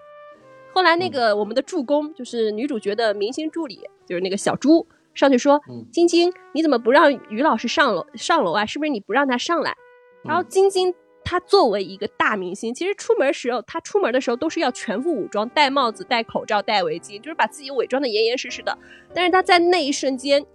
[0.73, 8.65] 后来那个我们的助攻就是女主角的明星助理，就是那个小猪上去说嗯：“晶晶，你怎么不让于老师上楼上楼啊？
[8.65, 9.75] 是不是你不让他上来？”
[10.23, 10.93] 然后晶晶
[11.29, 18.77] 他作为一个大明星，其实出门时候他出门的时候都是要全副武装，戴帽子、戴口罩、戴围巾，就是把自己伪装的严严实实的。
[19.13, 20.45] 但是他在那一瞬间，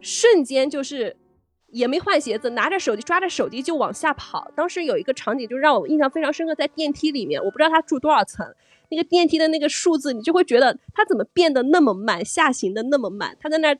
[0.00, 1.14] 瞬间就是
[1.66, 4.50] 也没换鞋子，拿着手机抓着手机就往下跑。
[4.56, 8.54] 当时有一个场景就让我印象非常深刻，在电梯里面，我不知道他住多少层，
[8.88, 13.78] 那个电梯的那个数字，你就会觉得他怎么变得那么慢，下行的那么慢，他在那儿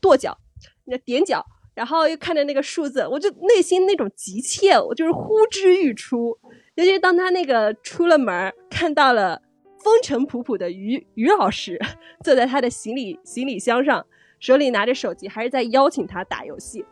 [0.00, 0.38] 跺脚，
[0.84, 1.44] 那踮脚。
[1.74, 6.38] 然后又看着那个数字，我就内心那种急切，我就是呼之欲出。
[6.74, 9.40] 尤其是当他那个出了门，看到了
[9.78, 11.78] 风尘仆仆的于于老师
[12.22, 14.06] 坐在他的行李行李箱上，
[14.40, 16.84] 手里拿着手机，还是在邀请他打游戏。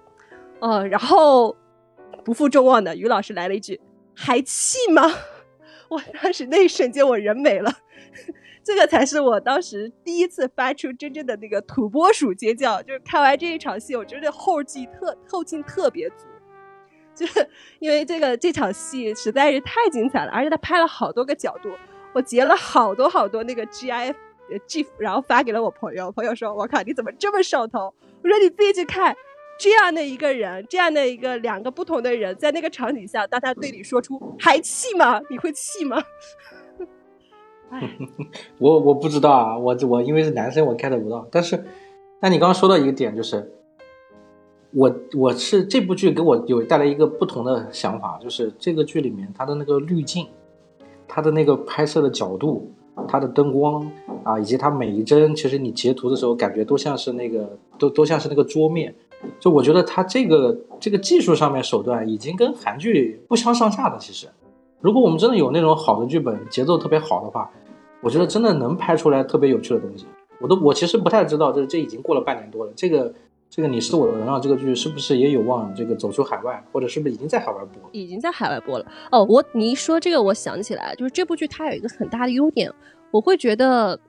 [0.61, 1.57] 哦，然后
[2.25, 3.81] 不负众望的于老师来了一句
[4.15, 5.03] ：“还气吗？”
[5.89, 7.73] 我当时那一瞬间我人没了，
[8.63, 12.81] 这个才是我当时第一次发出真正的那个土拨鼠尖叫。
[12.83, 16.27] 就是看完这一场戏，我觉得后劲特后劲特别足，
[17.15, 17.49] 就是
[17.79, 21.71] 因为这个这场戏实在是太精彩了，而且他拍了好多个角度，
[22.13, 24.15] 我截了好多好多那个 GIF
[24.69, 29.17] GIF，然后发给了我朋友，朋友说：“我靠，你怎么这么上头？”我说：“你自己去看。”
[29.59, 36.03] 这样的一个人，这样的一个两个不同的人，在那个场景下，当他对你说出“还气吗？”你会气吗？
[37.73, 37.97] 哎，
[38.59, 41.27] 我我不知道啊，我我因为是男生，我 get 不到。
[41.31, 41.65] 但是，
[42.21, 43.53] 那你刚刚说到一个点，就是
[44.73, 50.27] 我我是这部剧给我有带来一个不同的想法，就是这个剧里面它的那个滤镜，
[51.07, 52.73] 它的那个拍摄的角度，
[53.07, 53.89] 它的灯光
[54.25, 58.95] 啊，以及它每一帧，其实你截图的时候感觉都像是那个都都像是那个桌面。
[59.39, 63.99] 就我觉得它这个这个技术上面手段已经跟韩剧不相上下的。
[63.99, 64.27] 其实，
[64.81, 67.51] 如果我们真的有那种好的剧本，节奏特别好的话，
[68.01, 70.07] 我觉得真的能拍出来特别有趣的东西。
[70.41, 73.13] 我都我其实不太知道，这这已经过了半年多了，这个
[73.51, 77.91] 这个你是我的荣耀这个剧是不是也有望这个走出海外，或者是不是已经在海外播？
[77.93, 78.87] 已经在海外播了。
[79.11, 82.73] 哦，我你一说这个，我想起来，就是这部剧它有一个很大的优点，
[83.11, 84.01] 我会觉得，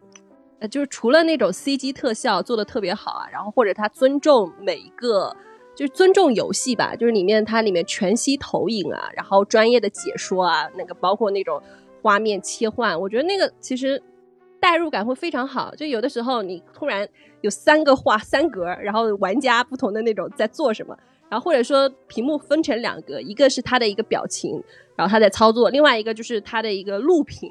[0.60, 5.36] 呃，就是除了那种 CG 特效做的特别好啊，然后或者它尊重每一个，
[5.82, 11.60] 就是尊重游戏吧，就是里面它里面全息投影啊，然后专业的解说啊，那个包括那种
[12.04, 14.00] 画面切换，我觉得那个其实
[14.60, 15.74] 代入感会非常好。
[15.74, 17.10] 就有的时候你突然
[17.42, 20.96] 有三个画三格，然后玩家不同的那种在做什么。
[21.28, 24.62] 然后或者说屏幕分成两个，一个是他的一个表情，
[24.96, 27.50] 然后他在操作，另外一个就是他的一个录屏，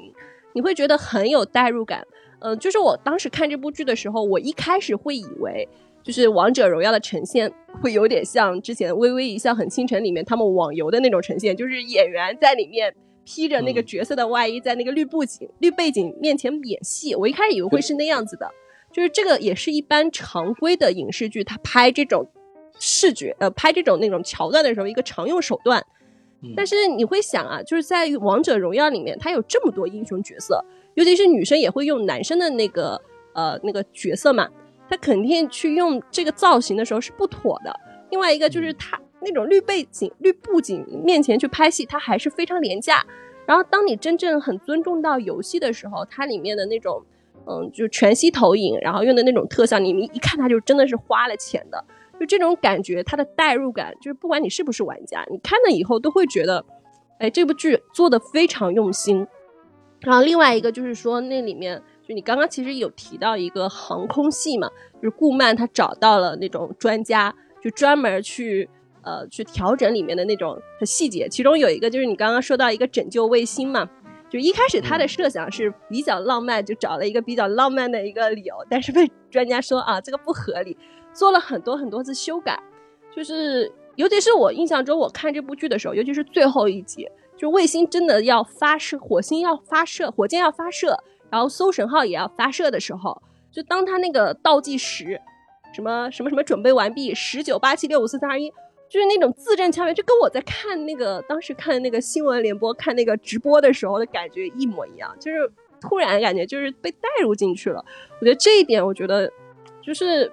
[0.53, 2.07] 你会觉得很有代入感。
[2.39, 5.67] 嗯、就是我当时看这部剧的时候，我一开始会以为
[6.03, 7.51] 就是王者荣耀的呈现
[7.81, 17.13] 会有点像之前《微微一笑很倾城》里面他们网游的那种呈现，就是演员在里面披着那个嗯角色的外衣，在那个绿布景、绿背景面前演戏。
[17.15, 18.49] 我一开始以为会是那样子的，
[18.91, 22.27] 就是这个也是一般常规的影视剧，它拍这种
[22.79, 25.83] 视觉呃拍这种那种桥段的时候一个常用手段。
[26.55, 30.65] 但是你会想啊，就是在《王者荣耀》里面，它有这么多英雄角色，
[30.95, 32.99] 尤其是女生也会用男生的那个
[33.35, 34.49] 呃那个角色嘛，
[34.91, 37.73] 他肯定去用这个造型的时候是不妥的。
[38.09, 43.05] 另外一个就是他那种绿背景、绿布景面前去拍戏，它还是非常廉价。
[43.45, 47.01] 然后当你真正很尊重到游戏的时候，它里面的那种
[47.47, 51.83] 嗯，就全息投影，然后用的那种特效，你一看它就真的是花了钱的。
[52.19, 56.65] 就这种感觉，它的代入感，就是不管你是不是玩家，你看了以后都会觉得，
[57.17, 59.25] 哎，这部剧做的非常用心。
[60.01, 61.81] 然后另外一个就是说，那里面
[62.11, 64.67] 就你刚刚其实有提到一个航空系嘛，
[65.01, 67.33] 就是顾漫他找到了那种专家，
[67.63, 68.69] 就专门去
[69.01, 71.29] 呃去调整里面的那种细节。
[71.29, 73.89] 其中有一个就是你刚刚说到一个拯救卫星嘛，
[74.29, 80.77] 就一开始他的设想是比较浪漫，就找了一个比较浪漫的一个理由，但是被 专家说啊这个不合理。
[81.13, 82.61] 做了很多很多次修改，
[83.15, 87.07] 就是尤其是我印象中，我看这部剧的时候，尤其是最后一集，
[87.37, 93.19] 就卫星真的要发射，火星要发射，火箭要发射，然后搜神号也要发射的时候，
[93.51, 95.19] 就当他那个倒计时，
[95.73, 98.51] 什么什么什么准备完毕，十九八七六五四三二一，
[98.89, 107.83] 就是那种字正腔圆，就跟我在看那个当时看那个新闻联播看那个直播的时候的感觉一模一样，就是突然感觉就是被带入进去了。
[108.19, 109.31] 我觉得这一点，我觉得
[109.81, 110.31] 就是。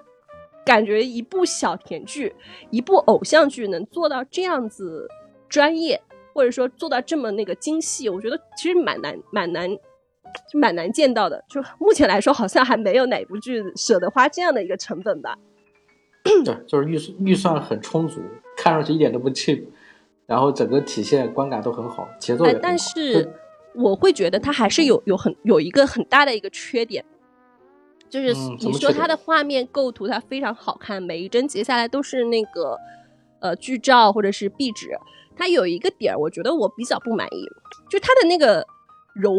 [0.64, 2.34] 感觉一部小甜剧，
[2.68, 5.08] 一部偶像剧能做到这样子
[5.48, 5.98] 专业，
[6.34, 9.74] 或者说做到这么那个精细，我觉得其实蛮难、蛮难、
[10.50, 11.44] 就蛮难见到的。
[11.48, 15.36] 就目前来说，好像还没有哪部剧舍得花这样的一个成本吧。
[16.44, 18.20] 对，就是预预算很充足，
[18.56, 19.64] 看上去一点都不 cheap，
[20.26, 22.62] 然后整个体现观感都很好，节奏也很好。
[22.62, 23.32] 但是
[23.74, 27.05] 我会觉得它还是有有很有一个很大的一个缺点。
[28.10, 32.78] 就是你说它的画面构图，它非常好看，每一帧截下来都是那个
[33.40, 34.90] 呃剧照或者是壁纸。
[35.36, 37.44] 它有一个点儿，我觉得我比较不满意，
[37.88, 38.66] 就它的那个
[39.14, 39.34] 柔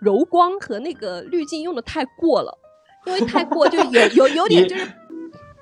[0.00, 2.58] 柔光和那个滤镜用的太过了，
[3.06, 4.86] 因为太过就有有有点就是。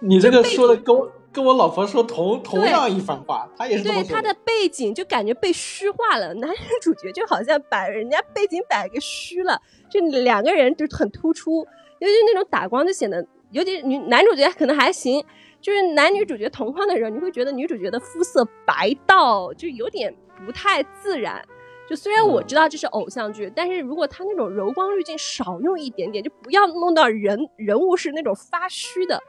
[0.01, 6.48] 你这个说的跟我跟我老婆说同同样一番话，她也是对她的背景就感觉被虚化了，男
[6.81, 9.60] 主角就好像把人家背景摆给虚了，
[9.90, 11.66] 就两个人就很突出。
[11.98, 15.20] 尤其那种打光就显得，尤其女男主角可能还行，
[15.60, 20.15] 就是男女主角同框的时候，你会觉得女主角的肤色白到就有点
[20.47, 21.44] 不太自然。
[21.89, 29.20] 就虽然我知道这是偶像剧，但是如果他那种柔光滤镜少用一点点，就不要弄到人人物是那种发虚的，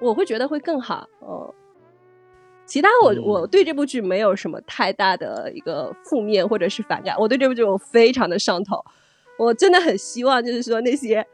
[0.00, 1.08] 我会觉得会更好。
[1.20, 1.52] 哦，
[2.64, 8.84] 其他我我对这部剧没有什么太大的一个负面或者是反感，我对这部剧我非常的上头，
[9.38, 11.26] 我真的很希望就是说那些。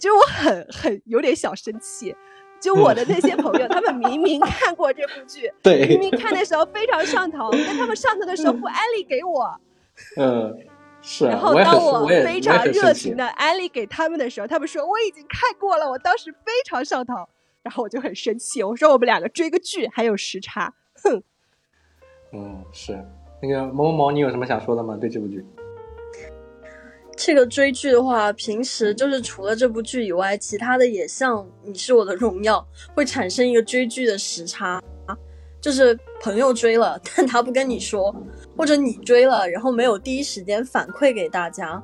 [0.00, 2.16] 就我很很有点小生气，
[2.58, 9.54] 就我的那些朋友，他们明明看过这部剧，对，明明看的时候非常上头，但他们上头的时候不安利给我，
[10.16, 10.56] 嗯，
[11.02, 11.26] 是。
[11.26, 17.14] 然后当我非常热情的安利给他们的时候，他们说我已经看过了，我当时非常上头，
[17.62, 21.22] 然后我就很生气，我说我们两个追个剧还有时差，哼。
[22.32, 22.98] 嗯，是
[23.42, 24.96] 那个某某某，你有什么想说的吗？
[25.00, 25.44] 对这部剧？
[27.16, 34.82] 这个追剧的话，平时就是除了这部剧以外，其他的也像《你是我的荣耀》，会产生一个追剧的时差，
[35.60, 38.14] 就是朋友追了，但他不跟你说，
[38.60, 41.82] 或者你追了，然后没有第一时间反馈给大家，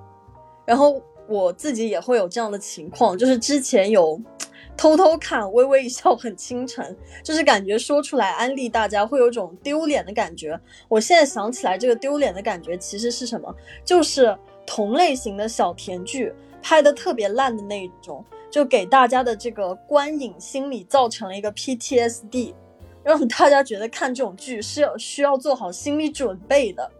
[0.66, 4.20] 然后我自己也会有这样的情况，就是之前有
[4.76, 6.84] 偷偷看，微微一笑很倾城，
[7.22, 10.60] 就是感觉说出来安利大家会有种丢脸的感觉。
[10.86, 13.54] 我现在想起来，这个丢脸的感觉其实是什么？
[13.82, 14.36] 就是。
[14.68, 22.52] 同类型的小甜剧拍的特别烂的那种，就给大家的这个观影心理造成了一个 PTSD，
[23.06, 26.90] 让大家觉得看这种剧是要需要做好心理准备的。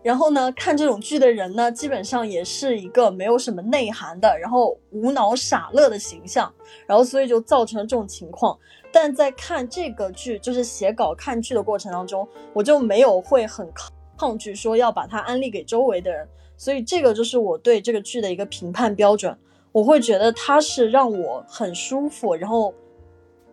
[0.00, 6.52] 然后呢，看这种剧的人呢，基本上也是一个没有什么内涵的，然后无脑傻乐的形象。
[6.86, 8.56] 然后所以就造成了这种情况。
[8.92, 13.68] 但在看这个剧，就是写稿看剧的过程当中，我就没有会很
[14.16, 16.24] 抗拒说要把它安利给周围的人。
[16.56, 19.36] 所以这个就是我对这个剧的一个评判标准，
[19.72, 22.72] 我会觉得它是让我很舒服，然后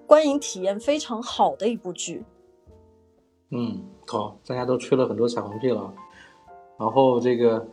[0.10, 2.26] 观影体验非常好的一部剧。
[3.52, 5.94] 嗯，好，大家都吹了很多彩虹屁了，
[6.80, 7.64] 然后这个，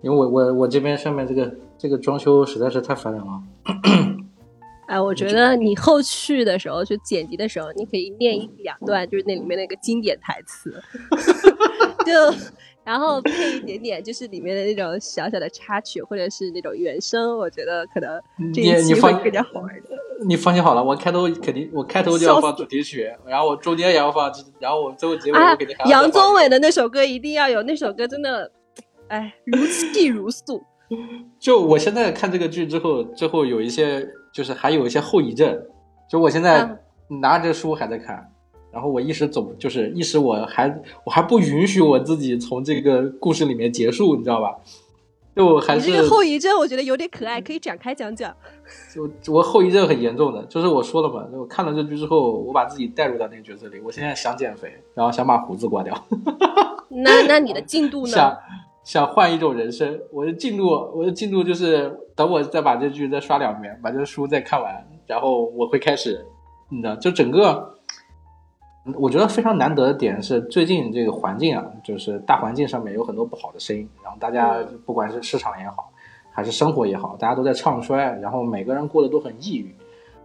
[0.00, 3.42] 因为我我我这边上面这个这个装修实在是太烦人了。
[4.88, 10.82] 哎，我觉得你后续的时候去剪辑的时候，你可以念一两段，就是那里面那个经典台词，
[12.06, 12.12] 就。
[12.84, 18.20] 然后配一点点，就是里面的那种小小的插曲，或者是那种原声，我觉得可能
[18.52, 19.90] 这一期会更加好玩的。
[20.26, 28.50] 你放心好了，我开头肯定，我开头就要放主题曲，然后我中间也要放，然后我最后结尾啊我肯定还，要再放杨宗纬的那首歌一定要有，那首歌真的，
[29.08, 30.62] 哎，如泣如诉。
[31.40, 35.58] 就我现在看这个剧之后，最后有一些就是还有一些后遗症，
[36.10, 36.78] 就我现在
[37.20, 38.30] 拿着书还在看，
[38.72, 44.56] 然后我一时总就是一时我还我还不允许我自己从这个故事里面结束，你知道吧？
[45.34, 48.34] 就还是这个后遗症，我觉得有点可爱，可以展开讲讲。
[49.22, 55.94] 就我后遗症很严重的，就是我说了嘛，我看了这剧之后，我把自己带入到那个角色里，我现在想减肥，然后想把胡子刮掉，
[56.90, 58.08] 那那你的进度呢？
[58.12, 58.38] 想
[58.84, 59.98] 想换一种人生。
[60.10, 66.26] 我的进度，我的进度就是等我再把这剧再刷两遍，把这书再看完，然后我会开始，
[66.68, 67.78] 你知道，就整个，
[68.96, 75.88] 我觉得非常难得的点是最近这个环境啊，就是大环境上面有很多不好的声音，然后大家不管是市场也好，
[76.32, 79.72] 还是生活也好，大家都在唱衰，然后每个人过得都很抑郁。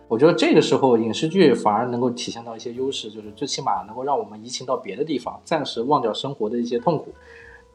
[0.07, 7.13] 我觉得这个时候影视剧反而能够体现到一些优势，就是最起码能够让我们移情到别的地方，暂时忘掉生活的一些痛苦，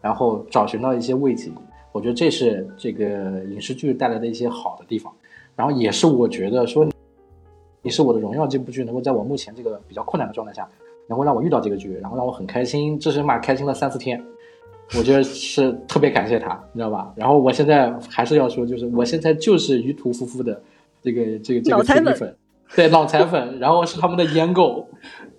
[0.01, 1.53] 然后找寻到一些慰藉。
[1.93, 5.13] 我觉得这是这个影视剧带来的一些好的地方，
[5.55, 6.89] 然后也是我觉得说，
[7.83, 10.69] 你是我的荣耀这部剧能够在我目前这个比较困难的状态下，
[11.09, 14.23] 能够让我遇到这个剧，然后让我很开心，至少嘛开心了三四天，
[14.97, 17.13] 我觉得是特别感谢他，你知道吧？
[17.17, 20.63] 然后我现在还是要说，就是我现在就是于途夫妇的
[21.03, 22.37] 这个这个这个铁粉，
[22.77, 24.87] 对脑残粉，然后是他们的颜狗，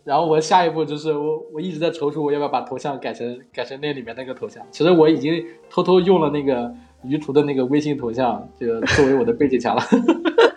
[0.03, 4.61] 然后我下一步就是我我一直在踌躇，我要不要把头像改成改成那里面那个头像？
[4.69, 6.69] 其实我已经偷偷用了那个
[7.03, 9.81] 于途的那个微信头像，这个作为我的背景墙了。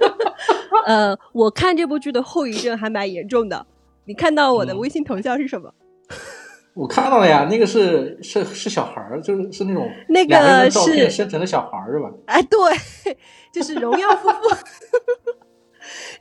[0.86, 3.66] 呃，我看这部剧的后遗症还蛮严重的。
[4.04, 5.72] 你看到我的嗯微信头像是什么？
[6.74, 12.10] 我看到了呀，那个是是是小孩儿，就是是那种那个是生成的小孩儿是吧？
[12.26, 13.16] 哎，对，
[13.50, 14.56] 就是荣耀夫妇，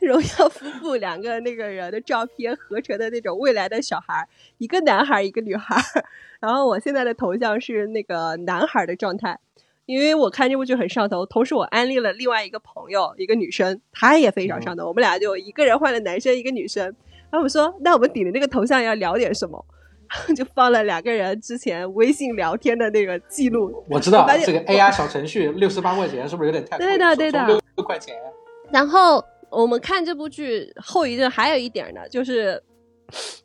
[0.00, 4.28] 荣耀夫妇两个那个人的照片合成的那种未来的小孩儿，
[4.58, 6.04] 一个男孩儿，一个女孩儿。
[6.40, 9.38] 然后我现在的头像是那个男孩儿的状态，
[9.86, 16.84] 因为我看这部剧很上头，同时我安利了另外一个朋友，一个女生，她也非常上头，我们俩就一个人换了男生，一个女生。
[16.84, 19.64] 然后我们说，那我们顶着那个头像要聊点什么？
[20.36, 26.86] 就放了两个人之前微信聊天的那个记录，我知道我这个 AI 小程序六十八块钱是不是有点太贵？
[26.86, 28.14] 对的对的六块钱。
[28.70, 32.62] 然后我们看这部剧后遗症还有一点呢，就是，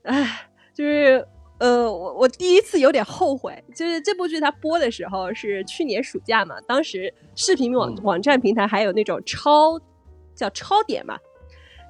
[0.03, 1.25] 唉，就是
[1.61, 9.79] 呃，我我第一次有点后悔，就是这部剧它播的时候是去年暑假嘛，当时视频网、嗯网站平台还有那种超
[10.33, 11.15] 叫超点嘛，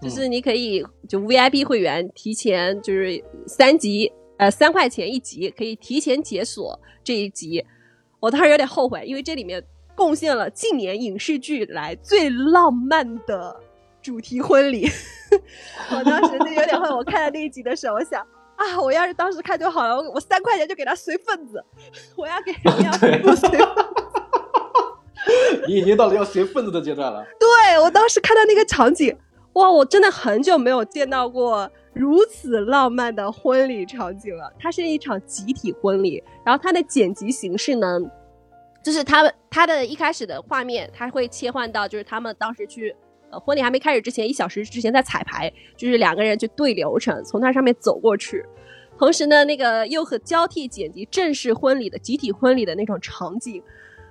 [0.02, 7.66] 就是你可以就 VIP 会员提前就是三集呃三块钱一集，可以提前解锁这一集。
[8.20, 9.64] 我当时有点后悔，因为这里面
[9.96, 13.58] 贡献了近年影视剧来最浪漫的
[14.02, 14.86] 主题婚礼。
[15.96, 18.22] 我当时就有点后悔，我看了那一集的时候，我想
[18.62, 21.64] 啊，我要是当时看就好了，我我三块钱就给他随份子，
[22.16, 23.66] 我要给人家对不随份子。
[25.68, 27.26] 你已经到了要随份子的阶段了。
[27.40, 29.18] 对我当时看到那个场景，
[29.54, 34.52] 哇，我真的很久没有见到过如此浪漫的婚礼场景了。
[34.60, 38.00] 它是一场集体婚礼，然后它的剪辑形式呢，
[38.84, 42.96] 就是他们他的一开始的画面，它会切换到就是他们当时去。
[43.34, 48.46] 呃，婚礼还没开始之前，一小时之前在彩排，就是两个人去对流程，从那上面走过去。
[49.02, 53.60] 同时呢，那个又和交替剪辑正式婚礼的集体婚礼的那种场景，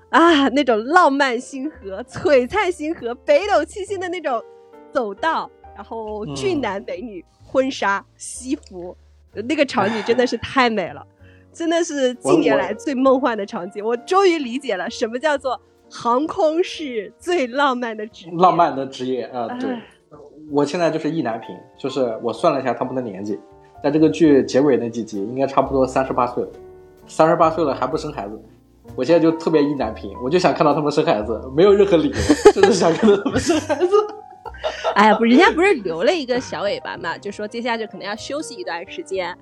[0.08, 4.42] 啊，那种浪漫星河、璀璨星河、北斗七星的那种
[4.92, 8.96] 走道，然后俊男美女、婚纱、西服，
[9.32, 11.06] 那个场景真的是太美了，
[11.52, 13.84] 真的是近年来最梦幻的场景。
[13.84, 18.32] 我终于理解了什么叫做航空是最浪漫的职业。
[18.32, 19.82] 浪漫的职业啊、对哎，
[20.50, 23.38] 我现在就是意难平，就是我算了一下他们的年纪，
[23.82, 26.50] 在这个剧结尾那几集，应该差不多三十八岁了，
[27.06, 28.40] 三十八岁了还不生孩子，
[28.94, 33.94] 我现在就特别意难平，我就想看到他们生孩子，没有任何理由，就是想看到他们生孩子。
[34.94, 39.34] 哎呀，不，人家不是留了一个小尾巴嘛，就说接下来就可能要休息一段时间，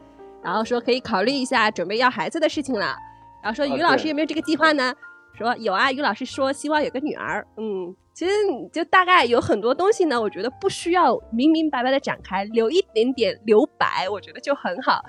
[0.42, 2.94] 然后说可以考虑一下准备要孩子的事情了。
[3.42, 4.94] 然后说啊于老师有没有这个计划呢？
[5.34, 7.44] 说有啊，于老师说希望有个女儿。
[7.56, 8.32] 嗯，其实
[8.72, 15.00] 就大概有很多东西呢，我觉得不需要明明白白的展开，留一点点留白，我觉得就很好。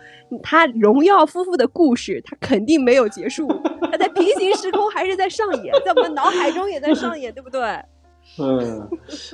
[0.43, 3.47] 他荣耀夫妇的故事，他肯定没有结束，
[3.91, 7.59] 他在平行时空还是在上演，在我们脑海中也在上演，对不对？
[8.37, 8.87] 嗯，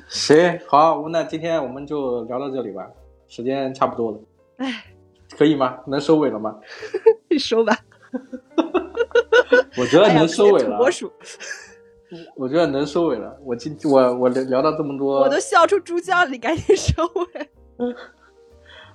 [0.07, 2.87] 行，好，那今天我们就聊到这里吧，
[3.27, 4.19] 时间差不多了，
[4.55, 4.85] 哎，
[5.37, 5.79] 可以吗？
[5.85, 6.55] 能收尾了吗？
[7.37, 7.77] 收吧。
[9.77, 10.79] 我觉得能收尾了。
[12.35, 13.35] 我觉得能收尾了。
[13.43, 17.49] 我今我我聊聊到这么多，我都笑出猪叫了，你赶紧收尾。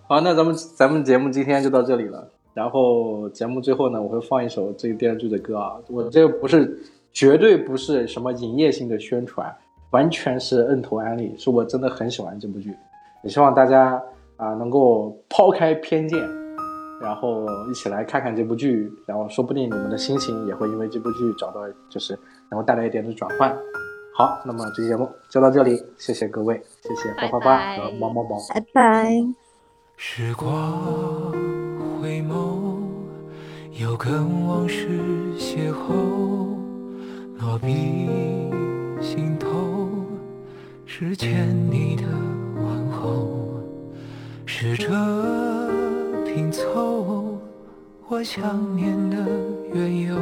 [0.08, 2.28] 好，那咱们咱们节目今天就到这里了。
[2.52, 5.76] 然后节目最后呢，我会放一首这个电视剧的歌啊。
[5.88, 6.76] 我这个不是
[7.12, 9.54] 绝对不是什么营业性的宣传，
[9.92, 12.76] 完全是摁头安利，是我真的很喜欢这部剧。
[13.22, 14.02] 也希望大家
[14.36, 16.18] 啊能够抛开偏见，
[17.00, 22.18] 然后一起来看看这部剧，然后说不定你们的心情也会因为这部剧找到就是
[22.50, 23.56] 能够带来一点的转换。
[24.12, 28.36] 好，那么这期节目就到这里，谢谢各位，谢谢八八八和猫猫猫。
[28.52, 29.10] 拜拜。
[29.96, 30.50] 时光
[32.00, 32.82] 回眸，
[33.80, 34.88] 又跟往事
[35.38, 36.56] 邂逅，
[37.38, 37.68] 落笔
[39.00, 39.88] 心头，
[40.86, 42.02] 是欠你的
[42.56, 43.28] 问候，
[44.44, 44.88] 试着
[46.24, 47.38] 拼凑
[48.08, 49.16] 我想念的
[49.72, 50.16] 缘由，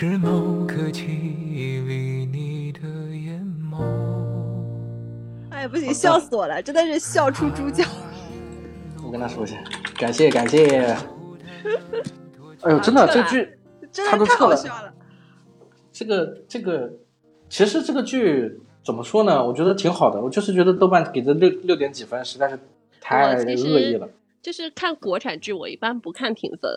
[0.00, 2.80] 是某个记忆里你的
[3.16, 3.82] 眼眸。
[5.50, 7.84] 哎，不行，笑死我了，真的是笑出猪叫。
[9.04, 9.56] 我跟他说一下，
[9.96, 10.96] 感谢感谢。
[12.62, 13.58] 哎呦，真的这剧，
[13.90, 14.94] 真的太他都撤了好笑了。
[15.90, 16.92] 这个这个，
[17.48, 19.44] 其实这个剧怎么说呢？
[19.44, 20.20] 我觉得挺好的。
[20.20, 22.56] 我就是觉得豆瓣给的六六点几分，实在是
[23.00, 23.50] 太恶
[23.80, 24.08] 意了。
[24.40, 26.70] 就是看国产剧，我一般不看评分。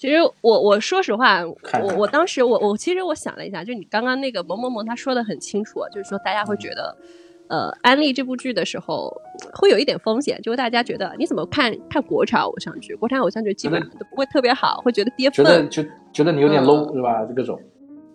[0.00, 6.96] 其实我我说实话，我我当时我我其实我想了一下，就你刚刚那个某某某他说的很清楚，就是说大家会觉得，
[7.48, 9.14] 呃，安利这部剧的时候
[9.52, 15.82] 会有一点风险，就是大家觉得你怎么看看国产偶像剧，国产偶像剧基本上都不会特别好，会觉得跌份，觉得就
[16.14, 17.22] 觉得你有点嗯 low、是吧？
[17.26, 17.60] 这各种。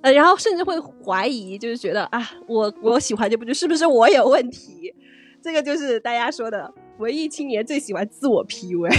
[0.02, 4.92] 呃，然后甚至会怀疑，就是觉得啊，我我喜欢这部剧是不是我有问题？
[5.40, 8.92] 这个就是大家说的文艺青年最喜欢自我 PUA。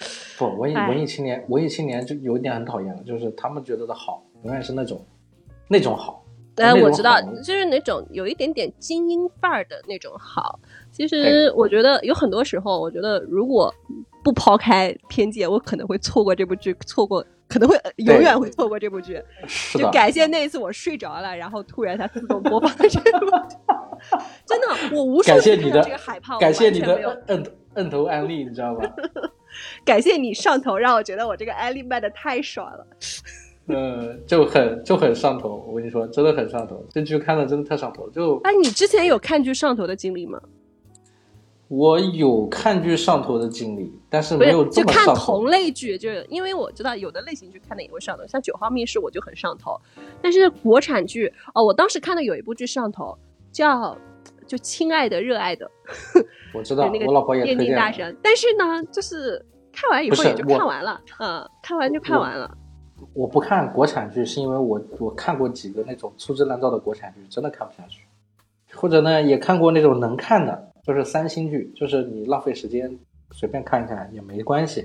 [0.38, 5.04] 不，文艺哎文艺青年，文艺青年就有一点很讨厌了，就是他们觉得的好，永远是那种
[5.68, 6.24] 那种好。
[6.56, 10.58] 呃，我知道，就是那种有一点点精英范儿的那种好。
[10.90, 13.72] 其哎实我觉得有很多时候，我觉得如果
[14.22, 19.22] 不抛开偏见，我可能会错过这部剧，错过可能会呃永远会错过这部剧。
[19.78, 23.56] 就感谢那一次我睡着了，然后突然它自动播放这部剧。
[24.44, 27.50] 真的，我无数次看到感谢你的这个海报，感谢你的我完全没有
[27.80, 28.84] 摁摁摁头安利，你知道吧？
[29.84, 32.86] 感谢你上头，让我觉得我这个安利卖的太爽了。
[33.72, 36.84] 嗯，就很就很上头，我跟你说，真的很上头。
[36.90, 38.12] 这剧看的真的太上头了。
[38.12, 40.40] 就哎，你之前有看剧上头的经历吗？
[41.68, 45.46] 我有看剧上头的经历，但是没有，就看这么上头同。
[45.46, 49.80] 类剧，就是因为我知道有的类型剧看的也会上头，像《九号密室》我就很上头，
[50.20, 53.16] 但是国产剧哦，我当时看的有一部剧上头，
[53.52, 53.96] 叫
[54.50, 55.64] 就《亲爱的热爱的
[56.52, 57.80] 》，我知道，那个我老婆也电推荐了。
[57.80, 59.40] 竞大神，但是呢，就是
[59.72, 62.52] 看完以后也就看完了，嗯，看完就看完了。
[63.14, 68.00] 我不看国产剧，是因为我我看过几个那种粗制滥造的国产剧，真的看不下去。
[68.74, 72.98] 或者呢，也看过那种能看的，就是三星剧，就是你浪费时间
[73.30, 74.84] 随便看一看也没关系，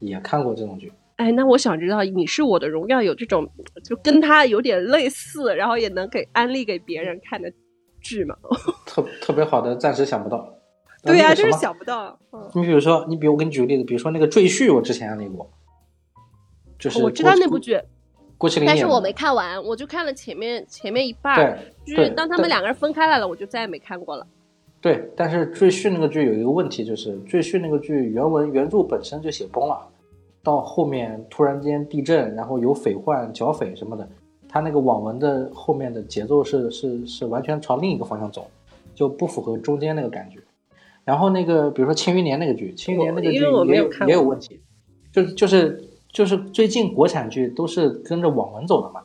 [0.00, 0.92] 也看过这种剧。
[1.16, 3.48] 哎，那我想知道《你是我的荣耀》有这种
[3.82, 7.50] 就跟他有点类似，然后也能给安利给别人看的
[8.08, 8.34] 剧嘛？
[8.86, 10.54] 特特别好的，暂时想不到。
[11.02, 12.18] 对呀、呀、就是想不到。
[12.32, 15.48] 嗯，你比如说，你比如我给你举个例子，比如说那个《赘婿》，我之前安利过，
[16.78, 17.80] 就是我知道那部剧，
[18.36, 24.26] 郭麒麟但是我没看完，我就看了前面前面一半就是当他们两个人分开来了，我就再也没看过了。
[24.80, 29.88] 对，但是《赘婿》那个剧有一个问题，就是《赘婿》那个剧原文原著本身就写崩了，
[30.42, 34.08] 到后面突然间地震，然后有匪患、剿匪什么的，
[34.48, 38.46] 它那个网文的后面的节奏是是是完全朝另一个方向走，
[38.94, 40.40] 就不符合中间那个感觉。
[41.04, 44.60] 然后那个比如说《庆余年》那个剧，《庆余年》那个剧也有有也有问题，
[45.12, 49.02] 就是就是就是最近国产剧都是跟着网文走的嘛，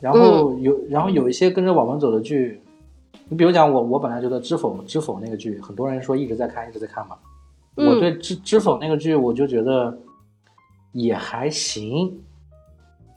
[0.00, 0.62] 然后嗯。
[0.62, 2.60] 有、然后有一些跟着网文走的剧，
[3.28, 7.16] 你比如讲我我本来觉得《知否》《知否》那个剧，很多人说一直在看一直在看嘛，
[7.76, 7.86] 嗯。
[7.86, 9.98] 我对《知知否》那个剧我就觉得
[10.92, 12.20] 也还行，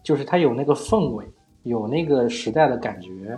[0.04, 1.26] 就是它有那个氛围，
[1.64, 3.38] 有那个时代的感觉，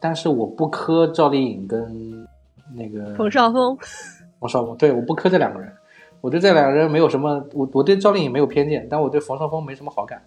[0.00, 2.26] 但是我不磕赵丽颖跟
[2.74, 3.76] 那个冯绍峰，
[4.40, 5.72] 冯绍峰，对，我不磕这两个人，
[6.20, 10.22] 我对这两个人没有什么，我我对赵丽颖没有偏见，但我对冯绍峰没什么好感。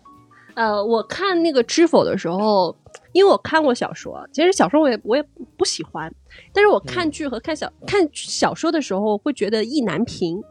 [0.55, 2.75] 呃，我看那个《知否》的时候，
[3.11, 5.23] 因为我看过小说，其实小说我也我也
[5.57, 6.13] 不喜欢，
[6.53, 10.43] 但是我看剧和看小、看小说的时候，会觉得意难平。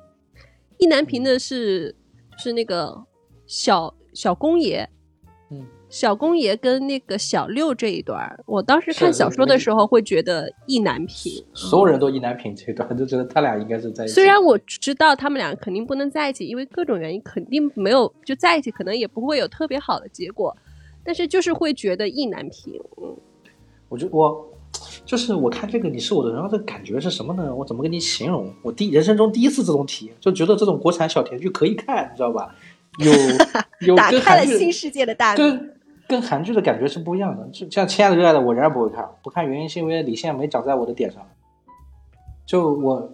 [0.78, 1.94] 意难平的是
[2.36, 3.04] 是那个
[3.46, 4.90] 小小公爷，嗯，
[5.92, 11.30] 小公爷跟那个小六这一段，我当时看小说的时候会觉得意难平。
[11.52, 14.14] 所有人都意难平这一段，就觉得他俩应该是在一起。
[14.14, 20.56] 虽然我知道他们俩肯定不能在一起，因为各种原因肯定没有就在一起，可能也不会有特别好的结果。
[21.04, 22.80] 但是就是会觉得意难平。
[22.96, 23.14] 嗯，
[23.90, 24.50] 我觉得我
[25.04, 27.54] 就是我看这个《你是我的荣耀》的感觉是什么呢？
[27.54, 28.50] 我怎么跟你形容？
[28.62, 32.54] 我第人生中第一次这种体验，就觉得这种国产小甜剧可以看，你知道吧？
[32.98, 33.12] 有
[33.86, 35.36] 有打开了新世界的大门。
[35.36, 35.74] 跟
[36.12, 37.48] 跟韩剧的感觉是不一样的。
[37.48, 41.22] 就像《亲爱的热爱的》，我仍然不会看，不看原因是因为李现没长在我的点上。
[42.44, 43.10] 就我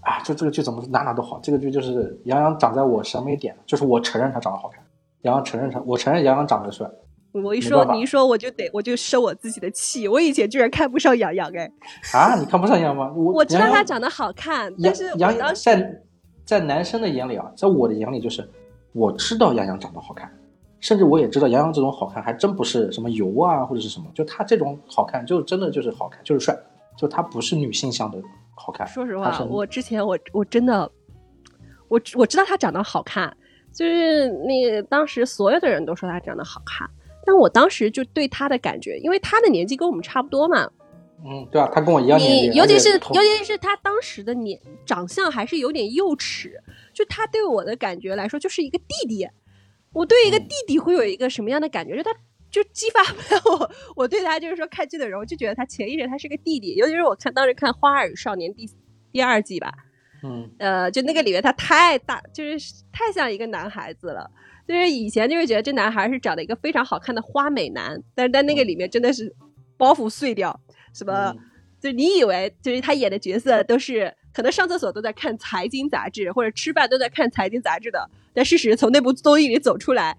[0.00, 4.82] 啊，就这个剧怎么哪哪都好，这个剧就是杨洋长在我审美点，就是我承认他长得好看，
[5.22, 6.90] 杨洋承认他，我承认杨洋长得帅。
[7.32, 10.08] 我一说你一说，我就得我就生我自己的气。
[10.08, 11.70] 我以前居然看不上杨洋哎，
[12.12, 13.12] 啊，你看不上杨洋吗？
[13.14, 16.00] 我我知道他长得好看，但是杨当时在
[16.44, 18.48] 在男生的眼里啊，在我的眼里就是
[18.92, 20.32] 我知道杨洋长得好看，
[20.84, 26.54] 甚至我也知道杨洋这种好看还真不是什么油啊或者是什么，就他这种好看就真的就是好看，就是帅，
[26.94, 28.20] 就他不是女性向的
[28.54, 28.86] 好看。
[28.86, 30.88] 说实话，我之前我我真的，
[31.88, 33.34] 我我知道他长得好看，
[33.72, 36.86] 就是那个当时所有的人都说他长得好看，
[37.24, 40.70] 但我当时就对他的感觉，因为他的年纪跟我们差不多嘛，
[41.24, 46.62] 嗯，对啊，他跟我一样年纪，尤其是尤其是他当时的年长相还是有点幼齿，
[46.92, 49.26] 就他对我的感觉来说就是一个弟弟。
[49.94, 51.96] 我对一个嗯弟弟会有一个什么样的感觉？
[51.96, 52.10] 就他
[52.50, 56.74] 就激发不了我，我对他就是说看剧的时候就觉得他潜意识他是个弟弟。
[56.74, 58.68] 尤其是我看当时看《花儿与少年》第
[59.10, 59.72] 第二季吧，
[60.22, 64.30] 嗯呃，就那个里面他太大，就是太像一个男孩子了。
[64.66, 69.34] 就是以前就是觉得这男孩是长得一个非常好看的花美男，但是在那个里面真的是
[69.76, 70.58] 包袱碎掉，
[70.92, 71.38] 什么、嗯
[71.80, 80.18] 就你以为就是他演的角色都是可能上厕所都在看财经杂志，或者吃饭都在看财经杂志的，但事实从那部综艺里走出来，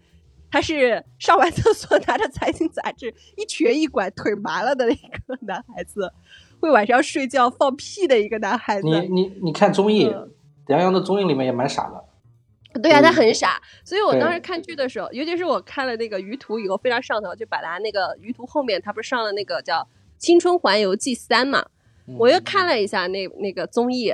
[0.49, 6.11] 他是上完厕所拿着财经杂志一瘸一拐腿麻了的那个男孩子，
[6.59, 8.87] 会晚上睡觉放屁的一个男孩子。
[8.87, 8.99] 你。
[9.09, 10.31] 你你看综艺嗯，
[10.67, 19.79] 杨洋的综艺里面也蛮傻的，对呀、嗯他很傻，所以我当时看剧的时候，尤其是我看了那个鱼图以后，非常上头，就把他那个鱼图后面他不是上了那个叫
[20.17, 21.65] 《青春环游记三》嘛，
[22.07, 22.15] 嗯。
[22.17, 24.13] 我又看了一下那那个综艺，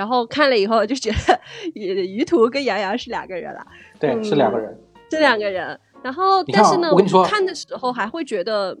[0.00, 1.38] 然后看了以后就觉得
[1.74, 3.60] 于途跟杨洋是两个人了，
[3.98, 4.74] 对，嗯是两个人。
[5.10, 5.78] 这两个人。
[6.02, 8.74] 然后，但是呢，我跟你说看的时候还会觉得，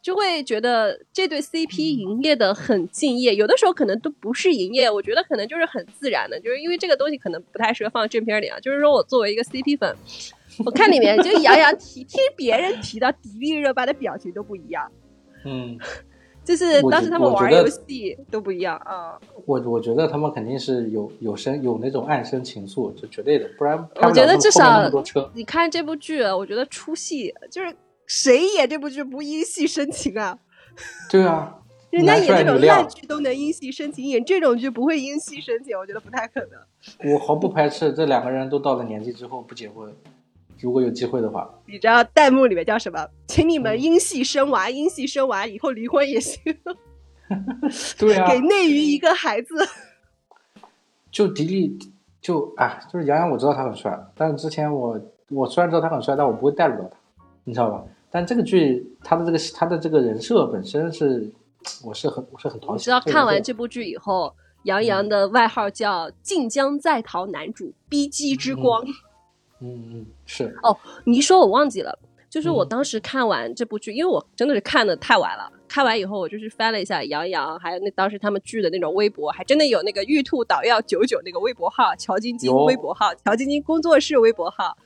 [0.00, 8.58] 就会觉得这对 CP 营业的很敬业，有的时候可能都不是营业，我觉得可能就是很自然的，就是因为这个东西可能不太适合放正片里啊。
[8.60, 9.94] 就是说我作为一个 CP 粉，
[10.64, 14.90] 我看里面就杨洋提听别人提到迪丽热巴的表情都不一样，
[15.44, 15.78] 嗯，
[16.44, 19.18] 就是当时他们玩游戏都不一样啊。
[19.46, 24.90] 我我觉得他们肯定是有有深有那种暗生情愫，这绝对的，不然拍我觉得至少。
[25.34, 27.74] 你看这部剧，我觉得出戏就是
[28.06, 30.38] 谁演这部剧不因戏生情啊？
[31.10, 31.58] 对啊，
[31.90, 37.12] 人家演这种烂剧都能因戏生情，演这种剧不会因戏生情，我觉得不太可能。
[37.12, 39.94] 我毫不排斥这两个人都到了年纪之后不结婚，
[40.62, 43.06] 如果有机会的话，你知道弹幕里面叫什么？
[43.26, 46.38] 请你们嗯因戏生娃，因戏生娃，以后离婚也行，
[47.98, 49.54] 对啊给，内娱一个孩子。
[51.10, 51.76] 就迪丽
[52.20, 54.98] 就啊，就是杨洋，我知道他很帅，但是之前我
[55.30, 56.96] 我虽然知道他很帅，但我不会带入到他，
[57.44, 57.84] 你知道吧？
[58.10, 61.30] 但这个剧他的这个他的这个人设本身是，
[61.84, 62.72] 我是很我是很讨喜。
[62.74, 64.34] 你知道看完这这部剧以后，
[64.64, 68.84] 杨洋的外号叫“晋江在逃男主 ”，B G 之光。
[68.84, 68.92] 嗯
[69.62, 71.96] 嗯是哦你一说我忘记了，
[72.28, 75.50] 就是我嗯当时看完这部剧，因为我真的是看的太晚了。
[75.68, 84.76] 看完以后，我就是翻了一下杨洋，还有那当时他们剧的那种微博，还真的有那个玉兔捣药九九那个微博号，乔晶晶微博号，乔晶晶工作室微博号。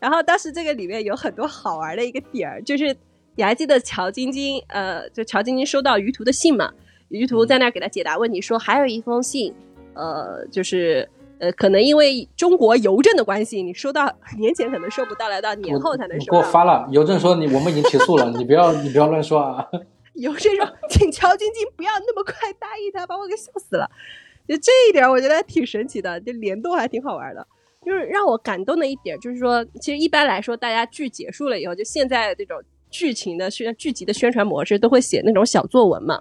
[0.00, 2.96] 然后当时这个里面有很多好玩的一个点儿，就是
[3.36, 6.72] 你还记得乔晶晶，呃，就乔晶晶收到于途的信嘛？
[7.08, 9.54] 于途在那儿给他解答问题，说还有一封信，
[9.94, 16.42] 呃，就是呃，可能因为中国邮政的关系，你收到年前可能收不到，来到年后才能你给我。
[16.42, 19.66] 发了，邮政说你我们已经起诉了，你不要你不要乱说啊。
[20.14, 23.86] 邮政说，请乔晶晶不要那么快答应他，把我给笑死了。
[24.48, 27.46] 就这一点，我觉得挺神奇的，这联动还挺好玩的。
[27.84, 32.60] 就是让我感动的一点，就是说，其实一般来说，大家剧结束了以后，就现在这种
[32.90, 36.18] 剧情的宣剧集的宣传模式，都会写那种小作文嘛。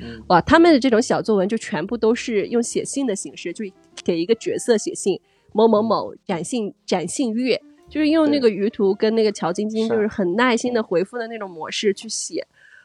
[0.00, 3.64] 嗯哇，他们的这种小作文就全部都是用写信的形式，就
[4.10, 5.20] 给一个角色写信，
[5.52, 12.44] 某某某展信展信月，就是用那个鱼图跟那个乔晶晶，就是很耐心的回复的那种模式去写。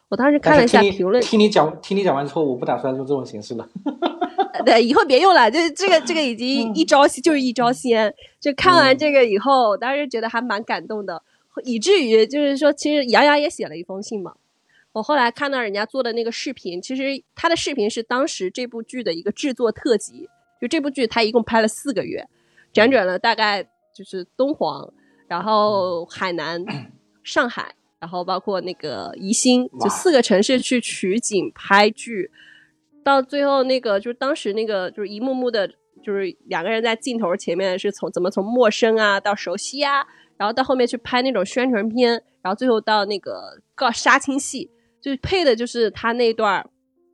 [0.10, 3.68] 我当时看了一下评论，听你讲听你讲完之后，我不打算用这种形式了。
[4.54, 8.14] 呃对，以后别用了，就是这个这个已经一招就是一招鲜。
[8.40, 11.24] 就看完这个以后，我当时觉得还蛮感动的，
[11.64, 14.36] 以至于就是说，其实杨洋也写了一封信嘛。
[14.94, 20.30] 我后来看到人家做的那个视频，其实他的视频是当时这部剧的一个制作特辑。
[20.62, 22.28] 就这部剧，他一共拍了四个月，
[22.74, 23.64] 辗转了大概
[23.94, 24.94] 就是敦煌，
[25.28, 26.64] 然后海南、
[27.24, 32.32] 上海，然后包括那个宜兴，就四个城市去取景拍剧，
[33.04, 35.68] 到最后那个就是当时那个就是一幕幕的，
[36.04, 40.06] 就是两个人在镜头前面是从怎么从陌生啊到熟悉啊，
[40.38, 42.12] 然后到后面去拍那种宣传片，
[42.42, 44.70] 然后最后到那个告杀青戏，
[45.02, 46.70] 就配的就是他那段儿，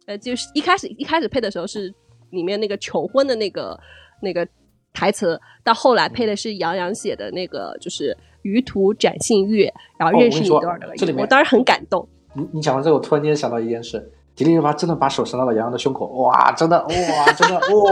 [0.07, 1.93] 呃，就是一开始一开始配的时候是
[2.31, 3.79] 里面那个求婚的那个
[4.21, 4.47] 那个
[4.93, 12.07] 台词，到后来配的是杨洋写的那个就是于途展信乐，然后哦认识你我跟你说多少那个乐，这里面我当时很感动。
[12.33, 17.91] 你你讲完之后，我突然间想到一件事，迪丽热巴真的把手伸到了杨洋的胸口，哇，真的，哇，真的，哇，我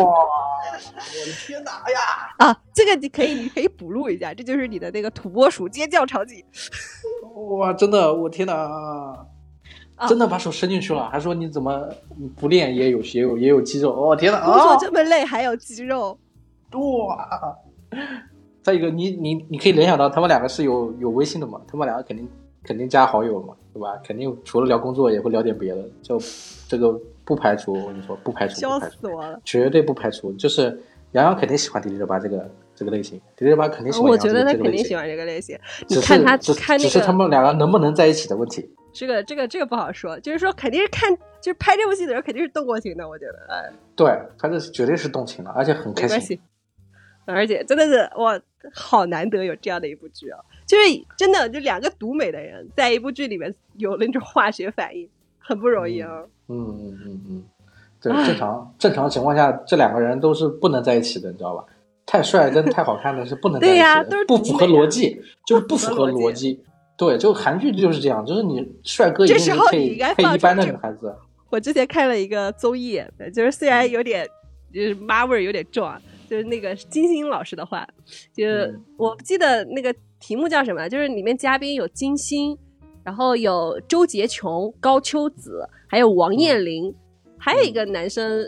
[1.26, 1.99] 的天哪，哎呀，
[2.38, 6.44] 啊，这个你可以，你可以补录一下，这就是你的那个土拨鼠尖叫场景。
[7.60, 9.26] 哇，真的，我天哪，啊
[10.08, 11.88] 真的把手伸进去了，还说你怎么
[12.38, 16.18] 不练也有也有也有肌肉，哦天哪，工作啊，这么累，还有肌肉，
[16.74, 17.58] 哇！
[18.62, 21.60] 再一个，你你你可以联想到他们两个是有有微信的嘛？
[21.68, 22.28] 他们两个肯定
[22.64, 24.00] 肯定加好友嘛，对吧？
[24.04, 26.20] 肯定除了聊工作也会聊点别的，就
[26.68, 29.40] 这个不排除，我跟你说不排除，笑死我了。
[29.44, 30.32] 绝对不排除。
[30.34, 30.80] 就是
[31.14, 34.54] 杨洋肯定喜欢迪丽热巴这个这个类型，迪丽热巴肯定喜欢杨洋我觉得他。
[34.54, 35.58] 肯定喜欢这个类型。
[35.88, 38.70] 你只看他是只看那只是他，们两个能不能在一起的问题。
[39.00, 41.10] 这个这个这个不好说，就是说肯定是看，
[41.40, 46.38] 就是拍这部戏的人肯定是动过情的，我觉得，哎，对，他这是绝对是动情的，而且很开心。
[47.24, 48.38] 而且真的是哇，
[48.74, 50.40] 好难得有这样的一部剧啊！
[50.68, 50.84] 就是
[51.16, 56.10] 真的，就两个独美的人在一部剧里面有那种化学反应，很不容易啊。
[56.50, 57.44] 嗯嗯嗯嗯，
[58.02, 61.64] 对，正常正常情况下，这两个人都是不能在一起的，你知道吧？
[62.06, 66.62] 太帅跟太好看的是不能在一起的，呀都是不符合逻辑，就是不符合逻辑。
[67.00, 71.16] 对，就韩剧就是这样，就是你帅哥一定是这时候你配应该放配一般的女孩子。
[71.50, 73.02] 我之前看了一个综艺，
[73.34, 74.28] 就是虽然有点
[74.74, 76.00] 就是妈味儿有点重啊，
[76.30, 77.88] 就是那个金星老师的话，
[78.34, 78.46] 就
[78.98, 82.58] 我不记得那个题目叫什么，就是里面嘉宾有金星，
[83.02, 86.94] 然后有周洁琼、高秋子，还有王彦霖，
[87.38, 88.44] 还有一个男生，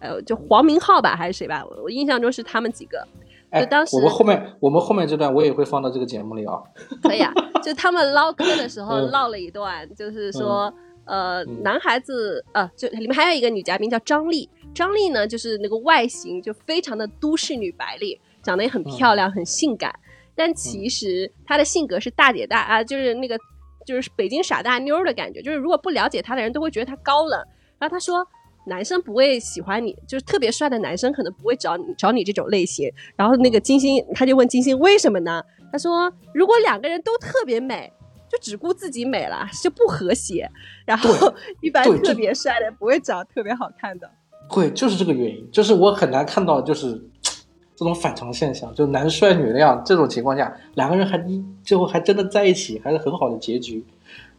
[0.00, 3.08] 呃，就黄明昊吧还是谁吧，我我印象中是他们几个。
[3.56, 6.54] 哎就当，时我们后面我们后面这段我也会放到这个节目里啊。
[7.02, 10.72] 可以啊，就他们唠嗑的时候嗯唠了一段，就是说，
[11.04, 19.94] 呃，嗯男孩子，呃，就里面还有一个女嘉宾叫张丽，张丽呢就是那个外形就非常的都市女白领，长得也很漂亮，很性感，
[20.34, 23.38] 但其实她的性格是大姐大啊，就是那个
[23.86, 27.40] 就是北京傻大妞的感觉，就是如果不了解她的人都会觉得她高冷，
[27.78, 28.26] 然后她说。
[28.66, 32.92] 男生不会喜欢你，就是特别帅的男生可能不会找你找你这种类型。
[33.16, 35.42] 然后那个金星，他就问金星为什么呢？
[35.72, 37.92] 他说如果两个人都特别美，
[38.30, 40.50] 就只顾自己美了，就不和谐。
[40.84, 41.32] 然后
[41.62, 44.10] 一般特别帅的不会找特别好看的。
[44.52, 47.00] 对，就是这个原因，就是我很难看到就是
[47.76, 51.22] 这种反常现象，就男帅女靓这种情况下，两个人还
[51.62, 53.84] 最后还真的在一起，还是很好的结局，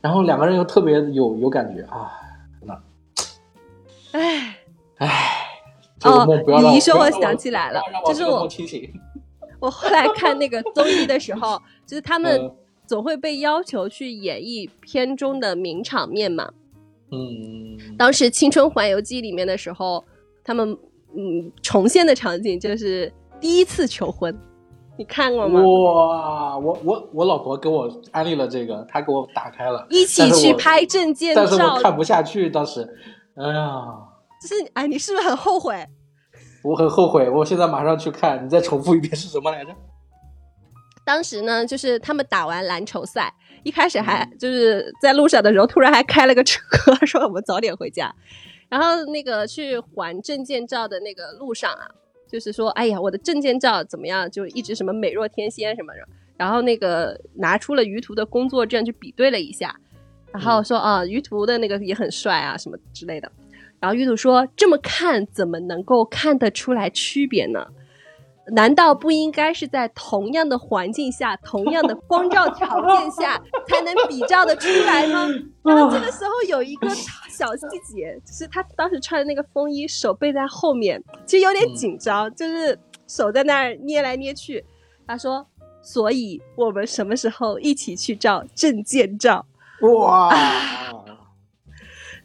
[0.02, 2.27] 然后两个人又特别有有感觉啊，那
[4.18, 4.57] 唉，
[4.98, 5.48] 唉，
[5.99, 8.89] 这个梦不要让哦你一说我想起来了就是我清醒。
[9.60, 16.49] 我后来看那个综艺的时候， 就是他们嗯总会被要求去演绎片中的名场面嘛。
[17.11, 20.03] 嗯，当时《青春环游记》里面的时候，
[20.44, 20.77] 他们
[21.15, 24.38] 嗯重现的场景就是第一次求婚，
[24.98, 25.61] 你看过吗？
[25.61, 32.88] 哇，我我我老婆给我安利了这个，她给我打开了，一起去拍证件照但是我照，看不下去，当时，
[33.35, 33.81] 哎呀，
[34.42, 35.88] 就是哎，你是不是很后悔？
[36.64, 39.72] 我很后悔，我现在马上去看，你再重复一遍是什么来着？
[41.06, 43.34] 当时呢，就是他们打完篮球赛，
[43.64, 46.62] 一开始还就是在路上的时候，突然还开了个车，
[47.08, 48.14] 说我们早点回家。
[48.68, 51.88] 然后那个去还证件照的那个路上啊，
[52.30, 54.30] 就是说，哎呀，我的证件照怎么样？
[54.30, 56.00] 就一直什么美若天仙什么的。
[56.36, 59.74] 然后那个拿出了于途的工作证去比对了一下，
[60.34, 63.32] 然后说啊，于途的那个也很帅啊，什么之类的。
[63.80, 67.68] 然后玉兔说，这么看怎么能够看得出来区别呢？
[68.52, 73.38] 难道不应该是在同样的环境下、同样的光照条件下
[73.68, 75.28] 才能比照的出来吗？
[75.64, 76.90] 然后这个时候有一个
[77.30, 84.64] 小细节，就是他当时穿的那个风衣，手背在后面，其实有点紧张，就是手在那儿捏来捏去。
[85.06, 85.45] 他说
[85.84, 89.45] ：“所以我们什么时候一起去照证件照？”
[89.84, 90.34] 哇，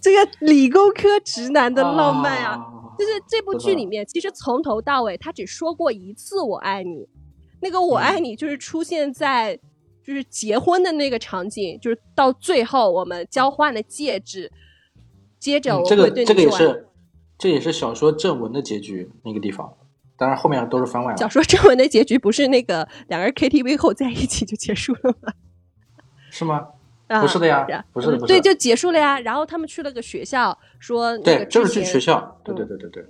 [0.02, 2.50] 这个理工科直男的浪漫啊！
[2.50, 2.58] 啊！
[2.98, 7.08] 就是这部剧里面，其实从头到尾他只说过一次“我爱你”，
[7.62, 9.56] 那个“我爱你”就是出现在
[10.04, 14.50] 就是结婚的那个场景，就是到最后我们交换了戒指，
[15.38, 16.50] 接着我嗯这会对个这个也。
[16.50, 16.88] 是，
[17.38, 19.72] 这也是小说正文的结局那个地方，
[20.16, 21.16] 当然后面都是番外。
[21.16, 25.32] 小说正文的结局不是那个两个人 KTV 后在一起就结束了吗？
[26.30, 26.68] 是吗？
[27.12, 29.20] 啊不是的呀然不是的不是的对，就结束了呀。
[29.20, 33.04] 然后他们去了个学校，说那对个，就是去学校，对嗯对对对对，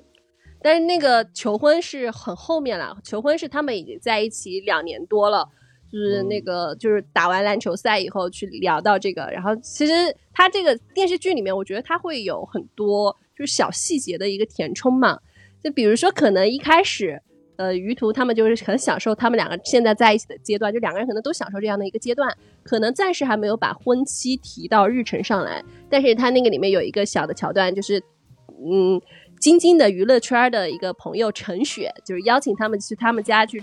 [0.62, 5.48] 但是那个求婚是很后面了，求婚是他们已经在一起两年多了，
[5.92, 9.92] 就是那个、就是打完篮球赛以后去聊到这个，然后其实
[10.32, 15.18] 他这个电视剧里面，我觉得他会有很多就是小细节的一个填充嘛，
[15.62, 17.22] 就比如说可能一开始。
[17.56, 28.02] 呃，于途他们就是很享受他们两个现在在一起的阶段，就两个人可能都享受这样的一个阶段，可能暂时还没有把婚期提到日程上来，但是他那个里面有一个小的桥段，就是
[28.48, 29.00] 嗯，
[29.38, 33.62] 晶晶的娱乐圈的一个朋友陈雪，就是邀请他们去他们家去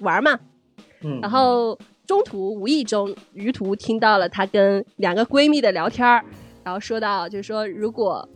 [0.00, 0.38] 玩嘛。
[1.02, 6.22] 嗯，然后中途无意中，于途听到了她跟两个闺蜜的聊天儿，
[6.62, 8.28] 然后说到就是说如果。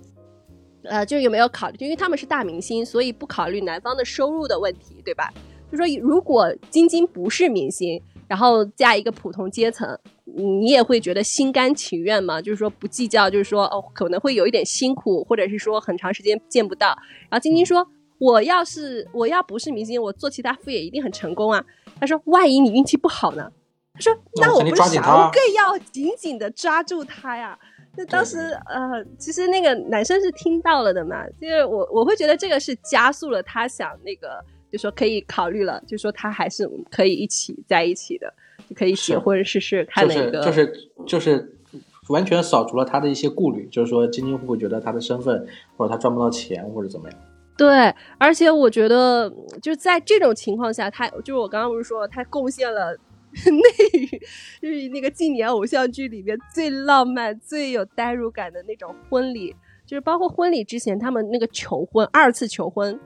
[0.85, 1.77] 呃，就有没有考虑？
[1.81, 5.33] 因为他们是大明星，所以不考虑男方的收入的问题，对吧？
[5.71, 12.41] 就说如果晶晶不是明星，然后嫁一个普通阶层，你也会觉得心甘情愿吗？
[12.41, 16.89] 就是说不计较，就是说哦，可能会有一点辛苦，或者是说很长时间见不到。
[17.29, 17.87] 然后晶晶说
[18.19, 21.65] ：“我要是我要不是明星，我做其他副业一定很成功啊。”
[21.99, 23.51] 他说：“万一你运气不好呢？”
[23.95, 27.59] 他说：“那我不是想更要紧紧的抓住他呀。”
[27.97, 38.33] 那当时呃，其实那个男生是听到了的嘛，就是我我会觉得这个是加速了他想那个，就说可以考虑了，就说他还是可以一起在一起的，
[38.69, 41.57] 就可以结是婚试试看就是那个，就是就是
[42.09, 45.47] 完全扫除了他的一些顾虑，就是说金金会不会觉得他的身份
[45.77, 47.19] 或者他赚不到钱或者怎么样？
[47.57, 52.99] 对，而且我觉得就在这种情况下，他就是我刚刚不是说他贡献了
[53.51, 54.21] 内娱，
[54.63, 59.55] 就是那个近年偶像剧里面最浪漫、最有代入感的那种婚礼，
[59.85, 62.99] 就是包括婚礼之前他们那个求婚，二次求婚，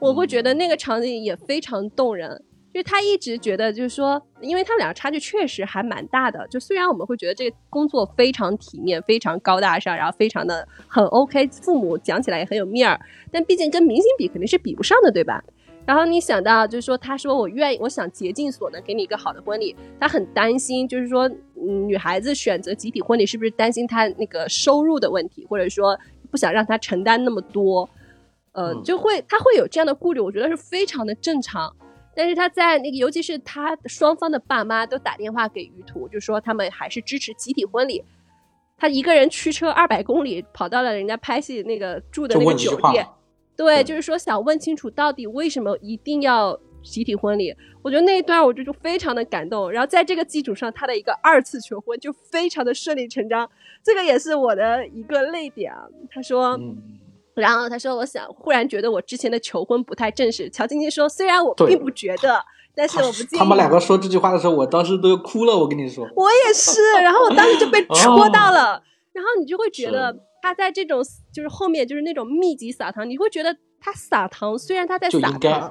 [0.00, 2.42] 我会觉得那个场景也非常动人。
[2.74, 6.46] 就是他一直觉得，就是说，因为他们两个差距确实还蛮大的。
[6.48, 13.00] 就虽然我们会觉得这个工作非常体面、非常高大上，然后非常的很 OK，父母讲起来也很有面儿，
[13.32, 15.42] 但毕竟跟明星比肯定是比不上的，对吧？
[15.86, 19.74] 然后你想到，就是说，他说我愿意，我想竭尽所能给你一个好的婚礼。
[20.00, 25.96] 他很担心，就是说，嗯，女孩子选择集体婚礼是不是担心她那个收入的问题，或者说
[26.30, 27.88] 不想让她承担那么多，
[28.50, 31.72] 呃，嗯就会他会有这样的顾虑，我觉得是非常的正常。
[32.16, 38.02] 但是他在那个，尤其是他双方的爸妈都打电话给于途，就说他们还是支持集体婚礼。
[38.78, 43.10] 他一个人驱车二百公里跑到了人家拍戏那个住的那个酒店，嘛
[43.56, 47.54] 对，就是说想问清楚到底为什么一定要集体婚礼。
[47.82, 53.48] 我觉得那一段我就就非常的感动，然后在这个基础上，他的一个二次求婚就非常的顺理成章，
[53.82, 55.86] 这个也是我的一个泪点啊。
[56.10, 56.76] 他说，嗯，
[57.34, 60.50] 然后他说，我想忽然觉得我之前的求婚不太正式。
[60.50, 63.38] 乔晶晶说，虽然我并不觉得，但是我不介意。
[63.38, 66.08] 他们两个说这句话的时候，我当时都哭了，我跟你说。
[66.16, 70.12] 我也是，然后我当时就被戳到了，然后你就会觉得
[70.46, 71.02] 他在这种
[71.32, 75.18] 就是后面就是那种密集撒糖，你会觉得他撒糖，虽然他在撒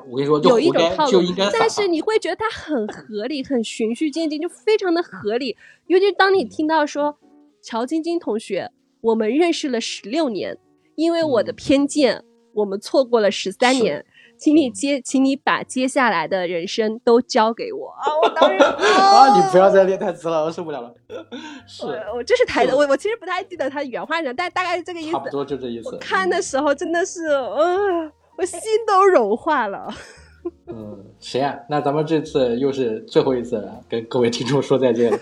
[0.05, 1.21] 我跟你说，有一，种套路
[1.57, 5.55] 但是你会觉得他很合理，很循序渐进，就非常的合理。
[5.87, 7.17] 尤其当你听到说
[7.61, 8.69] 乔晶晶同学，
[8.99, 10.57] 我们认识了十六年，
[10.95, 12.25] 因为我的嗯偏见，
[12.55, 14.05] 我们错过了十三年。
[14.37, 18.03] 请你接，请你把接下来的人生都交给我啊！
[18.21, 20.93] 我当然 啊，你不要再练台词了，我受不了了。
[21.65, 25.11] 是，我我这是台的，我我其实不太记得他原话是什么，但大概是这个意思。
[25.11, 25.89] 差不多就这意思。
[25.89, 29.87] 我看的时候真的是，呃，我心都融化了。
[30.67, 35.17] 嗯，行啊，那咱们这次又是最后一次了，跟各位听众说再见了。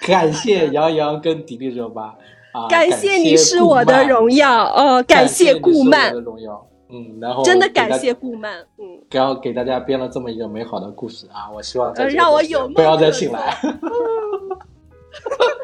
[0.00, 2.14] 感谢杨洋跟迪丽热巴
[2.52, 6.66] 啊，感谢你是我的荣耀，哦，感谢顾你是我漫的，荣耀。
[6.92, 11.50] 嗯，然后真的感谢顾漫，嗯，然后给大家编了这么一个美好的故事啊！
[11.54, 13.56] 我希望在呃这个故事让我有不要再醒来。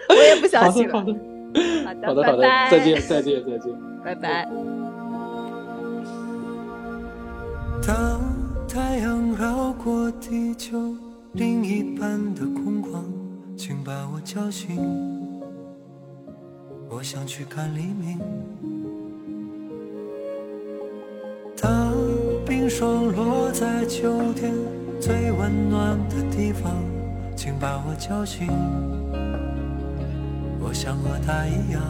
[0.09, 1.05] 我也不想好醒了。
[1.05, 1.13] 的，
[1.85, 3.73] 好的，好好的，好的，拜拜，再见，再见，再见。
[4.05, 4.49] 拜拜。
[7.87, 8.21] 当
[8.69, 10.95] 太阳绕过地球
[11.33, 13.05] 另一半的空旷，
[13.57, 14.77] 请把我叫醒，
[16.89, 18.21] 我想去看黎明。
[21.61, 21.95] 当
[22.45, 24.53] 冰霜落在秋天
[25.01, 26.71] 最温暖的地方，
[27.35, 28.47] 请把我叫醒，
[30.61, 31.83] 我想和他一样。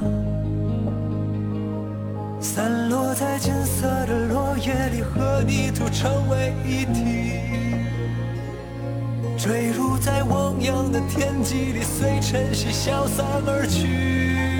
[2.40, 7.40] 散落在金色的落叶里，和泥土成为一体，
[9.36, 14.55] 坠入在汪洋的天际里，随晨曦消散而去。